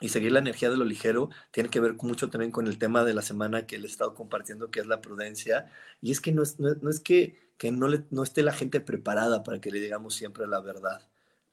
Y 0.00 0.08
seguir 0.08 0.32
la 0.32 0.40
energía 0.40 0.70
de 0.70 0.76
lo 0.76 0.84
ligero 0.84 1.30
tiene 1.52 1.70
que 1.70 1.80
ver 1.80 1.94
mucho 2.02 2.30
también 2.30 2.50
con 2.50 2.66
el 2.66 2.78
tema 2.78 3.04
de 3.04 3.14
la 3.14 3.22
semana 3.22 3.66
que 3.66 3.78
le 3.78 3.86
he 3.86 3.90
estado 3.90 4.14
compartiendo, 4.14 4.70
que 4.70 4.80
es 4.80 4.86
la 4.86 5.00
prudencia. 5.00 5.70
Y 6.00 6.10
es 6.12 6.20
que 6.20 6.32
no 6.32 6.42
es, 6.42 6.58
no, 6.58 6.90
es 6.90 7.00
que, 7.00 7.38
que 7.58 7.72
no, 7.72 7.88
le, 7.88 8.04
no 8.10 8.22
esté 8.22 8.42
la 8.42 8.52
gente 8.52 8.80
preparada 8.80 9.42
para 9.44 9.60
que 9.60 9.70
le 9.70 9.80
digamos 9.80 10.14
siempre 10.14 10.46
la 10.46 10.60
verdad. 10.60 11.02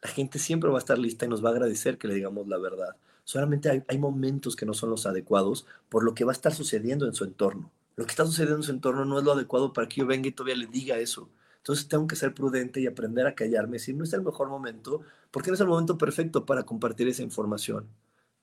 La 0.02 0.10
gente 0.10 0.40
siempre 0.40 0.70
va 0.70 0.78
a 0.78 0.80
estar 0.80 0.98
lista 0.98 1.26
y 1.26 1.30
nos 1.30 1.44
va 1.44 1.50
a 1.50 1.52
agradecer 1.52 1.98
que 1.98 2.08
le 2.08 2.16
digamos 2.16 2.48
la 2.48 2.58
verdad. 2.58 2.96
Solamente 3.24 3.84
hay, 3.88 3.98
momentos 3.98 4.56
que 4.56 4.66
no 4.66 4.74
son 4.74 4.90
los 4.90 5.06
adecuados 5.06 5.66
por 5.90 6.04
lo 6.04 6.14
que 6.14 6.26
va 6.26 6.32
a 6.32 6.34
estar 6.34 6.54
sucediendo 6.54 7.06
en 7.06 7.14
su 7.14 7.24
entorno. 7.24 7.72
Lo 7.96 8.06
que 8.06 8.12
está 8.12 8.26
sucediendo 8.26 8.58
en 8.58 8.64
su 8.64 8.72
entorno 8.72 9.06
no 9.06 9.20
es 9.20 9.24
lo 9.24 9.34
adecuado 9.34 9.74
para 9.74 9.88
que 9.88 10.02
yo 10.02 10.08
venga 10.08 10.28
y 10.28 10.32
todavía 10.32 10.56
le 10.56 10.68
diga 10.68 10.98
eso. 10.98 11.30
Entonces 11.58 11.88
tengo 11.88 12.08
que 12.08 12.16
ser 12.16 12.34
prudente 12.34 12.82
y 12.82 12.88
aprender 12.88 13.28
a 13.28 13.36
callarme. 13.36 13.78
Si 13.78 13.94
no 13.94 14.04
es 14.04 14.14
el 14.14 14.24
mejor 14.24 14.50
momento, 14.50 15.02
porque 15.30 15.50
no 15.52 15.54
es 15.54 15.62
el 15.62 15.68
momento 15.68 15.98
perfecto 15.98 16.46
para 16.46 16.64
compartir 16.64 17.08
esa 17.08 17.22
información. 17.22 17.88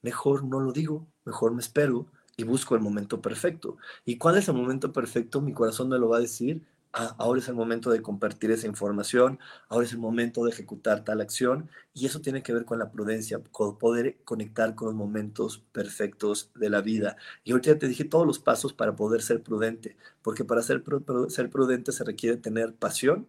Mejor 0.02 0.44
no 0.44 0.61
lo 0.61 0.72
digo, 0.72 1.06
mejor 1.24 1.52
me 1.52 1.61
espero 1.61 2.06
y 2.36 2.44
busco 2.44 2.76
el 2.76 2.80
momento 2.80 3.20
perfecto. 3.20 3.76
¿Y 4.04 4.16
cuál 4.16 4.38
es 4.38 4.48
el 4.48 4.54
momento 4.54 4.92
perfecto? 4.92 5.40
Mi 5.40 5.52
corazón 5.52 5.88
me 5.88 5.98
lo 5.98 6.09
va 6.09 6.18
a 6.18 6.20
decir 6.20 6.62
ah, 6.93 7.14
ahora 7.18 7.41
es 7.41 7.49
el 7.49 7.55
momento 7.55 7.91
de 7.91 8.03
compartir 8.03 8.51
esa 8.51 8.66
información, 8.66 9.39
ahora 9.68 9.86
es 9.86 9.93
el 9.93 9.99
momento 9.99 10.45
de 10.45 10.51
ejecutar 10.51 11.05
tal 11.05 11.20
acción 11.20 11.70
y 11.95 12.07
eso 12.07 12.20
tiene 12.20 12.43
que 12.43 12.53
ver 12.53 12.64
con 12.64 12.78
la 12.78 12.91
prudencia, 12.91 13.41
con 13.53 13.78
poder 13.78 14.18
conectar 14.24 14.74
con 14.74 14.89
los 14.89 14.95
momentos 14.97 15.64
perfectos 15.72 16.51
de 16.55 16.70
la 16.70 16.80
vida. 16.80 17.16
Y 17.45 17.53
ahorita 17.53 17.78
te 17.78 17.89
dije 17.89 18.05
todos 18.05 18.26
los 18.26 18.39
pasos 18.39 18.72
para 18.72 18.97
poder 18.97 19.22
ser 19.22 19.43
prudente, 19.43 19.97
porque 20.22 20.45
para 20.45 20.62
ser, 20.62 20.82
ser 21.28 21.51
prudente 21.51 21.93
se 21.93 22.05
requiere 22.05 22.36
tener 22.36 22.74
pasión, 22.74 23.28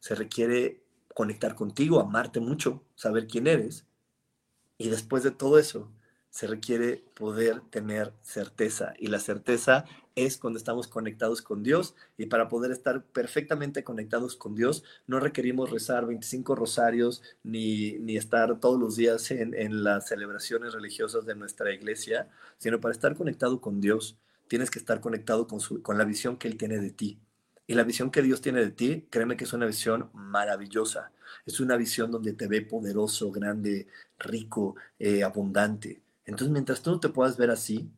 se 0.00 0.14
requiere 0.14 0.82
conectar 1.14 1.54
contigo, 1.54 2.00
amarte 2.00 2.40
mucho, 2.40 2.82
saber 2.94 3.26
quién 3.26 3.46
eres 3.46 3.86
y 4.80 4.88
después 4.88 5.22
de 5.22 5.30
todo 5.30 5.58
eso 5.58 5.92
se 6.30 6.46
requiere 6.46 7.04
poder 7.14 7.60
tener 7.68 8.14
certeza 8.22 8.94
y 8.98 9.08
la 9.08 9.20
certeza 9.20 9.84
es 10.14 10.38
cuando 10.38 10.58
estamos 10.58 10.88
conectados 10.88 11.42
con 11.42 11.62
Dios 11.62 11.94
y 12.18 12.26
para 12.26 12.48
poder 12.48 12.70
estar 12.70 13.04
perfectamente 13.04 13.84
conectados 13.84 14.36
con 14.36 14.54
Dios 14.54 14.84
no 15.06 15.20
requerimos 15.20 15.70
rezar 15.70 16.06
25 16.06 16.54
rosarios 16.54 17.22
ni, 17.42 17.92
ni 17.98 18.16
estar 18.16 18.60
todos 18.60 18.78
los 18.78 18.96
días 18.96 19.30
en, 19.30 19.54
en, 19.54 19.84
las 19.84 20.08
celebraciones 20.08 20.72
religiosas 20.72 21.26
de 21.26 21.34
nuestra 21.34 21.72
iglesia, 21.72 22.28
sino 22.58 22.80
para 22.80 22.92
estar 22.92 23.14
conectado 23.16 23.60
con 23.60 23.80
Dios 23.80 24.18
tienes 24.50 24.68
que 24.68 24.80
estar 24.80 25.00
conectado 25.00 25.46
con, 25.46 25.60
su, 25.60 25.80
con 25.80 25.96
la 25.96 26.04
visión 26.04 26.36
que 26.36 26.48
Él 26.48 26.56
tiene 26.56 26.78
de 26.78 26.90
ti. 26.90 27.20
Y 27.68 27.74
la 27.74 27.84
visión 27.84 28.10
que 28.10 28.20
Dios 28.20 28.40
tiene 28.40 28.58
de 28.58 28.72
ti, 28.72 29.06
créeme 29.08 29.36
que 29.36 29.44
es 29.44 29.52
una 29.52 29.64
visión 29.64 30.10
maravillosa. 30.12 31.12
Es 31.46 31.60
una 31.60 31.76
visión 31.76 32.10
donde 32.10 32.32
te 32.32 32.48
ve 32.48 32.60
poderoso, 32.62 33.30
grande, 33.30 33.86
rico, 34.18 34.74
eh, 34.98 35.22
abundante. 35.22 36.02
Entonces, 36.24 36.50
mientras 36.50 36.82
tú 36.82 36.90
no 36.90 36.98
te 36.98 37.10
puedas 37.10 37.36
ver 37.36 37.50
así, 37.50 37.88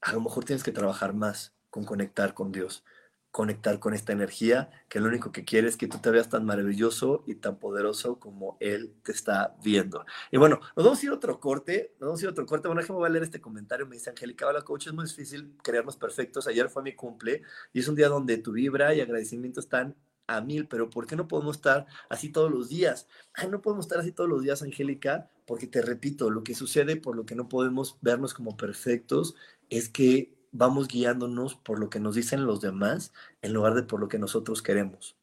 a 0.00 0.12
lo 0.12 0.20
mejor 0.20 0.44
tienes 0.44 0.62
que 0.62 0.72
trabajar 0.72 1.14
más 1.14 1.54
con 1.70 1.84
conectar 1.84 2.34
con 2.34 2.52
Dios, 2.52 2.84
conectar 3.30 3.78
con 3.78 3.94
esta 3.94 4.12
energía 4.12 4.70
que 4.88 5.00
lo 5.00 5.08
único 5.08 5.32
que 5.32 5.44
quiere 5.44 5.68
es 5.68 5.76
que 5.76 5.86
tú 5.86 5.98
te 5.98 6.10
veas 6.10 6.28
tan 6.28 6.44
maravilloso 6.44 7.24
y 7.26 7.36
tan 7.36 7.58
poderoso 7.58 8.18
como 8.18 8.56
Él 8.60 8.94
te 9.02 9.12
está 9.12 9.56
viendo. 9.62 10.04
Y 10.30 10.38
bueno, 10.38 10.60
nos 10.76 10.84
vamos 10.84 11.02
a 11.02 11.06
ir 11.06 11.12
a 11.12 11.14
otro 11.14 11.38
corte, 11.38 11.94
nos 12.00 12.08
vamos 12.08 12.20
a 12.20 12.22
ir 12.24 12.28
a 12.28 12.32
otro 12.32 12.46
corte. 12.46 12.68
Bueno, 12.68 12.80
déjame 12.80 13.10
leer 13.10 13.24
este 13.24 13.40
comentario. 13.40 13.86
Me 13.86 13.96
dice 13.96 14.10
Angélica, 14.10 14.46
hola 14.46 14.62
coach, 14.62 14.86
es 14.86 14.92
muy 14.92 15.04
difícil 15.04 15.54
creernos 15.62 15.96
perfectos. 15.96 16.46
Ayer 16.46 16.68
fue 16.68 16.82
mi 16.82 16.94
cumple 16.94 17.42
y 17.72 17.80
es 17.80 17.88
un 17.88 17.94
día 17.94 18.08
donde 18.08 18.38
tu 18.38 18.52
vibra 18.52 18.94
y 18.94 19.00
agradecimiento 19.00 19.60
están 19.60 19.94
a 20.28 20.40
mil, 20.40 20.68
pero 20.68 20.90
¿por 20.90 21.06
qué 21.06 21.16
no 21.16 21.26
podemos 21.26 21.56
estar 21.56 21.86
así 22.08 22.28
todos 22.30 22.50
los 22.50 22.68
días? 22.68 23.08
Ay, 23.34 23.48
no 23.48 23.62
podemos 23.62 23.86
estar 23.86 23.98
así 23.98 24.12
todos 24.12 24.28
los 24.28 24.42
días, 24.42 24.62
Angélica, 24.62 25.30
porque 25.46 25.66
te 25.66 25.80
repito, 25.80 26.30
lo 26.30 26.44
que 26.44 26.54
sucede 26.54 26.96
por 26.96 27.16
lo 27.16 27.24
que 27.24 27.34
no 27.34 27.48
podemos 27.48 27.96
vernos 28.02 28.34
como 28.34 28.56
perfectos 28.56 29.34
es 29.70 29.88
que 29.88 30.34
vamos 30.52 30.88
guiándonos 30.88 31.54
por 31.54 31.78
lo 31.78 31.90
que 31.90 32.00
nos 32.00 32.14
dicen 32.14 32.46
los 32.46 32.60
demás 32.60 33.12
en 33.42 33.52
lugar 33.52 33.74
de 33.74 33.82
por 33.82 34.00
lo 34.00 34.08
que 34.08 34.18
nosotros 34.18 34.62
queremos. 34.62 35.16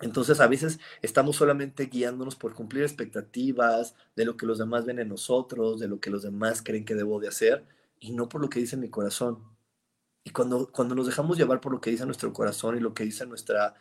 Entonces 0.00 0.40
a 0.40 0.46
veces 0.46 0.78
estamos 1.02 1.36
solamente 1.36 1.86
guiándonos 1.86 2.36
por 2.36 2.54
cumplir 2.54 2.84
expectativas 2.84 3.94
de 4.14 4.24
lo 4.24 4.36
que 4.36 4.46
los 4.46 4.58
demás 4.58 4.86
ven 4.86 5.00
en 5.00 5.08
nosotros, 5.08 5.80
de 5.80 5.88
lo 5.88 5.98
que 6.00 6.10
los 6.10 6.22
demás 6.22 6.62
creen 6.62 6.84
que 6.84 6.94
debo 6.94 7.18
de 7.18 7.28
hacer 7.28 7.66
y 7.98 8.12
no 8.12 8.28
por 8.28 8.40
lo 8.40 8.48
que 8.48 8.60
dice 8.60 8.76
mi 8.76 8.90
corazón. 8.90 9.42
Y 10.22 10.30
cuando, 10.30 10.70
cuando 10.70 10.94
nos 10.94 11.06
dejamos 11.06 11.36
llevar 11.36 11.60
por 11.60 11.72
lo 11.72 11.80
que 11.80 11.90
dice 11.90 12.06
nuestro 12.06 12.32
corazón 12.32 12.76
y 12.76 12.80
lo 12.80 12.94
que 12.94 13.04
dice 13.04 13.26
nuestra, 13.26 13.74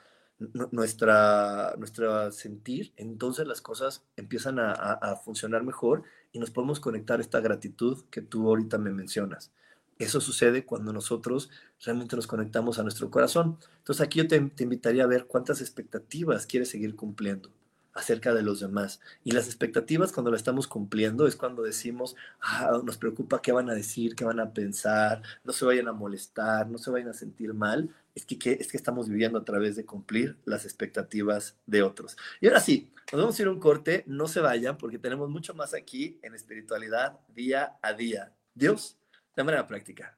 nuestra, 0.72 1.76
nuestra 1.78 2.32
sentir, 2.32 2.94
entonces 2.96 3.48
las 3.48 3.62
cosas 3.62 4.04
empiezan 4.16 4.60
a, 4.60 4.72
a, 4.72 5.16
funcionar 5.18 5.64
mejor 5.64 6.04
y 6.38 6.40
nos 6.40 6.52
podemos 6.52 6.80
conectar 6.80 7.18
a 7.18 7.24
esta 7.24 7.40
gratitud 7.40 8.04
que 8.12 8.22
tú 8.22 8.48
ahorita 8.48 8.78
me 8.78 8.92
mencionas. 8.92 9.52
Eso 9.98 10.22
sucede 10.22 10.66
cuando 10.66 10.94
nosotros 10.94 11.50
realmente 11.84 12.16
nos 12.16 12.28
conectamos 12.28 12.78
a 12.78 12.84
nuestro 12.84 13.10
corazón. 13.10 13.58
Entonces 13.80 14.06
aquí 14.06 14.20
yo 14.20 14.28
te, 14.28 14.36
invitaría 14.36 15.04
a 15.04 15.08
ver 15.08 15.26
cuántas 15.26 15.62
expectativas 15.62 16.46
quieres 16.46 16.70
seguir 16.70 16.96
cumpliendo 16.96 17.50
acerca 17.96 18.36
de 18.36 18.44
los 18.44 18.60
demás. 18.60 19.00
Y 19.24 19.32
las 19.32 19.48
expectativas 19.48 20.12
cuando 20.12 20.30
las 20.30 20.42
estamos 20.42 20.68
cumpliendo 20.68 21.26
es 21.26 21.36
cuando 21.36 21.64
decimos, 21.64 22.16
ah, 22.42 22.80
nos 22.84 23.00
preocupa 23.00 23.42
qué 23.42 23.52
van 23.52 23.72
a 23.72 23.74
decir, 23.74 24.14
qué 24.14 24.24
van 24.24 24.40
a 24.40 24.54
pensar, 24.54 25.24
no 25.44 25.54
se 25.54 25.66
vayan 25.66 25.88
a 25.88 25.94
molestar, 25.94 26.70
no 26.70 26.78
se 26.78 26.92
vayan 26.92 27.10
a 27.10 27.14
sentir 27.14 27.56
mal, 27.56 27.90
es 28.18 28.26
que, 28.26 28.54
es 28.54 28.72
que 28.72 28.78
estamos 28.78 29.08
viviendo 29.08 29.38
a 29.38 29.46
través 29.46 29.76
de 29.76 29.86
cumplir 29.86 30.38
las 30.46 30.66
expectativas 30.66 31.56
de 31.68 31.84
otros. 31.84 32.18
Y 32.42 32.48
ahora 32.48 32.60
sí, 32.60 32.92
nos 33.12 33.22
vamos 33.22 33.38
a 33.38 33.42
ir 33.42 33.48
a 33.48 33.52
un 33.52 33.60
corte, 33.60 34.04
no 34.08 34.28
se 34.28 34.40
vayan 34.40 34.78
porque 34.78 34.98
tenemos 34.98 35.30
mucho 35.30 35.54
más 35.54 35.74
aquí 35.74 36.20
en 36.24 36.34
espiritualidad 36.34 37.20
día 37.30 37.78
a 37.82 37.94
día. 37.94 38.34
Dios, 38.56 38.98
de 39.36 39.44
manera 39.44 39.68
práctica. 39.68 40.18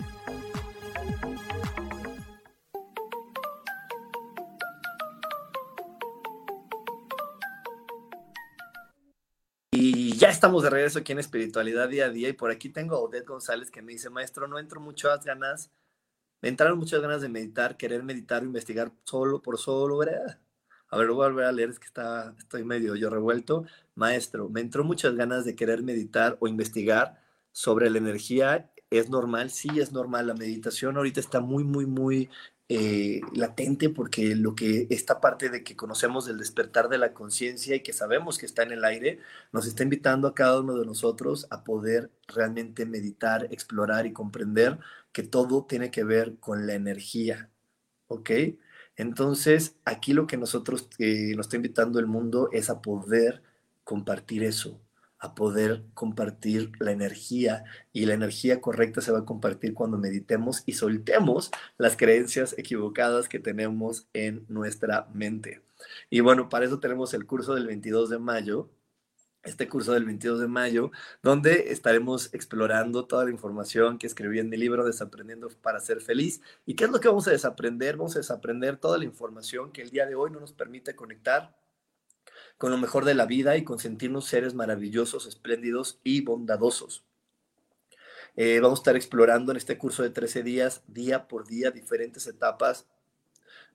Estamos 10.41 10.63
de 10.63 10.71
regreso 10.71 10.97
aquí 10.97 11.11
en 11.11 11.19
Espiritualidad 11.19 11.87
Día 11.87 12.05
a 12.05 12.09
Día 12.09 12.27
y 12.27 12.33
por 12.33 12.49
aquí 12.49 12.69
tengo 12.69 12.95
a 12.95 12.99
Odette 12.99 13.27
González 13.27 13.69
que 13.69 13.83
me 13.83 13.91
dice, 13.91 14.09
maestro, 14.09 14.47
no 14.47 14.57
entro 14.57 14.81
muchas 14.81 15.23
ganas, 15.23 15.69
me 16.41 16.49
entraron 16.49 16.79
muchas 16.79 16.99
ganas 16.99 17.21
de 17.21 17.29
meditar, 17.29 17.77
querer 17.77 18.01
meditar 18.01 18.41
investigar 18.41 18.91
solo 19.03 19.39
por 19.43 19.59
solo, 19.59 19.99
¿verdad? 19.99 20.39
A 20.89 20.97
ver, 20.97 21.09
voy 21.09 21.25
a 21.25 21.29
volver 21.29 21.45
a 21.45 21.51
leer, 21.51 21.69
es 21.69 21.77
que 21.77 21.85
está, 21.85 22.33
estoy 22.39 22.63
medio 22.63 22.95
yo 22.95 23.11
revuelto. 23.11 23.65
Maestro, 23.93 24.49
me 24.49 24.61
entró 24.61 24.83
muchas 24.83 25.13
ganas 25.13 25.45
de 25.45 25.55
querer 25.55 25.83
meditar 25.83 26.37
o 26.39 26.47
investigar 26.47 27.21
sobre 27.51 27.91
la 27.91 27.99
energía. 27.99 28.71
¿Es 28.89 29.11
normal? 29.11 29.51
Sí, 29.51 29.79
es 29.79 29.91
normal. 29.91 30.25
La 30.25 30.33
meditación 30.33 30.97
ahorita 30.97 31.19
está 31.19 31.39
muy, 31.39 31.63
muy, 31.63 31.85
muy 31.85 32.31
eh, 32.73 33.19
latente 33.33 33.89
porque 33.89 34.33
lo 34.33 34.55
que 34.55 34.87
esta 34.89 35.19
parte 35.19 35.49
de 35.49 35.61
que 35.61 35.75
conocemos 35.75 36.25
del 36.25 36.37
despertar 36.37 36.87
de 36.87 36.97
la 36.97 37.13
conciencia 37.13 37.75
y 37.75 37.81
que 37.81 37.91
sabemos 37.91 38.37
que 38.37 38.45
está 38.45 38.63
en 38.63 38.71
el 38.71 38.85
aire, 38.85 39.19
nos 39.51 39.67
está 39.67 39.83
invitando 39.83 40.25
a 40.29 40.33
cada 40.33 40.61
uno 40.61 40.77
de 40.77 40.85
nosotros 40.85 41.47
a 41.49 41.65
poder 41.65 42.11
realmente 42.27 42.85
meditar, 42.85 43.49
explorar 43.51 44.05
y 44.05 44.13
comprender 44.13 44.79
que 45.11 45.21
todo 45.23 45.65
tiene 45.65 45.91
que 45.91 46.05
ver 46.05 46.37
con 46.39 46.65
la 46.65 46.73
energía, 46.73 47.49
¿ok? 48.07 48.31
Entonces, 48.95 49.75
aquí 49.83 50.13
lo 50.13 50.25
que 50.25 50.37
nosotros 50.37 50.87
eh, 50.99 51.33
nos 51.35 51.47
está 51.47 51.57
invitando 51.57 51.99
el 51.99 52.07
mundo 52.07 52.47
es 52.53 52.69
a 52.69 52.81
poder 52.81 53.43
compartir 53.83 54.43
eso, 54.45 54.79
a 55.21 55.35
poder 55.35 55.83
compartir 55.93 56.71
la 56.79 56.91
energía 56.91 57.63
y 57.93 58.05
la 58.07 58.15
energía 58.15 58.59
correcta 58.59 59.01
se 59.01 59.11
va 59.11 59.19
a 59.19 59.25
compartir 59.25 59.75
cuando 59.75 59.97
meditemos 59.97 60.63
y 60.65 60.73
soltemos 60.73 61.51
las 61.77 61.95
creencias 61.95 62.55
equivocadas 62.57 63.29
que 63.29 63.39
tenemos 63.39 64.07
en 64.13 64.45
nuestra 64.49 65.07
mente. 65.13 65.61
Y 66.09 66.21
bueno, 66.21 66.49
para 66.49 66.65
eso 66.65 66.79
tenemos 66.79 67.13
el 67.13 67.27
curso 67.27 67.53
del 67.53 67.67
22 67.67 68.09
de 68.09 68.17
mayo, 68.17 68.69
este 69.43 69.67
curso 69.67 69.93
del 69.93 70.05
22 70.05 70.39
de 70.39 70.47
mayo, 70.47 70.91
donde 71.21 71.71
estaremos 71.71 72.33
explorando 72.33 73.05
toda 73.05 73.25
la 73.25 73.31
información 73.31 73.99
que 73.99 74.07
escribí 74.07 74.39
en 74.39 74.49
mi 74.49 74.57
libro 74.57 74.85
Desaprendiendo 74.85 75.49
para 75.61 75.79
ser 75.79 76.01
feliz. 76.01 76.41
¿Y 76.65 76.75
qué 76.75 76.85
es 76.85 76.91
lo 76.91 76.99
que 76.99 77.07
vamos 77.07 77.27
a 77.27 77.31
desaprender? 77.31 77.95
Vamos 77.97 78.15
a 78.15 78.19
desaprender 78.19 78.77
toda 78.77 78.97
la 78.97 79.05
información 79.05 79.71
que 79.71 79.83
el 79.83 79.91
día 79.91 80.07
de 80.07 80.15
hoy 80.15 80.31
no 80.31 80.39
nos 80.39 80.53
permite 80.53 80.95
conectar 80.95 81.55
con 82.61 82.69
lo 82.69 82.77
mejor 82.77 83.05
de 83.05 83.15
la 83.15 83.25
vida 83.25 83.57
y 83.57 83.63
con 83.63 83.79
sentirnos 83.79 84.27
seres 84.27 84.53
maravillosos, 84.53 85.25
espléndidos 85.25 85.99
y 86.03 86.21
bondadosos. 86.21 87.03
Eh, 88.35 88.59
vamos 88.61 88.77
a 88.77 88.81
estar 88.81 88.95
explorando 88.95 89.51
en 89.51 89.57
este 89.57 89.79
curso 89.79 90.03
de 90.03 90.11
13 90.11 90.43
días, 90.43 90.83
día 90.85 91.27
por 91.27 91.47
día, 91.47 91.71
diferentes 91.71 92.27
etapas 92.27 92.85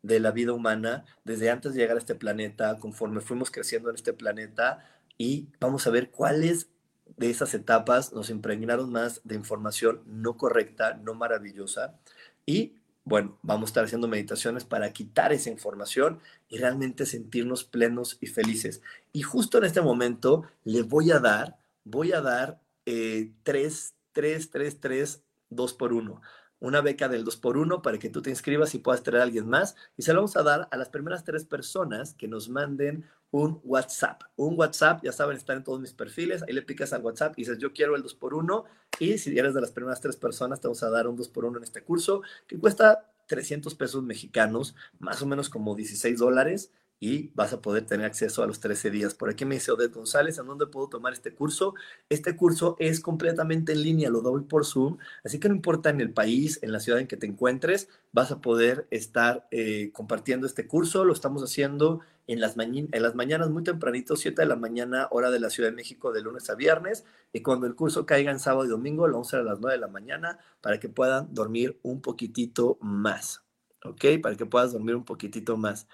de 0.02 0.20
la 0.20 0.30
vida 0.30 0.52
humana, 0.52 1.04
desde 1.24 1.50
antes 1.50 1.74
de 1.74 1.80
llegar 1.80 1.96
a 1.96 1.98
este 1.98 2.14
planeta, 2.14 2.78
conforme 2.78 3.20
fuimos 3.20 3.50
creciendo 3.50 3.90
en 3.90 3.96
este 3.96 4.12
planeta, 4.12 4.88
y 5.18 5.48
vamos 5.58 5.84
a 5.88 5.90
ver 5.90 6.12
cuáles 6.12 6.68
de 7.16 7.28
esas 7.28 7.54
etapas 7.54 8.12
nos 8.12 8.30
impregnaron 8.30 8.92
más 8.92 9.20
de 9.24 9.34
información 9.34 10.00
no 10.06 10.36
correcta, 10.36 10.94
no 10.94 11.14
maravillosa, 11.14 11.98
y 12.46 12.76
bueno, 13.06 13.38
vamos 13.42 13.68
a 13.68 13.70
estar 13.70 13.84
haciendo 13.84 14.08
meditaciones 14.08 14.64
para 14.64 14.92
quitar 14.92 15.32
esa 15.32 15.48
información 15.48 16.18
y 16.48 16.58
realmente 16.58 17.06
sentirnos 17.06 17.62
plenos 17.62 18.18
y 18.20 18.26
felices. 18.26 18.82
Y 19.12 19.22
justo 19.22 19.58
en 19.58 19.64
este 19.64 19.80
momento 19.80 20.42
le 20.64 20.82
voy 20.82 21.12
a 21.12 21.20
dar, 21.20 21.56
voy 21.84 22.12
a 22.12 22.20
dar 22.20 22.60
eh, 22.84 23.30
tres, 23.44 23.94
tres, 24.10 24.50
tres, 24.50 24.80
tres, 24.80 25.22
dos 25.50 25.72
por 25.72 25.92
uno. 25.92 26.20
Una 26.58 26.80
beca 26.80 27.08
del 27.08 27.24
2 27.24 27.36
por 27.36 27.56
1 27.56 27.82
para 27.82 27.98
que 27.98 28.08
tú 28.08 28.22
te 28.22 28.30
inscribas 28.30 28.74
y 28.74 28.78
puedas 28.78 29.02
traer 29.02 29.20
a 29.20 29.24
alguien 29.24 29.48
más. 29.48 29.76
Y 29.96 30.02
se 30.02 30.12
lo 30.12 30.20
vamos 30.20 30.36
a 30.36 30.42
dar 30.42 30.68
a 30.70 30.76
las 30.76 30.88
primeras 30.88 31.24
tres 31.24 31.44
personas 31.44 32.14
que 32.14 32.28
nos 32.28 32.48
manden 32.48 33.04
un 33.30 33.60
WhatsApp. 33.64 34.22
Un 34.36 34.58
WhatsApp, 34.58 35.02
ya 35.04 35.12
saben, 35.12 35.36
están 35.36 35.58
en 35.58 35.64
todos 35.64 35.80
mis 35.80 35.92
perfiles. 35.92 36.42
Ahí 36.42 36.54
le 36.54 36.62
picas 36.62 36.92
al 36.92 37.02
WhatsApp 37.02 37.34
y 37.36 37.42
dices, 37.42 37.58
yo 37.58 37.72
quiero 37.72 37.94
el 37.96 38.02
2 38.02 38.14
por 38.14 38.34
1 38.34 38.64
Y 38.98 39.18
si 39.18 39.38
eres 39.38 39.54
de 39.54 39.60
las 39.60 39.72
primeras 39.72 40.00
tres 40.00 40.16
personas, 40.16 40.60
te 40.60 40.68
vamos 40.68 40.82
a 40.82 40.90
dar 40.90 41.06
un 41.06 41.16
2 41.16 41.28
por 41.28 41.44
1 41.44 41.58
en 41.58 41.64
este 41.64 41.82
curso 41.82 42.22
que 42.46 42.58
cuesta 42.58 43.10
300 43.26 43.74
pesos 43.74 44.02
mexicanos, 44.02 44.74
más 44.98 45.20
o 45.20 45.26
menos 45.26 45.50
como 45.50 45.74
16 45.74 46.18
dólares 46.18 46.70
y 46.98 47.30
vas 47.34 47.52
a 47.52 47.60
poder 47.60 47.84
tener 47.84 48.06
acceso 48.06 48.42
a 48.42 48.46
los 48.46 48.60
13 48.60 48.90
días. 48.90 49.14
Por 49.14 49.28
aquí 49.28 49.44
me 49.44 49.56
dice 49.56 49.72
Odette 49.72 49.94
González, 49.94 50.38
¿en 50.38 50.46
dónde 50.46 50.66
puedo 50.66 50.88
tomar 50.88 51.12
este 51.12 51.34
curso? 51.34 51.74
Este 52.08 52.36
curso 52.36 52.76
es 52.78 53.00
completamente 53.00 53.72
en 53.72 53.82
línea, 53.82 54.10
lo 54.10 54.22
doy 54.22 54.42
por 54.42 54.64
Zoom, 54.64 54.98
así 55.24 55.38
que 55.38 55.48
no 55.48 55.54
importa 55.54 55.90
en 55.90 56.00
el 56.00 56.12
país, 56.12 56.58
en 56.62 56.72
la 56.72 56.80
ciudad 56.80 57.00
en 57.00 57.06
que 57.06 57.16
te 57.16 57.26
encuentres, 57.26 57.88
vas 58.12 58.32
a 58.32 58.40
poder 58.40 58.86
estar 58.90 59.46
eh, 59.50 59.90
compartiendo 59.92 60.46
este 60.46 60.66
curso. 60.66 61.04
Lo 61.04 61.12
estamos 61.12 61.42
haciendo 61.42 62.00
en 62.26 62.40
las, 62.40 62.56
en 62.58 62.88
las 62.90 63.14
mañanas 63.14 63.50
muy 63.50 63.62
tempranito, 63.62 64.16
7 64.16 64.42
de 64.42 64.48
la 64.48 64.56
mañana, 64.56 65.08
hora 65.10 65.30
de 65.30 65.38
la 65.38 65.50
Ciudad 65.50 65.70
de 65.70 65.76
México, 65.76 66.12
de 66.12 66.22
lunes 66.22 66.50
a 66.50 66.54
viernes, 66.54 67.04
y 67.32 67.40
cuando 67.42 67.66
el 67.66 67.74
curso 67.74 68.06
caiga 68.06 68.30
en 68.32 68.40
sábado 68.40 68.64
y 68.64 68.68
domingo, 68.68 69.06
lo 69.06 69.14
vamos 69.14 69.32
a 69.34 69.38
a 69.38 69.42
las 69.42 69.60
9 69.60 69.74
de 69.74 69.80
la 69.80 69.88
mañana, 69.88 70.38
para 70.60 70.80
que 70.80 70.88
puedan 70.88 71.32
dormir 71.32 71.78
un 71.82 72.00
poquitito 72.00 72.78
más, 72.80 73.42
¿ok? 73.84 74.20
Para 74.22 74.34
que 74.34 74.46
puedas 74.46 74.72
dormir 74.72 74.96
un 74.96 75.04
poquitito 75.04 75.56
más. 75.56 75.86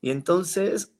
Y 0.00 0.10
entonces, 0.10 0.92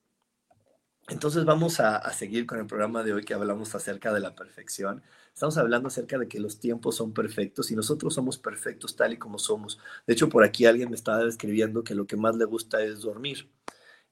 entonces 1.09 1.45
vamos 1.45 1.81
a, 1.81 2.13
seguir 2.13 2.47
con 2.47 2.59
el 2.59 2.67
programa 2.67 3.03
de 3.03 3.13
hoy 3.13 3.25
que 3.25 3.35
hablamos 3.35 3.75
acerca 3.75 4.13
de 4.13 4.21
la 4.21 4.35
perfección. 4.35 5.03
Estamos 5.33 5.57
hablando 5.57 5.89
acerca 5.89 6.19
de 6.19 6.29
que 6.29 6.41
los 6.41 6.59
tiempos 6.59 6.97
son 6.97 7.13
perfectos 7.13 7.71
y 7.71 7.77
nosotros 7.77 8.15
somos 8.15 8.39
perfectos 8.39 8.97
tal 8.97 9.13
y 9.13 9.19
como 9.19 9.39
somos. 9.39 9.79
De 10.07 10.15
hecho, 10.15 10.29
por 10.29 10.45
aquí 10.45 10.67
alguien 10.67 10.91
me 10.91 10.97
estaba 10.97 11.25
describiendo 11.25 11.85
que 11.85 11.95
lo 11.95 12.07
que 12.07 12.17
más 12.17 12.37
le 12.37 12.45
gusta 12.45 12.83
es 12.83 13.01
dormir. 13.01 13.49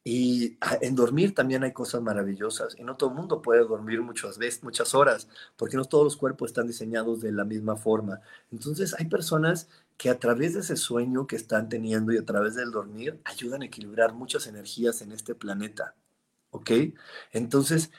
Y 0.08 0.56
ah, 0.60 0.78
en 0.82 0.94
dormir 0.94 1.34
también 1.34 1.64
hay 1.64 1.72
cosas 1.72 2.00
maravillosas. 2.00 2.76
Y 2.78 2.84
no 2.84 2.96
todo 2.96 3.10
el 3.10 3.16
mundo 3.16 3.42
puede 3.42 3.64
dormir 3.64 4.02
muchas 4.02 4.38
veces, 4.38 4.62
muchas 4.62 4.94
horas, 4.94 5.26
porque 5.56 5.76
no 5.76 5.84
todos 5.84 6.04
los 6.04 6.16
cuerpos 6.16 6.50
están 6.50 6.68
diseñados 6.68 7.20
de 7.20 7.32
la 7.32 7.44
misma 7.44 7.74
forma. 7.74 8.20
Entonces 8.52 8.94
hay 8.96 9.06
personas 9.06 9.68
que 9.96 10.08
a 10.08 10.20
través 10.20 10.54
de 10.54 10.60
ese 10.60 10.76
sueño 10.76 11.26
que 11.26 11.34
están 11.34 11.68
teniendo 11.68 12.12
y 12.12 12.18
a 12.18 12.24
través 12.24 12.54
del 12.54 12.70
dormir 12.70 13.20
ayudan 13.24 13.62
a 13.62 13.64
equilibrar 13.64 14.12
muchas 14.14 14.46
energías 14.46 15.02
en 15.02 15.10
este 15.10 15.34
planeta. 15.34 15.96
¿Ok? 16.50 16.70
Entonces, 17.32 17.90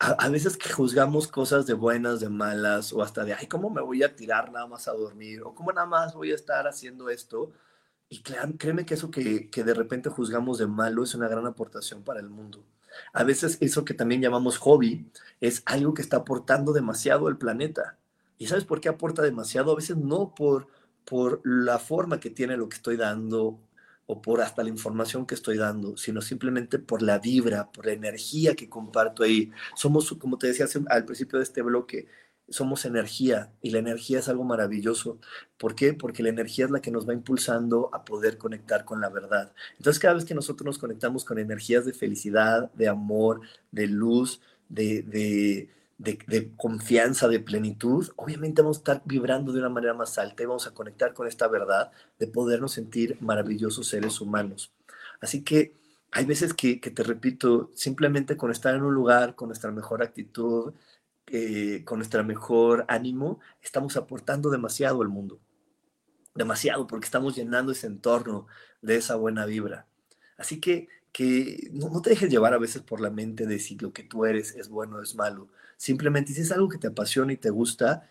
a, 0.00 0.28
veces 0.30 0.56
que 0.56 0.72
juzgamos 0.72 1.28
cosas 1.28 1.64
de 1.64 1.74
buenas, 1.74 2.18
de 2.18 2.28
malas, 2.28 2.92
o 2.92 3.02
hasta 3.04 3.24
de, 3.24 3.34
ay, 3.34 3.46
¿cómo 3.46 3.70
me 3.70 3.82
voy 3.82 4.02
a 4.02 4.16
tirar 4.16 4.50
nada 4.50 4.66
más 4.66 4.88
a 4.88 4.94
dormir? 4.94 5.42
O 5.42 5.54
¿cómo 5.54 5.72
nada 5.72 5.86
más 5.86 6.12
voy 6.12 6.32
a 6.32 6.34
estar 6.34 6.66
haciendo 6.66 7.08
esto? 7.08 7.52
Y 8.10 8.22
créeme 8.22 8.84
que 8.84 8.94
eso 8.94 9.10
que, 9.10 9.48
que 9.48 9.64
de 9.64 9.72
repente 9.72 10.10
juzgamos 10.10 10.58
de 10.58 10.66
malo 10.66 11.02
es 11.02 11.14
una 11.14 11.28
gran 11.28 11.46
aportación 11.46 12.02
para 12.02 12.20
el 12.20 12.28
mundo. 12.28 12.62
A 13.14 13.24
veces 13.24 13.56
eso 13.60 13.84
que 13.84 13.94
también 13.94 14.20
llamamos 14.20 14.58
hobby 14.58 15.06
es 15.40 15.62
algo 15.64 15.94
que 15.94 16.02
está 16.02 16.18
aportando 16.18 16.74
demasiado 16.74 17.28
al 17.28 17.38
planeta. 17.38 17.96
¿Y 18.36 18.48
sabes 18.48 18.64
por 18.64 18.80
qué 18.82 18.88
aporta 18.88 19.22
demasiado? 19.22 19.72
A 19.72 19.76
veces 19.76 19.96
no 19.96 20.34
por 20.34 20.66
por 21.04 21.40
la 21.44 21.78
forma 21.78 22.20
que 22.20 22.30
tiene 22.30 22.56
lo 22.56 22.68
que 22.68 22.76
estoy 22.76 22.96
dando 22.96 23.58
o 24.06 24.22
por 24.22 24.40
hasta 24.40 24.62
la 24.62 24.68
información 24.68 25.26
que 25.26 25.34
estoy 25.34 25.56
dando, 25.56 25.96
sino 25.96 26.20
simplemente 26.20 26.78
por 26.78 27.02
la 27.02 27.18
vibra, 27.18 27.70
por 27.70 27.86
la 27.86 27.92
energía 27.92 28.54
que 28.54 28.68
comparto 28.68 29.22
ahí. 29.22 29.50
Somos, 29.76 30.12
como 30.20 30.38
te 30.38 30.48
decía 30.48 30.66
al 30.88 31.04
principio 31.04 31.38
de 31.38 31.44
este 31.44 31.62
bloque, 31.62 32.06
somos 32.50 32.84
energía 32.84 33.52
y 33.62 33.70
la 33.70 33.78
energía 33.78 34.18
es 34.18 34.28
algo 34.28 34.44
maravilloso. 34.44 35.18
¿Por 35.56 35.74
qué? 35.74 35.94
Porque 35.94 36.22
la 36.22 36.28
energía 36.28 36.64
es 36.64 36.70
la 36.70 36.82
que 36.82 36.90
nos 36.90 37.08
va 37.08 37.14
impulsando 37.14 37.88
a 37.92 38.04
poder 38.04 38.38
conectar 38.38 38.84
con 38.84 39.00
la 39.00 39.08
verdad. 39.08 39.52
Entonces 39.78 40.00
cada 40.00 40.14
vez 40.14 40.24
que 40.24 40.34
nosotros 40.34 40.66
nos 40.66 40.78
conectamos 40.78 41.24
con 41.24 41.38
energías 41.38 41.86
de 41.86 41.92
felicidad, 41.92 42.70
de 42.74 42.88
amor, 42.88 43.40
de 43.70 43.86
luz, 43.86 44.40
de, 44.68 45.02
de, 45.02 45.68
de, 45.98 46.52
confianza, 46.56 47.28
de 47.28 47.40
plenitud, 47.40 48.08
obviamente 48.16 48.62
vamos 48.62 48.78
a 48.78 48.80
estar 48.80 49.02
vibrando 49.04 49.52
de 49.52 49.60
una 49.60 49.68
manera 49.68 49.94
más 49.94 50.18
alta 50.18 50.42
y 50.42 50.46
vamos 50.46 50.66
a 50.66 50.74
conectar 50.74 51.14
con 51.14 51.26
esta 51.26 51.46
verdad 51.46 51.92
de 52.18 52.26
podernos 52.26 52.72
sentir 52.72 53.16
maravillosos 53.20 53.86
seres 53.86 54.20
humanos. 54.20 54.72
Así 55.20 55.42
que 55.42 55.76
hay 56.10 56.24
veces 56.24 56.54
que, 56.54 56.80
que 56.80 56.90
te 56.90 57.02
repito, 57.04 57.70
simplemente 57.74 58.36
con 58.36 58.50
estar 58.50 58.74
en 58.74 58.82
un 58.82 58.94
lugar, 58.94 59.34
con 59.36 59.48
nuestra 59.48 59.70
mejor 59.70 60.02
actitud, 60.02 60.72
eh, 61.32 61.84
con 61.84 61.98
nuestro 61.98 62.24
mejor 62.24 62.84
ánimo, 62.88 63.38
estamos 63.62 63.96
aportando 63.96 64.50
demasiado 64.50 65.02
al 65.02 65.08
mundo. 65.08 65.40
Demasiado, 66.34 66.86
porque 66.86 67.04
estamos 67.04 67.36
llenando 67.36 67.72
ese 67.72 67.86
entorno 67.86 68.46
de 68.82 68.96
esa 68.96 69.14
buena 69.14 69.46
vibra. 69.46 69.86
Así 70.36 70.60
que, 70.60 70.88
que 71.12 71.70
no, 71.72 72.02
te 72.02 72.10
dejes 72.10 72.30
llevar 72.30 72.54
a 72.54 72.58
veces 72.58 72.82
por 72.82 73.00
la 73.00 73.10
mente 73.10 73.46
de 73.46 73.58
si 73.60 73.76
lo 73.76 73.92
que 73.92 74.02
tú 74.02 74.24
eres 74.24 74.56
es 74.56 74.68
bueno 74.68 74.96
o 74.96 75.02
es 75.02 75.14
malo. 75.14 75.48
Simplemente 75.76 76.32
si 76.32 76.40
es 76.40 76.50
algo 76.50 76.68
que 76.68 76.78
te 76.78 76.88
apasiona 76.88 77.32
y 77.32 77.36
te 77.36 77.50
gusta, 77.50 78.10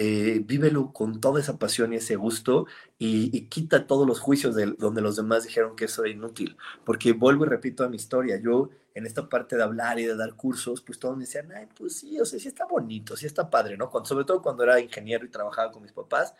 eh, 0.00 0.40
vívelo 0.44 0.92
con 0.92 1.20
toda 1.20 1.40
esa 1.40 1.58
pasión 1.58 1.92
y 1.92 1.96
ese 1.96 2.14
gusto 2.14 2.66
y, 3.00 3.46
quita 3.48 3.88
todos 3.88 4.06
los 4.06 4.20
juicios 4.20 4.54
de 4.54 4.66
donde 4.78 5.00
los 5.00 5.16
demás 5.16 5.42
dijeron 5.42 5.74
que 5.74 5.86
eso 5.86 6.04
era 6.04 6.14
inútil. 6.14 6.56
Porque 6.84 7.10
vuelvo 7.10 7.44
y 7.44 7.48
repito 7.48 7.82
a 7.82 7.88
mi 7.88 7.96
historia, 7.96 8.40
yo 8.40 8.70
en 8.94 9.06
esta 9.06 9.28
parte 9.28 9.56
de 9.56 9.64
hablar 9.64 9.98
y 9.98 10.04
de 10.04 10.14
dar 10.14 10.34
cursos, 10.34 10.82
pues 10.82 11.00
todos 11.00 11.16
me 11.16 11.24
decían, 11.24 11.50
ay, 11.50 11.66
pues 11.76 11.96
sí, 11.96 12.20
o 12.20 12.24
sea, 12.24 12.38
sí 12.38 12.46
está 12.46 12.64
bonito, 12.64 13.16
sí 13.16 13.26
está 13.26 13.50
padre, 13.50 13.76
¿no? 13.76 13.90
sobre 14.04 14.24
todo 14.24 14.40
cuando 14.40 14.62
era 14.62 14.78
ingeniero 14.78 15.24
y 15.26 15.30
trabajaba 15.30 15.72
con 15.72 15.82
mis 15.82 15.92
papás, 15.92 16.32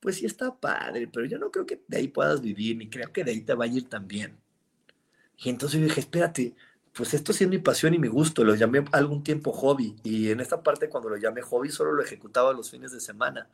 pues 0.00 0.16
sí 0.16 0.24
está 0.24 0.54
padre, 0.58 1.06
pero 1.12 1.26
yo 1.26 1.38
no 1.38 1.50
creo 1.50 1.66
que 1.66 1.82
de 1.86 1.98
ahí 1.98 2.08
puedas 2.08 2.40
vivir, 2.40 2.78
ni 2.78 2.88
creo 2.88 3.12
que 3.12 3.24
de 3.24 3.32
ahí 3.32 3.42
te 3.42 3.52
vaya 3.52 3.74
a 3.74 3.76
ir 3.76 3.88
tan 3.90 4.08
bien. 4.08 4.38
Y 5.36 5.50
entonces 5.50 5.80
yo 5.80 5.86
dije, 5.86 6.00
espérate, 6.00 6.54
pues 6.94 7.14
esto 7.14 7.32
sí 7.32 7.44
es 7.44 7.50
mi 7.50 7.58
pasión 7.58 7.94
y 7.94 7.98
mi 7.98 8.08
gusto, 8.08 8.44
lo 8.44 8.54
llamé 8.54 8.84
algún 8.92 9.22
tiempo 9.24 9.52
hobby 9.52 9.96
y 10.02 10.30
en 10.30 10.40
esta 10.40 10.62
parte 10.62 10.88
cuando 10.88 11.08
lo 11.08 11.16
llamé 11.16 11.42
hobby 11.42 11.70
solo 11.70 11.92
lo 11.92 12.02
ejecutaba 12.02 12.52
los 12.52 12.70
fines 12.70 12.92
de 12.92 13.00
semana, 13.00 13.48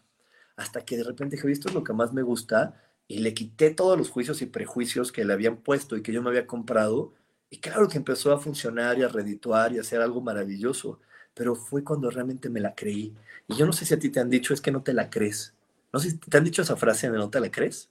hasta 0.57 0.84
que 0.84 0.97
de 0.97 1.05
repente 1.05 1.36
dije, 1.36 1.51
esto 1.53 1.68
es 1.68 1.74
lo 1.74 1.84
que 1.84 1.93
más 1.93 2.12
me 2.12 2.22
gusta 2.22 2.80
y 3.07 3.20
le 3.20 3.34
quité 3.34 3.70
todos 3.70 3.97
los 3.97 4.11
juicios 4.11 4.43
y 4.43 4.47
prejuicios 4.47 5.12
que 5.12 5.24
le 5.24 5.32
habían 5.32 5.59
puesto 5.59 5.97
y 5.97 6.03
que 6.03 6.12
yo 6.12 6.22
me 6.22 6.30
había 6.30 6.47
comprado 6.47 7.14
y 7.51 7.59
claro 7.59 7.89
que 7.89 7.99
empezó 7.99 8.32
a 8.32 8.39
funcionar 8.39 8.99
y 8.99 9.03
a 9.03 9.09
redituar 9.09 9.72
y 9.72 9.78
a 9.78 9.80
hacer 9.80 10.01
algo 10.01 10.20
maravilloso, 10.20 11.01
pero 11.34 11.55
fue 11.55 11.84
cuando 11.84 12.11
realmente 12.11 12.51
me 12.51 12.61
la 12.61 12.74
creí. 12.74 13.14
Y 13.47 13.57
yo 13.57 13.64
no 13.66 13.72
sé 13.72 13.86
si 13.86 13.95
a 13.95 13.99
ti 13.99 14.11
te 14.11 14.20
han 14.20 14.30
dicho, 14.30 14.53
es 14.53 14.61
que 14.61 14.70
no 14.72 14.82
te 14.82 14.93
la 14.93 15.09
crees. 15.11 15.55
No 15.93 16.01
sé 16.01 16.11
si 16.11 16.18
te 16.18 16.36
han 16.36 16.45
dicho 16.45 16.62
esa 16.62 16.76
frase 16.76 17.11
de 17.11 17.16
no 17.16 17.30
te 17.30 17.41
la 17.41 17.51
crees. 17.51 17.91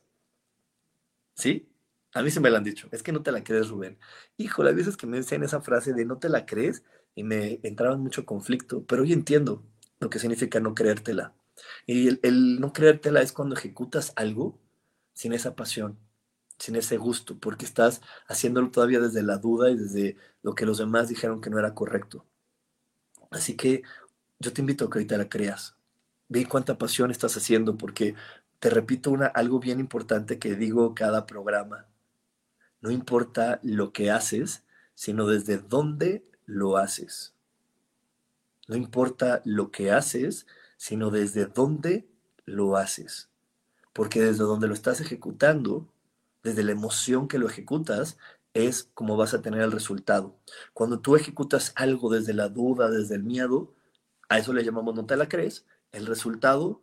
¿Sí? 1.35 1.67
A 2.13 2.21
mí 2.21 2.31
se 2.31 2.39
me 2.39 2.49
la 2.49 2.57
han 2.57 2.63
dicho, 2.63 2.87
es 2.91 3.03
que 3.03 3.11
no 3.11 3.21
te 3.21 3.31
la 3.31 3.43
crees, 3.43 3.69
Rubén. 3.69 3.97
Híjole, 4.37 4.69
a 4.71 4.73
veces 4.73 4.97
que 4.97 5.07
me 5.07 5.17
dicen 5.17 5.43
esa 5.43 5.61
frase 5.61 5.93
de 5.93 6.05
no 6.05 6.17
te 6.17 6.29
la 6.29 6.45
crees 6.45 6.83
y 7.15 7.23
me 7.23 7.59
entraba 7.63 7.95
en 7.95 8.01
mucho 8.01 8.25
conflicto, 8.25 8.83
pero 8.85 9.03
hoy 9.03 9.13
entiendo 9.13 9.63
lo 9.99 10.09
que 10.09 10.19
significa 10.19 10.59
no 10.59 10.73
creértela. 10.73 11.33
Y 11.85 12.07
el, 12.07 12.19
el 12.23 12.59
no 12.59 12.73
creértela 12.73 13.21
es 13.21 13.31
cuando 13.31 13.55
ejecutas 13.55 14.13
algo 14.15 14.59
sin 15.13 15.33
esa 15.33 15.55
pasión, 15.55 15.97
sin 16.59 16.75
ese 16.75 16.97
gusto, 16.97 17.37
porque 17.39 17.65
estás 17.65 18.01
haciéndolo 18.27 18.71
todavía 18.71 18.99
desde 18.99 19.23
la 19.23 19.37
duda 19.37 19.69
y 19.69 19.77
desde 19.77 20.17
lo 20.43 20.55
que 20.55 20.65
los 20.65 20.77
demás 20.77 21.09
dijeron 21.09 21.41
que 21.41 21.49
no 21.49 21.59
era 21.59 21.73
correcto. 21.73 22.25
Así 23.31 23.55
que 23.55 23.83
yo 24.39 24.53
te 24.53 24.61
invito 24.61 24.85
a 24.85 24.89
que 24.89 24.99
ahorita 24.99 25.17
la 25.17 25.29
creas. 25.29 25.75
Ve 26.29 26.45
cuánta 26.45 26.77
pasión 26.77 27.11
estás 27.11 27.35
haciendo, 27.37 27.77
porque 27.77 28.15
te 28.59 28.69
repito 28.69 29.11
una, 29.11 29.27
algo 29.27 29.59
bien 29.59 29.79
importante 29.79 30.39
que 30.39 30.55
digo 30.55 30.93
cada 30.95 31.25
programa. 31.25 31.85
No 32.81 32.91
importa 32.91 33.59
lo 33.63 33.91
que 33.91 34.11
haces, 34.11 34.63
sino 34.93 35.25
desde 35.27 35.57
dónde 35.57 36.25
lo 36.45 36.77
haces. 36.77 37.33
No 38.67 38.75
importa 38.75 39.41
lo 39.45 39.71
que 39.71 39.91
haces, 39.91 40.47
sino 40.77 41.09
desde 41.09 41.45
dónde 41.45 42.07
lo 42.45 42.77
haces. 42.77 43.29
Porque 43.93 44.21
desde 44.21 44.43
donde 44.43 44.67
lo 44.67 44.73
estás 44.73 45.01
ejecutando, 45.01 45.87
desde 46.43 46.63
la 46.63 46.71
emoción 46.71 47.27
que 47.27 47.39
lo 47.39 47.47
ejecutas, 47.47 48.17
es 48.53 48.89
como 48.93 49.17
vas 49.17 49.33
a 49.33 49.41
tener 49.41 49.61
el 49.61 49.71
resultado. 49.71 50.35
Cuando 50.73 50.99
tú 50.99 51.15
ejecutas 51.15 51.73
algo 51.75 52.09
desde 52.09 52.33
la 52.33 52.49
duda, 52.49 52.89
desde 52.89 53.15
el 53.15 53.23
miedo, 53.23 53.73
a 54.29 54.39
eso 54.39 54.53
le 54.53 54.63
llamamos 54.63 54.95
no 54.95 55.05
te 55.05 55.15
la 55.15 55.29
crees, 55.29 55.65
el 55.91 56.05
resultado 56.05 56.81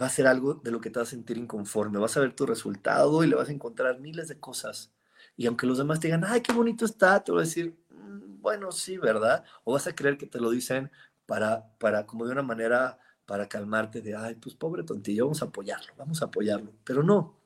va 0.00 0.06
a 0.06 0.10
ser 0.10 0.26
algo 0.26 0.54
de 0.54 0.70
lo 0.70 0.80
que 0.80 0.90
te 0.90 0.98
vas 0.98 1.08
a 1.08 1.10
sentir 1.12 1.38
inconforme. 1.38 1.98
Vas 1.98 2.16
a 2.16 2.20
ver 2.20 2.34
tu 2.34 2.46
resultado 2.46 3.24
y 3.24 3.26
le 3.26 3.36
vas 3.36 3.48
a 3.48 3.52
encontrar 3.52 4.00
miles 4.00 4.28
de 4.28 4.38
cosas. 4.38 4.92
Y 5.36 5.46
aunque 5.46 5.66
los 5.66 5.78
demás 5.78 6.00
te 6.00 6.08
digan, 6.08 6.24
ay, 6.24 6.40
qué 6.40 6.52
bonito 6.52 6.84
está, 6.84 7.22
te 7.22 7.32
voy 7.32 7.42
a 7.42 7.44
decir, 7.44 7.76
mm, 7.90 8.40
bueno, 8.40 8.72
sí, 8.72 8.98
¿verdad? 8.98 9.44
O 9.64 9.72
vas 9.72 9.86
a 9.86 9.94
creer 9.94 10.18
que 10.18 10.26
te 10.26 10.40
lo 10.40 10.50
dicen 10.50 10.90
para, 11.26 11.66
para 11.78 12.06
como 12.06 12.26
de 12.26 12.32
una 12.32 12.42
manera, 12.42 12.98
para 13.26 13.48
calmarte 13.48 14.00
de, 14.00 14.14
ay, 14.14 14.36
pues 14.36 14.54
pobre 14.54 14.82
tontillo, 14.82 15.24
vamos 15.24 15.42
a 15.42 15.46
apoyarlo, 15.46 15.92
vamos 15.96 16.22
a 16.22 16.26
apoyarlo. 16.26 16.72
Pero 16.84 17.02
no, 17.02 17.36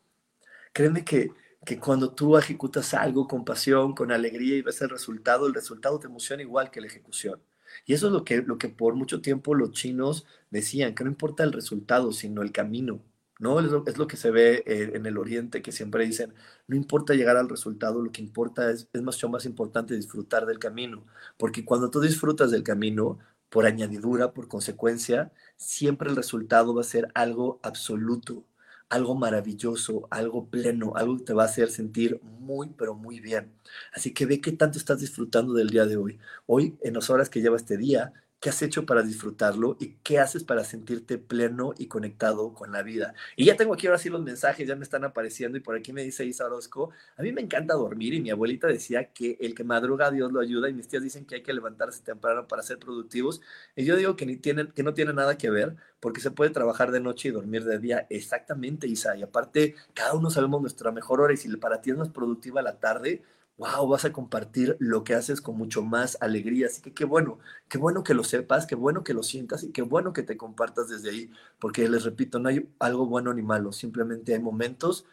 créeme 0.72 1.04
que, 1.04 1.32
que 1.64 1.78
cuando 1.78 2.12
tú 2.14 2.36
ejecutas 2.36 2.94
algo 2.94 3.26
con 3.26 3.44
pasión, 3.44 3.94
con 3.94 4.12
alegría 4.12 4.56
y 4.56 4.62
ves 4.62 4.80
el 4.82 4.90
resultado, 4.90 5.46
el 5.46 5.54
resultado 5.54 5.98
te 5.98 6.06
emociona 6.06 6.42
igual 6.42 6.70
que 6.70 6.80
la 6.80 6.86
ejecución. 6.88 7.40
Y 7.86 7.94
eso 7.94 8.06
es 8.08 8.12
lo 8.12 8.24
que, 8.24 8.42
lo 8.42 8.58
que 8.58 8.68
por 8.68 8.94
mucho 8.94 9.20
tiempo 9.20 9.54
los 9.54 9.72
chinos 9.72 10.26
decían, 10.50 10.94
que 10.94 11.04
no 11.04 11.10
importa 11.10 11.44
el 11.44 11.52
resultado, 11.52 12.12
sino 12.12 12.42
el 12.42 12.52
camino. 12.52 13.02
¿no? 13.38 13.58
Es 13.60 13.96
lo, 13.98 14.06
que 14.06 14.16
se 14.16 14.30
ve 14.30 14.62
eh, 14.66 14.92
en 14.94 15.06
el 15.06 15.16
Oriente, 15.18 15.62
que 15.62 15.72
siempre 15.72 16.04
dicen, 16.04 16.34
no 16.66 16.76
importa 16.76 17.14
llegar 17.14 17.36
al 17.38 17.48
resultado, 17.48 18.02
lo 18.02 18.12
que 18.12 18.20
importa 18.22 18.70
es, 18.70 18.88
es 18.92 19.02
mucho 19.02 19.28
más 19.30 19.46
importante 19.46 19.96
disfrutar 19.96 20.46
del 20.46 20.58
camino, 20.58 21.06
porque 21.38 21.64
cuando 21.64 21.90
tú 21.90 22.00
disfrutas 22.00 22.50
del 22.50 22.62
camino, 22.62 23.18
por 23.50 23.66
añadidura, 23.66 24.32
por 24.32 24.48
consecuencia, 24.48 25.32
siempre 25.56 26.08
el 26.08 26.16
resultado 26.16 26.74
va 26.74 26.82
a 26.82 26.84
ser 26.84 27.08
algo 27.14 27.60
absoluto, 27.62 28.44
algo 28.90 29.14
maravilloso, 29.14 30.06
algo 30.10 30.46
pleno, 30.48 30.94
algo 30.96 31.16
que 31.18 31.24
te 31.24 31.32
va 31.32 31.44
a 31.44 31.46
hacer 31.46 31.70
sentir 31.70 32.20
muy, 32.40 32.68
pero 32.76 32.94
muy 32.94 33.20
bien. 33.20 33.52
Así 33.94 34.12
que 34.12 34.26
ve 34.26 34.40
qué 34.40 34.52
tanto 34.52 34.78
estás 34.78 35.00
disfrutando 35.00 35.54
del 35.54 35.70
día 35.70 35.86
de 35.86 35.96
hoy. 35.96 36.18
Hoy, 36.46 36.76
en 36.82 36.94
las 36.94 37.08
horas 37.08 37.30
que 37.30 37.40
lleva 37.40 37.56
este 37.56 37.76
día, 37.76 38.12
¿Qué 38.40 38.48
has 38.48 38.62
hecho 38.62 38.86
para 38.86 39.02
disfrutarlo 39.02 39.76
y 39.78 39.96
qué 40.02 40.18
haces 40.18 40.44
para 40.44 40.64
sentirte 40.64 41.18
pleno 41.18 41.74
y 41.76 41.88
conectado 41.88 42.54
con 42.54 42.72
la 42.72 42.82
vida? 42.82 43.12
Y 43.36 43.44
ya 43.44 43.54
tengo 43.54 43.74
aquí 43.74 43.86
ahora 43.86 43.98
sí 43.98 44.08
los 44.08 44.22
mensajes, 44.22 44.66
ya 44.66 44.76
me 44.76 44.82
están 44.82 45.04
apareciendo 45.04 45.58
y 45.58 45.60
por 45.60 45.76
aquí 45.76 45.92
me 45.92 46.02
dice 46.02 46.24
Isa 46.24 46.46
Orozco, 46.46 46.90
a 47.18 47.22
mí 47.22 47.32
me 47.32 47.42
encanta 47.42 47.74
dormir 47.74 48.14
y 48.14 48.20
mi 48.22 48.30
abuelita 48.30 48.66
decía 48.66 49.12
que 49.12 49.36
el 49.40 49.54
que 49.54 49.62
madruga 49.62 50.10
Dios 50.10 50.32
lo 50.32 50.40
ayuda 50.40 50.70
y 50.70 50.72
mis 50.72 50.88
tías 50.88 51.02
dicen 51.02 51.26
que 51.26 51.34
hay 51.34 51.42
que 51.42 51.52
levantarse 51.52 52.02
temprano 52.02 52.48
para 52.48 52.62
ser 52.62 52.78
productivos 52.78 53.42
y 53.76 53.84
yo 53.84 53.94
digo 53.96 54.16
que, 54.16 54.24
ni 54.24 54.36
tienen, 54.38 54.72
que 54.72 54.82
no 54.82 54.94
tiene 54.94 55.12
nada 55.12 55.36
que 55.36 55.50
ver 55.50 55.76
porque 56.00 56.22
se 56.22 56.30
puede 56.30 56.50
trabajar 56.50 56.92
de 56.92 57.00
noche 57.00 57.28
y 57.28 57.32
dormir 57.32 57.64
de 57.64 57.78
día. 57.78 58.06
Exactamente, 58.08 58.86
Isa. 58.86 59.16
Y 59.18 59.22
aparte, 59.22 59.74
cada 59.92 60.14
uno 60.14 60.30
sabemos 60.30 60.62
nuestra 60.62 60.92
mejor 60.92 61.20
hora 61.20 61.34
y 61.34 61.36
si 61.36 61.54
para 61.58 61.82
ti 61.82 61.90
es 61.90 61.98
más 61.98 62.08
productiva 62.08 62.62
la 62.62 62.78
tarde, 62.78 63.22
wow, 63.60 63.86
vas 63.86 64.06
a 64.06 64.12
compartir 64.12 64.76
lo 64.80 65.04
que 65.04 65.14
haces 65.14 65.42
con 65.42 65.56
mucho 65.58 65.82
más 65.82 66.16
alegría. 66.22 66.66
Así 66.66 66.80
que 66.80 66.94
qué 66.94 67.04
bueno, 67.04 67.38
qué 67.68 67.76
bueno 67.76 68.02
que 68.02 68.14
lo 68.14 68.24
sepas, 68.24 68.66
qué 68.66 68.74
bueno 68.74 69.04
que 69.04 69.12
lo 69.12 69.22
sientas 69.22 69.62
y 69.64 69.70
qué 69.70 69.82
bueno 69.82 70.14
que 70.14 70.22
te 70.22 70.38
compartas 70.38 70.88
desde 70.88 71.10
ahí, 71.10 71.30
porque 71.58 71.86
les 71.88 72.04
repito, 72.04 72.38
no 72.38 72.48
hay 72.48 72.66
algo 72.78 73.06
bueno 73.06 73.34
ni 73.34 73.42
malo, 73.42 73.72
simplemente 73.72 74.32
hay 74.32 74.40
momentos 74.40 75.04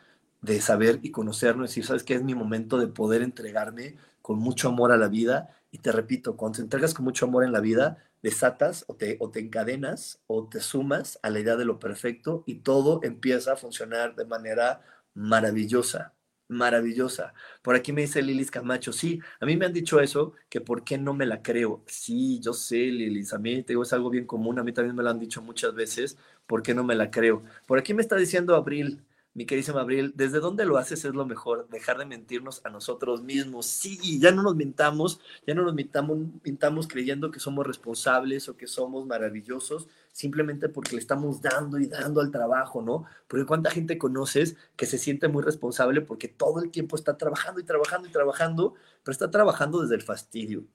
de 0.41 0.61
saber 0.61 0.99
y 1.03 1.11
conocernos 1.11 1.77
y 1.77 1.83
¿sabes 1.83 2.03
qué? 2.03 2.15
Es 2.15 2.23
mi 2.23 2.35
momento 2.35 2.77
de 2.77 2.87
poder 2.87 3.21
entregarme 3.21 3.97
con 4.21 4.39
mucho 4.39 4.69
amor 4.69 4.91
a 4.93 4.97
la 4.97 5.09
vida. 5.09 5.49
Y 5.71 5.79
te 5.79 5.91
repito, 5.91 6.37
cuando 6.37 6.57
te 6.57 6.61
entregas 6.63 6.93
con 6.93 7.03
mucho 7.05 7.25
amor 7.25 7.43
en 7.43 7.51
la 7.51 7.59
vida, 7.59 7.97
desatas 8.23 8.85
o 8.87 8.95
te, 8.95 9.17
o 9.19 9.29
te 9.29 9.41
encadenas 9.41 10.21
o 10.27 10.47
te 10.47 10.61
sumas 10.61 11.19
a 11.21 11.29
la 11.29 11.39
idea 11.41 11.57
de 11.57 11.65
lo 11.65 11.79
perfecto 11.79 12.43
y 12.45 12.55
todo 12.59 13.01
empieza 13.03 13.53
a 13.53 13.57
funcionar 13.57 14.15
de 14.15 14.25
manera 14.25 14.81
maravillosa 15.13 16.13
maravillosa. 16.47 17.33
Por 17.61 17.75
aquí 17.75 17.91
me 17.93 18.01
dice 18.01 18.21
Lilis 18.21 18.51
Camacho, 18.51 18.93
sí, 18.93 19.19
a 19.39 19.45
mí 19.45 19.57
me 19.57 19.65
han 19.65 19.73
dicho 19.73 19.99
eso, 19.99 20.33
que 20.49 20.61
por 20.61 20.83
qué 20.83 20.97
no 20.97 21.13
me 21.13 21.25
la 21.25 21.41
creo. 21.41 21.83
Sí, 21.87 22.39
yo 22.39 22.53
sé, 22.53 22.77
Lilis, 22.77 23.33
a 23.33 23.37
mí 23.39 23.63
te 23.63 23.73
digo, 23.73 23.83
es 23.83 23.93
algo 23.93 24.09
bien 24.09 24.25
común, 24.25 24.59
a 24.59 24.63
mí 24.63 24.71
también 24.73 24.95
me 24.95 25.03
lo 25.03 25.09
han 25.09 25.19
dicho 25.19 25.41
muchas 25.41 25.73
veces, 25.73 26.17
¿por 26.45 26.63
qué 26.63 26.73
no 26.73 26.83
me 26.83 26.95
la 26.95 27.11
creo? 27.11 27.43
Por 27.65 27.79
aquí 27.79 27.93
me 27.93 28.01
está 28.01 28.15
diciendo 28.15 28.55
Abril, 28.55 29.03
mi 29.38 29.45
queridísima 29.45 29.81
Abril, 29.81 30.13
¿desde 30.15 30.39
dónde 30.39 30.65
lo 30.65 30.77
haces 30.77 31.05
es 31.05 31.13
lo 31.13 31.23
mejor? 31.23 31.67
Dejar 31.69 31.99
de 31.99 32.07
mentirnos 32.07 32.65
a 32.65 32.69
nosotros 32.69 33.21
mismos. 33.21 33.67
Sí, 33.67 34.19
ya 34.19 34.31
no 34.31 34.41
nos 34.41 34.55
mintamos, 34.55 35.21
ya 35.45 35.53
no 35.53 35.61
nos 35.61 35.75
mintamos 35.75 36.88
creyendo 36.88 37.29
que 37.29 37.39
somos 37.39 37.67
responsables 37.67 38.49
o 38.49 38.57
que 38.57 38.65
somos 38.65 39.05
maravillosos, 39.05 39.89
simplemente 40.11 40.69
porque 40.69 40.95
le 40.95 41.01
estamos 41.01 41.39
dando 41.39 41.77
y 41.77 41.85
dando 41.85 42.19
al 42.19 42.31
trabajo, 42.31 42.81
¿no? 42.81 43.05
Porque 43.27 43.45
cuánta 43.45 43.69
gente 43.69 43.99
conoces 43.99 44.55
que 44.75 44.88
se 44.88 44.97
siente 44.97 45.27
muy 45.27 45.43
responsable 45.43 46.01
porque 46.01 46.27
todo 46.27 46.59
el 46.63 46.71
tiempo 46.71 46.95
está 46.95 47.15
trabajando 47.15 47.61
y 47.61 47.63
trabajando 47.63 48.07
y 48.07 48.11
trabajando, 48.11 48.73
pero 49.03 49.11
está 49.11 49.29
trabajando 49.29 49.81
desde 49.83 49.93
el 49.93 50.01
fastidio. 50.01 50.65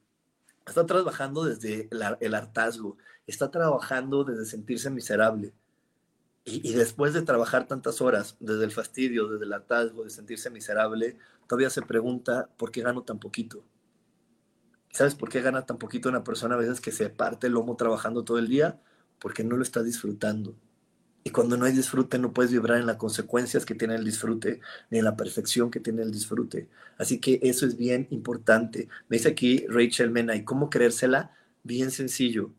está 0.64 0.86
trabajando 0.86 1.44
desde 1.44 1.88
el, 2.20 2.34
hartazgo, 2.34 2.96
está 3.26 3.50
trabajando 3.50 4.22
desde 4.22 4.44
sentirse 4.46 4.88
miserable. 4.88 5.52
Y, 6.44 6.72
después 6.72 7.14
de 7.14 7.22
trabajar 7.22 7.68
tantas 7.68 8.00
horas, 8.00 8.36
desde 8.40 8.64
el 8.64 8.72
fastidio, 8.72 9.28
desde 9.28 9.44
el 9.44 9.52
hartazgo, 9.52 10.02
de 10.02 10.10
sentirse 10.10 10.50
miserable, 10.50 11.16
todavía 11.46 11.70
se 11.70 11.82
pregunta, 11.82 12.50
¿por 12.56 12.72
qué 12.72 12.82
gano 12.82 13.02
tan 13.02 13.20
poquito? 13.20 13.64
¿Sabes 14.90 15.14
por 15.14 15.28
qué 15.28 15.40
gana 15.40 15.64
tan 15.64 15.78
poquito 15.78 16.08
una 16.08 16.24
persona 16.24 16.56
a 16.56 16.58
veces 16.58 16.80
que 16.80 16.90
se 16.90 17.10
parte 17.10 17.46
el 17.46 17.52
lomo 17.52 17.76
trabajando 17.76 18.24
todo 18.24 18.38
el 18.38 18.48
día? 18.48 18.80
Porque 19.20 19.44
no 19.44 19.56
lo 19.56 19.62
está 19.62 19.84
disfrutando. 19.84 20.56
Y 21.24 21.30
cuando 21.30 21.56
no 21.56 21.64
hay 21.64 21.72
disfrute, 21.72 22.18
no 22.18 22.32
puedes 22.32 22.50
vibrar 22.50 22.80
en 22.80 22.86
las 22.86 22.96
consecuencias 22.96 23.64
que 23.64 23.76
tiene 23.76 23.94
el 23.94 24.04
disfrute, 24.04 24.60
ni 24.90 24.98
en 24.98 25.04
la 25.04 25.16
perfección 25.16 25.70
que 25.70 25.78
tiene 25.78 26.02
el 26.02 26.10
disfrute. 26.10 26.68
Así 26.98 27.20
que 27.20 27.38
eso 27.42 27.64
es 27.64 27.76
bien 27.76 28.08
importante. 28.10 28.88
Me 29.08 29.18
dice 29.18 29.28
aquí 29.28 29.64
Rachel 29.68 30.10
Mena, 30.10 30.34
¿y 30.34 30.44
cómo 30.44 30.68
creérsela? 30.68 31.30
Bien 31.62 31.92
sencillo. 31.92 32.50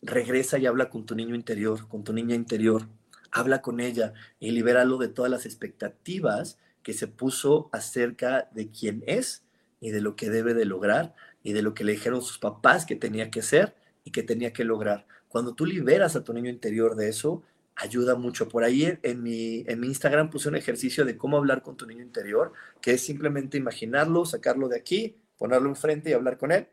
Regresa 0.00 0.58
y 0.58 0.66
habla 0.66 0.88
con 0.88 1.04
tu 1.04 1.14
niño 1.14 1.34
interior, 1.34 1.86
con 1.88 2.02
tu 2.02 2.14
niña 2.14 2.34
interior. 2.34 2.88
Habla 3.32 3.62
con 3.62 3.80
ella 3.80 4.12
y 4.38 4.52
libéralo 4.52 4.98
de 4.98 5.08
todas 5.08 5.30
las 5.30 5.46
expectativas 5.46 6.58
que 6.82 6.92
se 6.92 7.08
puso 7.08 7.68
acerca 7.72 8.48
de 8.52 8.70
quién 8.70 9.02
es 9.06 9.44
y 9.80 9.90
de 9.90 10.00
lo 10.00 10.14
que 10.14 10.30
debe 10.30 10.54
de 10.54 10.64
lograr 10.64 11.14
y 11.42 11.52
de 11.52 11.62
lo 11.62 11.74
que 11.74 11.84
le 11.84 11.92
dijeron 11.92 12.22
sus 12.22 12.38
papás 12.38 12.86
que 12.86 12.94
tenía 12.94 13.30
que 13.30 13.42
ser 13.42 13.74
y 14.04 14.10
que 14.10 14.22
tenía 14.22 14.52
que 14.52 14.64
lograr. 14.64 15.06
Cuando 15.28 15.54
tú 15.54 15.66
liberas 15.66 16.14
a 16.14 16.22
tu 16.24 16.32
niño 16.32 16.50
interior 16.50 16.94
de 16.94 17.08
eso, 17.08 17.42
ayuda 17.74 18.14
mucho. 18.14 18.48
Por 18.48 18.64
ahí 18.64 18.98
en 19.02 19.22
mi, 19.22 19.64
en 19.66 19.80
mi 19.80 19.88
Instagram 19.88 20.30
puse 20.30 20.48
un 20.48 20.56
ejercicio 20.56 21.04
de 21.04 21.16
cómo 21.16 21.36
hablar 21.36 21.62
con 21.62 21.76
tu 21.76 21.86
niño 21.86 22.02
interior, 22.02 22.52
que 22.80 22.92
es 22.92 23.04
simplemente 23.04 23.56
imaginarlo, 23.56 24.24
sacarlo 24.24 24.68
de 24.68 24.76
aquí, 24.76 25.16
ponerlo 25.38 25.68
enfrente 25.68 26.10
y 26.10 26.12
hablar 26.12 26.38
con 26.38 26.52
él. 26.52 26.68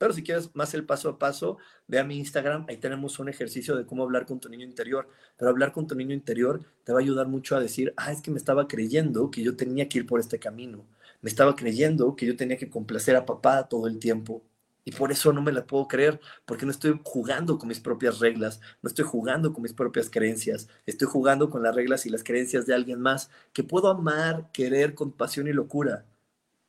Pero 0.00 0.14
si 0.14 0.22
quieres 0.22 0.48
más 0.54 0.72
el 0.72 0.86
paso 0.86 1.10
a 1.10 1.18
paso, 1.18 1.58
ve 1.86 1.98
a 1.98 2.04
mi 2.04 2.16
Instagram, 2.16 2.64
ahí 2.70 2.78
tenemos 2.78 3.18
un 3.18 3.28
ejercicio 3.28 3.76
de 3.76 3.84
cómo 3.84 4.02
hablar 4.02 4.24
con 4.24 4.40
tu 4.40 4.48
niño 4.48 4.64
interior. 4.64 5.06
Pero 5.36 5.50
hablar 5.50 5.72
con 5.72 5.86
tu 5.86 5.94
niño 5.94 6.14
interior 6.14 6.64
te 6.84 6.92
va 6.94 7.00
a 7.00 7.02
ayudar 7.02 7.28
mucho 7.28 7.54
a 7.54 7.60
decir, 7.60 7.92
ah, 7.98 8.10
es 8.10 8.22
que 8.22 8.30
me 8.30 8.38
estaba 8.38 8.66
creyendo 8.66 9.30
que 9.30 9.42
yo 9.42 9.56
tenía 9.56 9.90
que 9.90 9.98
ir 9.98 10.06
por 10.06 10.18
este 10.18 10.38
camino. 10.38 10.86
Me 11.20 11.28
estaba 11.28 11.54
creyendo 11.54 12.16
que 12.16 12.24
yo 12.24 12.34
tenía 12.34 12.56
que 12.56 12.70
complacer 12.70 13.14
a 13.14 13.26
papá 13.26 13.68
todo 13.68 13.86
el 13.88 13.98
tiempo. 13.98 14.42
Y 14.86 14.92
por 14.92 15.12
eso 15.12 15.34
no 15.34 15.42
me 15.42 15.52
la 15.52 15.66
puedo 15.66 15.86
creer, 15.86 16.18
porque 16.46 16.64
no 16.64 16.72
estoy 16.72 16.98
jugando 17.04 17.58
con 17.58 17.68
mis 17.68 17.80
propias 17.80 18.20
reglas, 18.20 18.60
no 18.80 18.88
estoy 18.88 19.04
jugando 19.04 19.52
con 19.52 19.62
mis 19.62 19.74
propias 19.74 20.08
creencias, 20.08 20.68
estoy 20.86 21.08
jugando 21.08 21.50
con 21.50 21.62
las 21.62 21.74
reglas 21.74 22.06
y 22.06 22.10
las 22.10 22.24
creencias 22.24 22.64
de 22.64 22.74
alguien 22.74 23.00
más 23.00 23.30
que 23.52 23.64
puedo 23.64 23.88
amar, 23.90 24.50
querer 24.52 24.94
con 24.94 25.12
pasión 25.12 25.46
y 25.46 25.52
locura, 25.52 26.06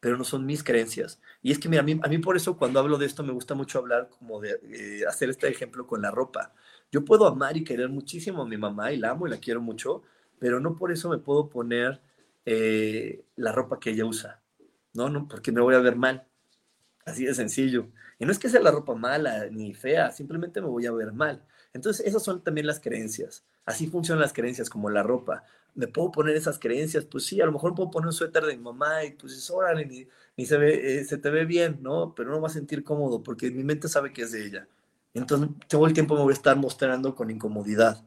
pero 0.02 0.18
no 0.18 0.26
son 0.26 0.46
mis 0.46 0.64
creencias. 0.64 1.20
Y 1.42 1.52
es 1.52 1.60
que 1.60 1.70
mira, 1.70 1.82
a 1.82 1.86
mí, 1.86 2.00
a 2.04 2.08
mí 2.08 2.18
por 2.20 2.38
eso 2.38 2.58
cuando 2.58 2.80
hablo 2.80 2.98
de 2.98 3.06
esto 3.06 3.24
me 3.24 3.34
gusta 3.34 3.56
mucho 3.56 3.80
hablar 3.80 4.10
como 4.10 4.40
de 4.40 4.60
eh, 4.72 5.06
hacer 5.08 5.30
este 5.30 5.48
ejemplo 5.48 5.88
con 5.88 6.02
la 6.02 6.12
ropa. 6.12 6.54
Yo 6.92 7.04
puedo 7.06 7.26
amar 7.28 7.58
y 7.58 7.64
querer 7.64 7.90
muchísimo 7.90 8.44
a 8.44 8.48
mi 8.48 8.58
mamá 8.58 8.92
y 8.92 8.98
la 8.98 9.12
amo 9.12 9.28
y 9.28 9.32
la 9.32 9.38
quiero 9.38 9.62
mucho, 9.62 10.04
pero 10.40 10.60
no 10.60 10.76
por 10.76 10.92
eso 10.92 11.10
me 11.10 11.18
puedo 11.18 11.50
poner 11.50 12.02
eh, 12.46 13.24
la 13.36 13.52
ropa 13.52 13.80
que 13.80 13.92
ella 13.92 14.06
usa, 14.06 14.42
¿no? 14.94 15.10
no 15.10 15.28
porque 15.28 15.52
me 15.52 15.62
voy 15.62 15.76
a 15.76 15.80
ver 15.80 15.96
mal 15.96 16.28
Así 17.06 17.26
de 17.26 17.34
sencillo. 17.34 17.88
Y 18.20 18.26
no 18.26 18.32
es 18.32 18.40
que 18.40 18.50
sea 18.50 18.62
la 18.62 18.72
ropa 18.72 18.96
mala 18.96 19.48
ni 19.50 19.74
fea, 19.74 20.12
simplemente 20.12 20.62
me 20.62 20.68
voy 20.68 20.86
a 20.86 20.92
ver 20.92 21.12
mal. 21.14 21.44
Entonces, 21.74 22.06
esas 22.06 22.24
son 22.24 22.44
también 22.44 22.68
las 22.68 22.80
creencias. 22.80 23.44
Así 23.66 23.88
funcionan 23.88 24.22
las 24.22 24.34
creencias 24.34 24.70
como 24.70 24.90
la 24.90 25.04
ropa. 25.04 25.44
¿Me 25.74 25.88
puedo 25.88 26.12
poner 26.12 26.36
esas 26.36 26.60
creencias? 26.60 27.06
Pues 27.06 27.26
sí, 27.26 27.40
a 27.40 27.46
lo 27.46 27.54
mejor 27.54 27.76
puedo 27.76 27.92
poner 27.92 28.08
un 28.08 28.14
suéter 28.14 28.44
de 28.46 28.58
mi 28.58 28.64
mamá 28.64 29.06
y 29.06 29.12
pues 29.12 29.34
es 29.34 29.50
órale, 29.50 29.86
ni, 29.86 30.08
ni 30.36 30.46
se, 30.46 30.58
ve, 30.58 31.00
eh, 31.00 31.06
se 31.06 31.18
te 31.18 31.30
ve 31.30 31.46
bien, 31.46 31.80
¿no? 31.82 32.14
Pero 32.14 32.32
no 32.32 32.42
va 32.42 32.48
a 32.48 32.52
sentir 32.52 32.84
cómodo 32.84 33.24
porque 33.24 33.52
mi 33.52 33.64
mente 33.64 33.88
sabe 33.88 34.12
que 34.12 34.24
es 34.24 34.32
de 34.32 34.46
ella. 34.46 34.68
Entonces, 35.14 35.50
todo 35.68 35.88
el 35.88 35.94
tiempo 35.94 36.16
me 36.16 36.24
voy 36.24 36.32
a 36.32 36.36
estar 36.36 36.58
mostrando 36.58 37.16
con 37.16 37.32
incomodidad. 37.32 38.04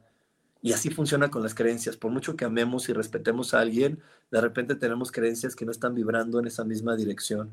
Y 0.60 0.72
así 0.72 0.90
funciona 0.90 1.30
con 1.30 1.42
las 1.42 1.54
creencias. 1.54 1.96
Por 1.96 2.10
mucho 2.10 2.36
que 2.36 2.44
amemos 2.44 2.88
y 2.88 2.92
respetemos 2.92 3.54
a 3.54 3.60
alguien, 3.60 4.00
de 4.30 4.40
repente 4.40 4.74
tenemos 4.74 5.12
creencias 5.12 5.54
que 5.54 5.66
no 5.66 5.70
están 5.70 5.94
vibrando 5.94 6.38
en 6.38 6.46
esa 6.46 6.64
misma 6.64 6.96
dirección 6.96 7.50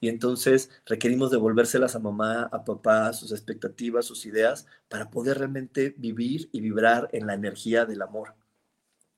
y 0.00 0.08
entonces 0.08 0.70
requerimos 0.84 1.30
devolvérselas 1.30 1.96
a 1.96 2.00
mamá, 2.00 2.48
a 2.52 2.64
papá, 2.64 3.12
sus 3.12 3.32
expectativas, 3.32 4.04
sus 4.04 4.26
ideas, 4.26 4.66
para 4.88 5.10
poder 5.10 5.38
realmente 5.38 5.94
vivir 5.96 6.48
y 6.52 6.60
vibrar 6.60 7.08
en 7.12 7.26
la 7.26 7.34
energía 7.34 7.86
del 7.86 8.02
amor. 8.02 8.34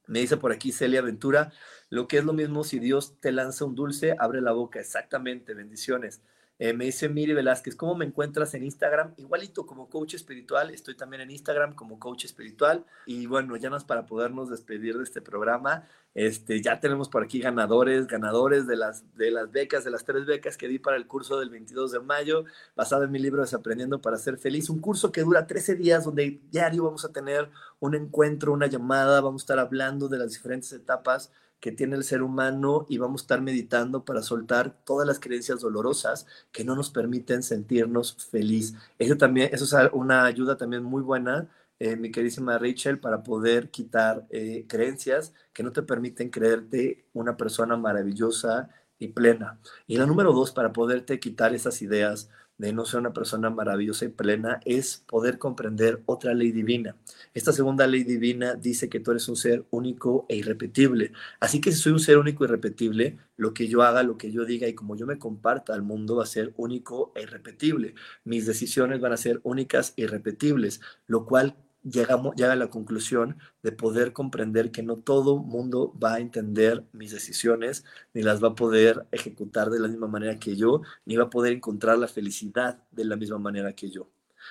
Me 0.06 0.20
dice 0.20 0.36
por 0.36 0.52
aquí 0.52 0.72
Celia 0.72 1.02
Ventura, 1.02 1.52
lo 1.90 2.08
que 2.08 2.18
es 2.18 2.24
lo 2.24 2.32
mismo 2.32 2.64
si 2.64 2.78
Dios 2.78 3.20
te 3.20 3.32
lanza 3.32 3.64
un 3.64 3.74
dulce, 3.74 4.16
abre 4.18 4.40
la 4.40 4.52
boca. 4.52 4.80
Exactamente, 4.80 5.54
bendiciones. 5.54 6.22
Eh, 6.60 6.72
me 6.72 6.86
dice 6.86 7.08
Miri 7.08 7.34
Velázquez, 7.34 7.76
¿cómo 7.76 7.94
me 7.94 8.04
encuentras 8.04 8.52
en 8.54 8.64
Instagram? 8.64 9.14
Igualito 9.16 9.64
como 9.64 9.88
coach 9.88 10.14
espiritual, 10.14 10.70
estoy 10.70 10.96
también 10.96 11.22
en 11.22 11.30
Instagram 11.30 11.74
como 11.74 12.00
coach 12.00 12.24
espiritual. 12.24 12.84
Y 13.06 13.26
bueno, 13.26 13.56
ya 13.56 13.70
más 13.70 13.84
para 13.84 14.06
podernos 14.06 14.50
despedir 14.50 14.96
de 14.96 15.04
este 15.04 15.22
programa, 15.22 15.86
este, 16.14 16.60
ya 16.60 16.80
tenemos 16.80 17.08
por 17.08 17.22
aquí 17.22 17.38
ganadores, 17.38 18.08
ganadores 18.08 18.66
de 18.66 18.74
las, 18.74 19.04
de 19.16 19.30
las 19.30 19.52
becas, 19.52 19.84
de 19.84 19.92
las 19.92 20.04
tres 20.04 20.26
becas 20.26 20.56
que 20.56 20.66
di 20.66 20.80
para 20.80 20.96
el 20.96 21.06
curso 21.06 21.38
del 21.38 21.50
22 21.50 21.92
de 21.92 22.00
mayo, 22.00 22.44
basado 22.74 23.04
en 23.04 23.12
mi 23.12 23.20
libro 23.20 23.42
Desaprendiendo 23.42 24.00
para 24.00 24.16
ser 24.16 24.36
feliz, 24.36 24.68
un 24.68 24.80
curso 24.80 25.12
que 25.12 25.20
dura 25.20 25.46
13 25.46 25.76
días 25.76 26.04
donde 26.04 26.40
diario 26.50 26.82
vamos 26.82 27.04
a 27.04 27.12
tener 27.12 27.50
un 27.78 27.94
encuentro, 27.94 28.52
una 28.52 28.66
llamada, 28.66 29.20
vamos 29.20 29.42
a 29.42 29.44
estar 29.44 29.58
hablando 29.60 30.08
de 30.08 30.18
las 30.18 30.32
diferentes 30.32 30.72
etapas 30.72 31.30
que 31.60 31.72
tiene 31.72 31.96
el 31.96 32.04
ser 32.04 32.22
humano 32.22 32.86
y 32.88 32.98
vamos 32.98 33.22
a 33.22 33.24
estar 33.24 33.40
meditando 33.42 34.04
para 34.04 34.22
soltar 34.22 34.76
todas 34.84 35.06
las 35.06 35.18
creencias 35.18 35.60
dolorosas 35.60 36.26
que 36.52 36.64
no 36.64 36.76
nos 36.76 36.90
permiten 36.90 37.42
sentirnos 37.42 38.16
feliz. 38.30 38.74
Eso 38.98 39.16
también, 39.16 39.50
eso 39.52 39.64
es 39.64 39.90
una 39.92 40.24
ayuda 40.24 40.56
también 40.56 40.84
muy 40.84 41.02
buena, 41.02 41.48
eh, 41.80 41.96
mi 41.96 42.10
queridísima 42.10 42.58
Rachel, 42.58 42.98
para 42.98 43.22
poder 43.22 43.70
quitar 43.70 44.26
eh, 44.30 44.66
creencias 44.68 45.32
que 45.52 45.62
no 45.62 45.72
te 45.72 45.82
permiten 45.82 46.30
creerte 46.30 47.06
una 47.12 47.36
persona 47.36 47.76
maravillosa 47.76 48.68
y 48.98 49.08
plena. 49.08 49.60
Y 49.86 49.96
la 49.96 50.06
número 50.06 50.32
dos, 50.32 50.52
para 50.52 50.72
poderte 50.72 51.20
quitar 51.20 51.54
esas 51.54 51.82
ideas 51.82 52.30
de 52.58 52.72
no 52.72 52.84
ser 52.84 53.00
una 53.00 53.12
persona 53.12 53.50
maravillosa 53.50 54.04
y 54.04 54.08
plena 54.08 54.60
es 54.64 55.04
poder 55.06 55.38
comprender 55.38 56.02
otra 56.06 56.34
ley 56.34 56.52
divina. 56.52 56.96
Esta 57.32 57.52
segunda 57.52 57.86
ley 57.86 58.04
divina 58.04 58.54
dice 58.54 58.88
que 58.88 59.00
tú 59.00 59.12
eres 59.12 59.28
un 59.28 59.36
ser 59.36 59.64
único 59.70 60.26
e 60.28 60.36
irrepetible. 60.36 61.12
Así 61.40 61.60
que 61.60 61.72
si 61.72 61.78
soy 61.78 61.92
un 61.92 62.00
ser 62.00 62.18
único 62.18 62.44
e 62.44 62.48
irrepetible, 62.48 63.18
lo 63.36 63.54
que 63.54 63.68
yo 63.68 63.82
haga, 63.82 64.02
lo 64.02 64.18
que 64.18 64.32
yo 64.32 64.44
diga 64.44 64.66
y 64.66 64.74
como 64.74 64.96
yo 64.96 65.06
me 65.06 65.18
comparta 65.18 65.72
al 65.72 65.82
mundo 65.82 66.16
va 66.16 66.24
a 66.24 66.26
ser 66.26 66.52
único 66.56 67.12
e 67.14 67.22
irrepetible. 67.22 67.94
Mis 68.24 68.46
decisiones 68.46 69.00
van 69.00 69.12
a 69.12 69.16
ser 69.16 69.40
únicas 69.44 69.94
e 69.96 70.02
irrepetibles, 70.02 70.80
lo 71.06 71.24
cual 71.24 71.54
llegamos, 71.82 72.34
llega 72.36 72.52
a 72.52 72.56
la 72.56 72.68
conclusión 72.68 73.38
de 73.62 73.72
poder 73.72 74.12
comprender 74.12 74.70
que 74.70 74.82
no 74.82 74.96
todo 74.96 75.38
mundo 75.38 75.94
va 76.02 76.14
a 76.14 76.20
entender 76.20 76.84
mis 76.92 77.12
decisiones, 77.12 77.84
ni 78.14 78.22
las 78.22 78.42
va 78.42 78.48
a 78.48 78.54
poder 78.54 79.06
ejecutar 79.12 79.70
de 79.70 79.80
la 79.80 79.88
misma 79.88 80.08
manera 80.08 80.38
que 80.38 80.56
yo, 80.56 80.82
ni 81.04 81.16
va 81.16 81.24
a 81.24 81.30
poder 81.30 81.52
encontrar 81.52 81.98
la 81.98 82.08
felicidad 82.08 82.82
de 82.90 83.04
la 83.04 83.16
misma 83.16 83.38
manera 83.38 83.72
que 83.74 83.90
yo. 83.90 84.10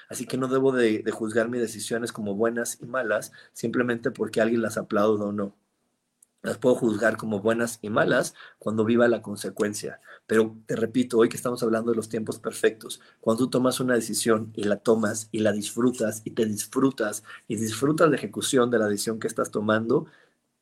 Así 0.10 0.26
que 0.26 0.38
no 0.38 0.48
debo 0.48 0.72
de, 0.72 1.04
juzgar 1.12 1.50
mis 1.50 1.62
decisiones 1.62 2.12
como 2.12 2.36
buenas 2.36 2.80
y 2.82 2.86
malas 2.86 3.32
simplemente 3.54 4.12
porque 4.12 4.42
alguien 4.42 4.62
las 4.62 4.78
aplauda 4.78 5.26
o 5.26 5.32
no 5.32 5.56
las 6.48 6.58
puedo 6.58 6.76
juzgar 6.76 7.18
como 7.18 7.42
buenas 7.42 7.80
y 7.82 7.90
malas 7.90 8.34
cuando 8.58 8.86
viva 8.86 9.08
la 9.08 9.22
consecuencia. 9.22 10.02
Pero 10.26 10.56
te 10.66 10.76
repito, 10.76 11.18
hoy 11.18 11.30
que 11.30 11.38
estamos 11.38 11.62
hablando 11.62 11.92
de 11.92 11.98
los 11.98 12.10
tiempos 12.10 12.40
perfectos, 12.40 13.02
cuando 13.20 13.46
tú 13.46 13.50
tomas 13.50 13.80
una 13.80 13.96
decisión 13.96 14.52
y 14.56 14.64
la 14.64 14.78
tomas 14.78 15.30
y 15.32 15.40
la 15.40 15.52
disfrutas 15.52 16.22
y 16.24 16.32
te 16.32 16.46
disfrutas 16.46 17.24
y 17.48 17.58
disfrutas 17.58 18.10
la 18.10 18.16
ejecución 18.16 18.72
de 18.72 18.80
la 18.80 18.88
decisión 18.88 19.20
que 19.20 19.28
estás 19.28 19.52
tomando, 19.52 20.08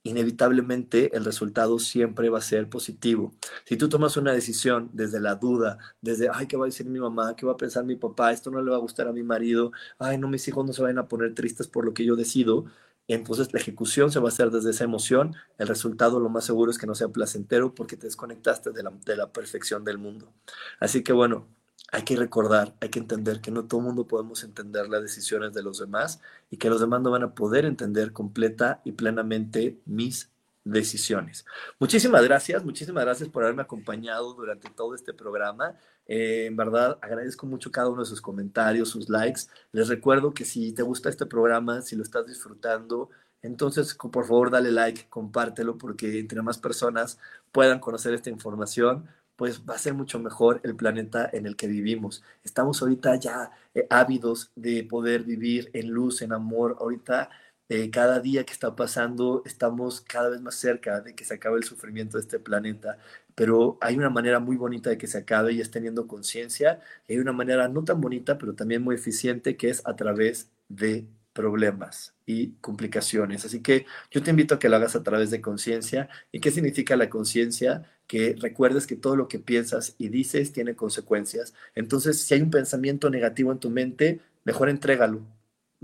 inevitablemente 0.04 1.16
el 1.16 1.26
resultado 1.26 1.80
siempre 1.80 2.30
va 2.30 2.40
a 2.40 2.42
ser 2.42 2.70
positivo. 2.70 3.34
Si 3.66 3.78
tú 3.78 3.90
tomas 3.90 4.18
una 4.18 4.34
decisión 4.34 4.90
desde 4.94 5.20
la 5.20 5.36
duda, 5.36 5.78
desde, 6.02 6.30
ay, 6.32 6.48
¿qué 6.48 6.58
va 6.58 6.66
a 6.66 6.68
decir 6.68 6.88
mi 6.88 7.00
mamá? 7.00 7.36
¿Qué 7.36 7.46
va 7.46 7.54
a 7.54 7.58
pensar 7.58 7.86
mi 7.86 7.96
papá? 7.96 8.32
Esto 8.32 8.52
no 8.52 8.62
le 8.62 8.72
va 8.72 8.78
a 8.78 8.80
gustar 8.80 9.08
a 9.08 9.14
mi 9.14 9.24
marido. 9.24 9.72
Ay, 10.00 10.18
no, 10.18 10.28
mis 10.28 10.48
hijos 10.48 10.66
no 10.66 10.74
se 10.74 10.82
van 10.84 10.98
a 11.00 11.08
poner 11.08 11.34
tristes 11.34 11.68
por 11.68 11.86
lo 11.86 11.94
que 11.94 12.06
yo 12.06 12.16
decido 12.16 12.66
entonces 13.14 13.54
la 13.54 13.60
ejecución 13.60 14.12
se 14.12 14.20
va 14.20 14.30
a 14.30 14.32
hacer 14.32 14.50
desde 14.50 14.72
esa 14.72 14.84
emoción. 14.84 15.36
El 15.58 15.68
resultado 15.68 16.20
lo 16.20 16.30
más 16.30 16.46
seguro 16.46 16.72
es 16.72 16.78
que 16.78 16.88
no 16.88 16.96
sea 16.96 17.10
placentero 17.10 17.76
porque 17.76 17.98
te 17.98 18.08
desconectaste 18.08 18.72
de 18.72 18.84
la, 18.84 18.92
de 19.06 19.16
la 19.16 19.32
perfección 19.32 19.84
del 19.84 19.98
mundo. 20.00 20.34
Así 20.80 21.04
que 21.04 21.14
bueno, 21.14 21.48
hay 21.92 22.04
que 22.04 22.16
recordar, 22.16 22.76
hay 22.82 22.90
que 22.90 23.00
entender 23.00 23.42
que 23.42 23.52
no 23.52 23.66
todo 23.66 23.82
mundo 23.82 24.08
podemos 24.08 24.44
entender 24.44 24.90
las 24.90 25.02
decisiones 25.04 25.54
de 25.54 25.64
los 25.64 25.80
demás 25.80 26.20
y 26.50 26.58
que 26.58 26.70
los 26.70 26.82
demás 26.82 27.02
no 27.02 27.12
van 27.12 27.24
a 27.24 27.36
poder 27.36 27.66
entender 27.66 28.12
completa 28.12 28.82
y 28.84 28.94
plenamente 28.94 29.80
mis 29.86 30.32
decisiones. 30.66 31.46
Muchísimas 31.80 32.24
gracias, 32.24 32.66
muchísimas 32.66 33.06
gracias 33.06 33.30
por 33.30 33.44
haberme 33.44 33.62
acompañado 33.62 34.34
durante 34.34 34.70
todo 34.72 34.96
este 34.96 35.14
programa. 35.14 35.76
Eh, 36.08 36.48
en 36.48 36.58
verdad, 36.58 36.98
agradezco 37.02 37.46
mucho 37.46 37.72
cada 37.72 37.88
uno 37.90 38.02
de 38.02 38.10
sus 38.10 38.20
comentarios, 38.20 38.90
sus 38.90 39.08
likes. 39.08 39.44
Les 39.72 39.88
recuerdo 39.88 40.34
que 40.34 40.44
si 40.44 40.74
te 40.74 40.82
gusta 40.82 41.10
este 41.10 41.26
programa, 41.26 41.82
si 41.82 41.96
lo 41.96 42.04
estás 42.04 42.26
disfrutando, 42.28 43.10
entonces 43.42 43.96
por 43.96 44.26
favor 44.26 44.50
dale 44.50 44.72
like, 44.72 45.08
compártelo, 45.08 45.78
porque 45.78 46.20
entre 46.20 46.42
más 46.42 46.58
personas 46.58 47.20
puedan 47.52 47.80
conocer 47.80 48.14
esta 48.14 48.32
información, 48.32 49.08
pues 49.36 49.62
va 49.70 49.76
a 49.76 49.80
ser 49.80 49.94
mucho 49.94 50.20
mejor 50.20 50.62
el 50.64 50.76
planeta 50.76 51.30
en 51.32 51.46
el 51.46 51.56
que 51.56 51.68
vivimos. 51.68 52.24
Estamos 52.44 52.82
ahorita 52.82 53.16
ya 53.18 53.52
eh, 53.74 53.86
ávidos 53.90 54.52
de 54.56 54.84
poder 54.84 55.24
vivir 55.24 55.70
en 55.74 55.90
luz, 55.90 56.22
en 56.22 56.34
amor. 56.34 56.78
Ahorita, 56.80 57.30
eh, 57.70 57.90
cada 57.90 58.20
día 58.20 58.46
que 58.46 58.54
está 58.54 58.76
pasando, 58.76 59.42
estamos 59.46 60.02
cada 60.02 60.30
vez 60.30 60.42
más 60.42 60.56
cerca 60.56 61.02
de 61.02 61.16
que 61.16 61.26
se 61.26 61.34
acabe 61.36 61.58
el 61.58 61.64
sufrimiento 61.64 62.18
de 62.18 62.22
este 62.22 62.40
planeta. 62.40 62.98
Pero 63.34 63.78
hay 63.82 63.98
una 63.98 64.10
manera 64.10 64.40
muy 64.40 64.56
bonita 64.56 64.90
de 64.90 64.98
que 64.98 65.08
se 65.08 65.18
acabe 65.18 65.54
y 65.54 65.62
es 65.62 65.72
teniendo 65.72 66.08
conciencia. 66.08 66.80
Y 67.08 67.14
hay 67.14 67.20
una 67.20 67.34
manera 67.34 67.68
no 67.68 67.84
tan 67.84 68.02
bonita, 68.02 68.38
pero 68.38 68.54
también 68.56 68.84
muy 68.84 68.96
eficiente, 68.96 69.58
que 69.58 69.70
es 69.70 69.82
a 69.86 69.96
través 69.96 70.52
de 70.70 71.08
problemas 71.34 72.16
y 72.26 72.54
complicaciones. 72.62 73.46
Así 73.46 73.62
que 73.62 73.86
yo 74.12 74.24
te 74.24 74.30
invito 74.32 74.56
a 74.56 74.60
que 74.60 74.70
lo 74.70 74.78
hagas 74.78 74.96
a 74.96 75.04
través 75.04 75.32
de 75.32 75.42
conciencia. 75.42 76.10
¿Y 76.32 76.40
qué 76.40 76.52
significa 76.52 76.96
la 76.96 77.10
conciencia? 77.10 77.84
Que 78.08 78.36
recuerdes 78.40 78.88
que 78.88 78.96
todo 78.96 79.16
lo 79.16 79.28
que 79.28 79.40
piensas 79.40 79.96
y 79.98 80.10
dices 80.10 80.54
tiene 80.54 80.76
consecuencias. 80.76 81.54
Entonces, 81.76 82.22
si 82.22 82.36
hay 82.36 82.42
un 82.42 82.52
pensamiento 82.52 83.10
negativo 83.10 83.52
en 83.52 83.60
tu 83.60 83.70
mente, 83.70 84.22
mejor 84.46 84.70
entrégalo, 84.70 85.24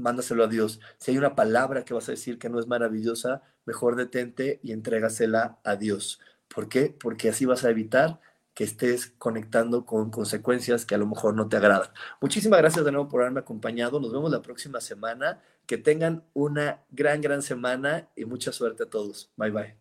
mándaselo 0.02 0.43
a 0.43 0.47
Dios. 0.47 0.80
Si 0.97 1.12
hay 1.12 1.18
una 1.18 1.36
palabra 1.36 1.86
que 1.86 1.93
vas 1.93 2.10
a 2.10 2.14
decir 2.14 2.39
que 2.39 2.49
no 2.49 2.60
es 2.60 2.68
maravillosa, 2.68 3.43
mejor 3.66 3.95
detente 3.95 4.60
y 4.64 4.72
entrégasela 4.72 5.60
a 5.64 5.76
Dios. 5.76 6.20
¿Por 6.54 6.68
qué? 6.68 6.95
Porque 6.99 7.30
así 7.30 7.45
vas 7.45 7.64
a 7.64 7.70
evitar 7.70 8.20
que 8.54 8.64
estés 8.64 9.14
conectando 9.18 9.86
con 9.86 10.12
consecuencias 10.12 10.86
que 10.86 10.95
a 10.95 10.97
lo 10.97 11.08
mejor 11.08 11.36
no 11.36 11.47
te 11.47 11.58
agradan. 11.58 11.89
Muchísimas 12.20 12.60
gracias 12.60 12.84
de 12.84 12.91
nuevo 12.91 13.08
por 13.08 13.22
haberme 13.22 13.39
acompañado. 13.39 13.99
Nos 13.99 14.12
vemos 14.12 14.32
la 14.32 14.41
próxima 14.41 14.82
semana. 14.82 15.41
Que 15.66 15.78
tengan 15.78 16.26
una 16.34 16.82
gran, 16.89 17.22
gran 17.22 17.41
semana 17.41 18.10
y 18.16 18.26
mucha 18.26 18.52
suerte 18.52 18.84
a 18.84 18.89
todos. 18.89 19.32
Bye 19.38 19.52
bye. 19.52 19.81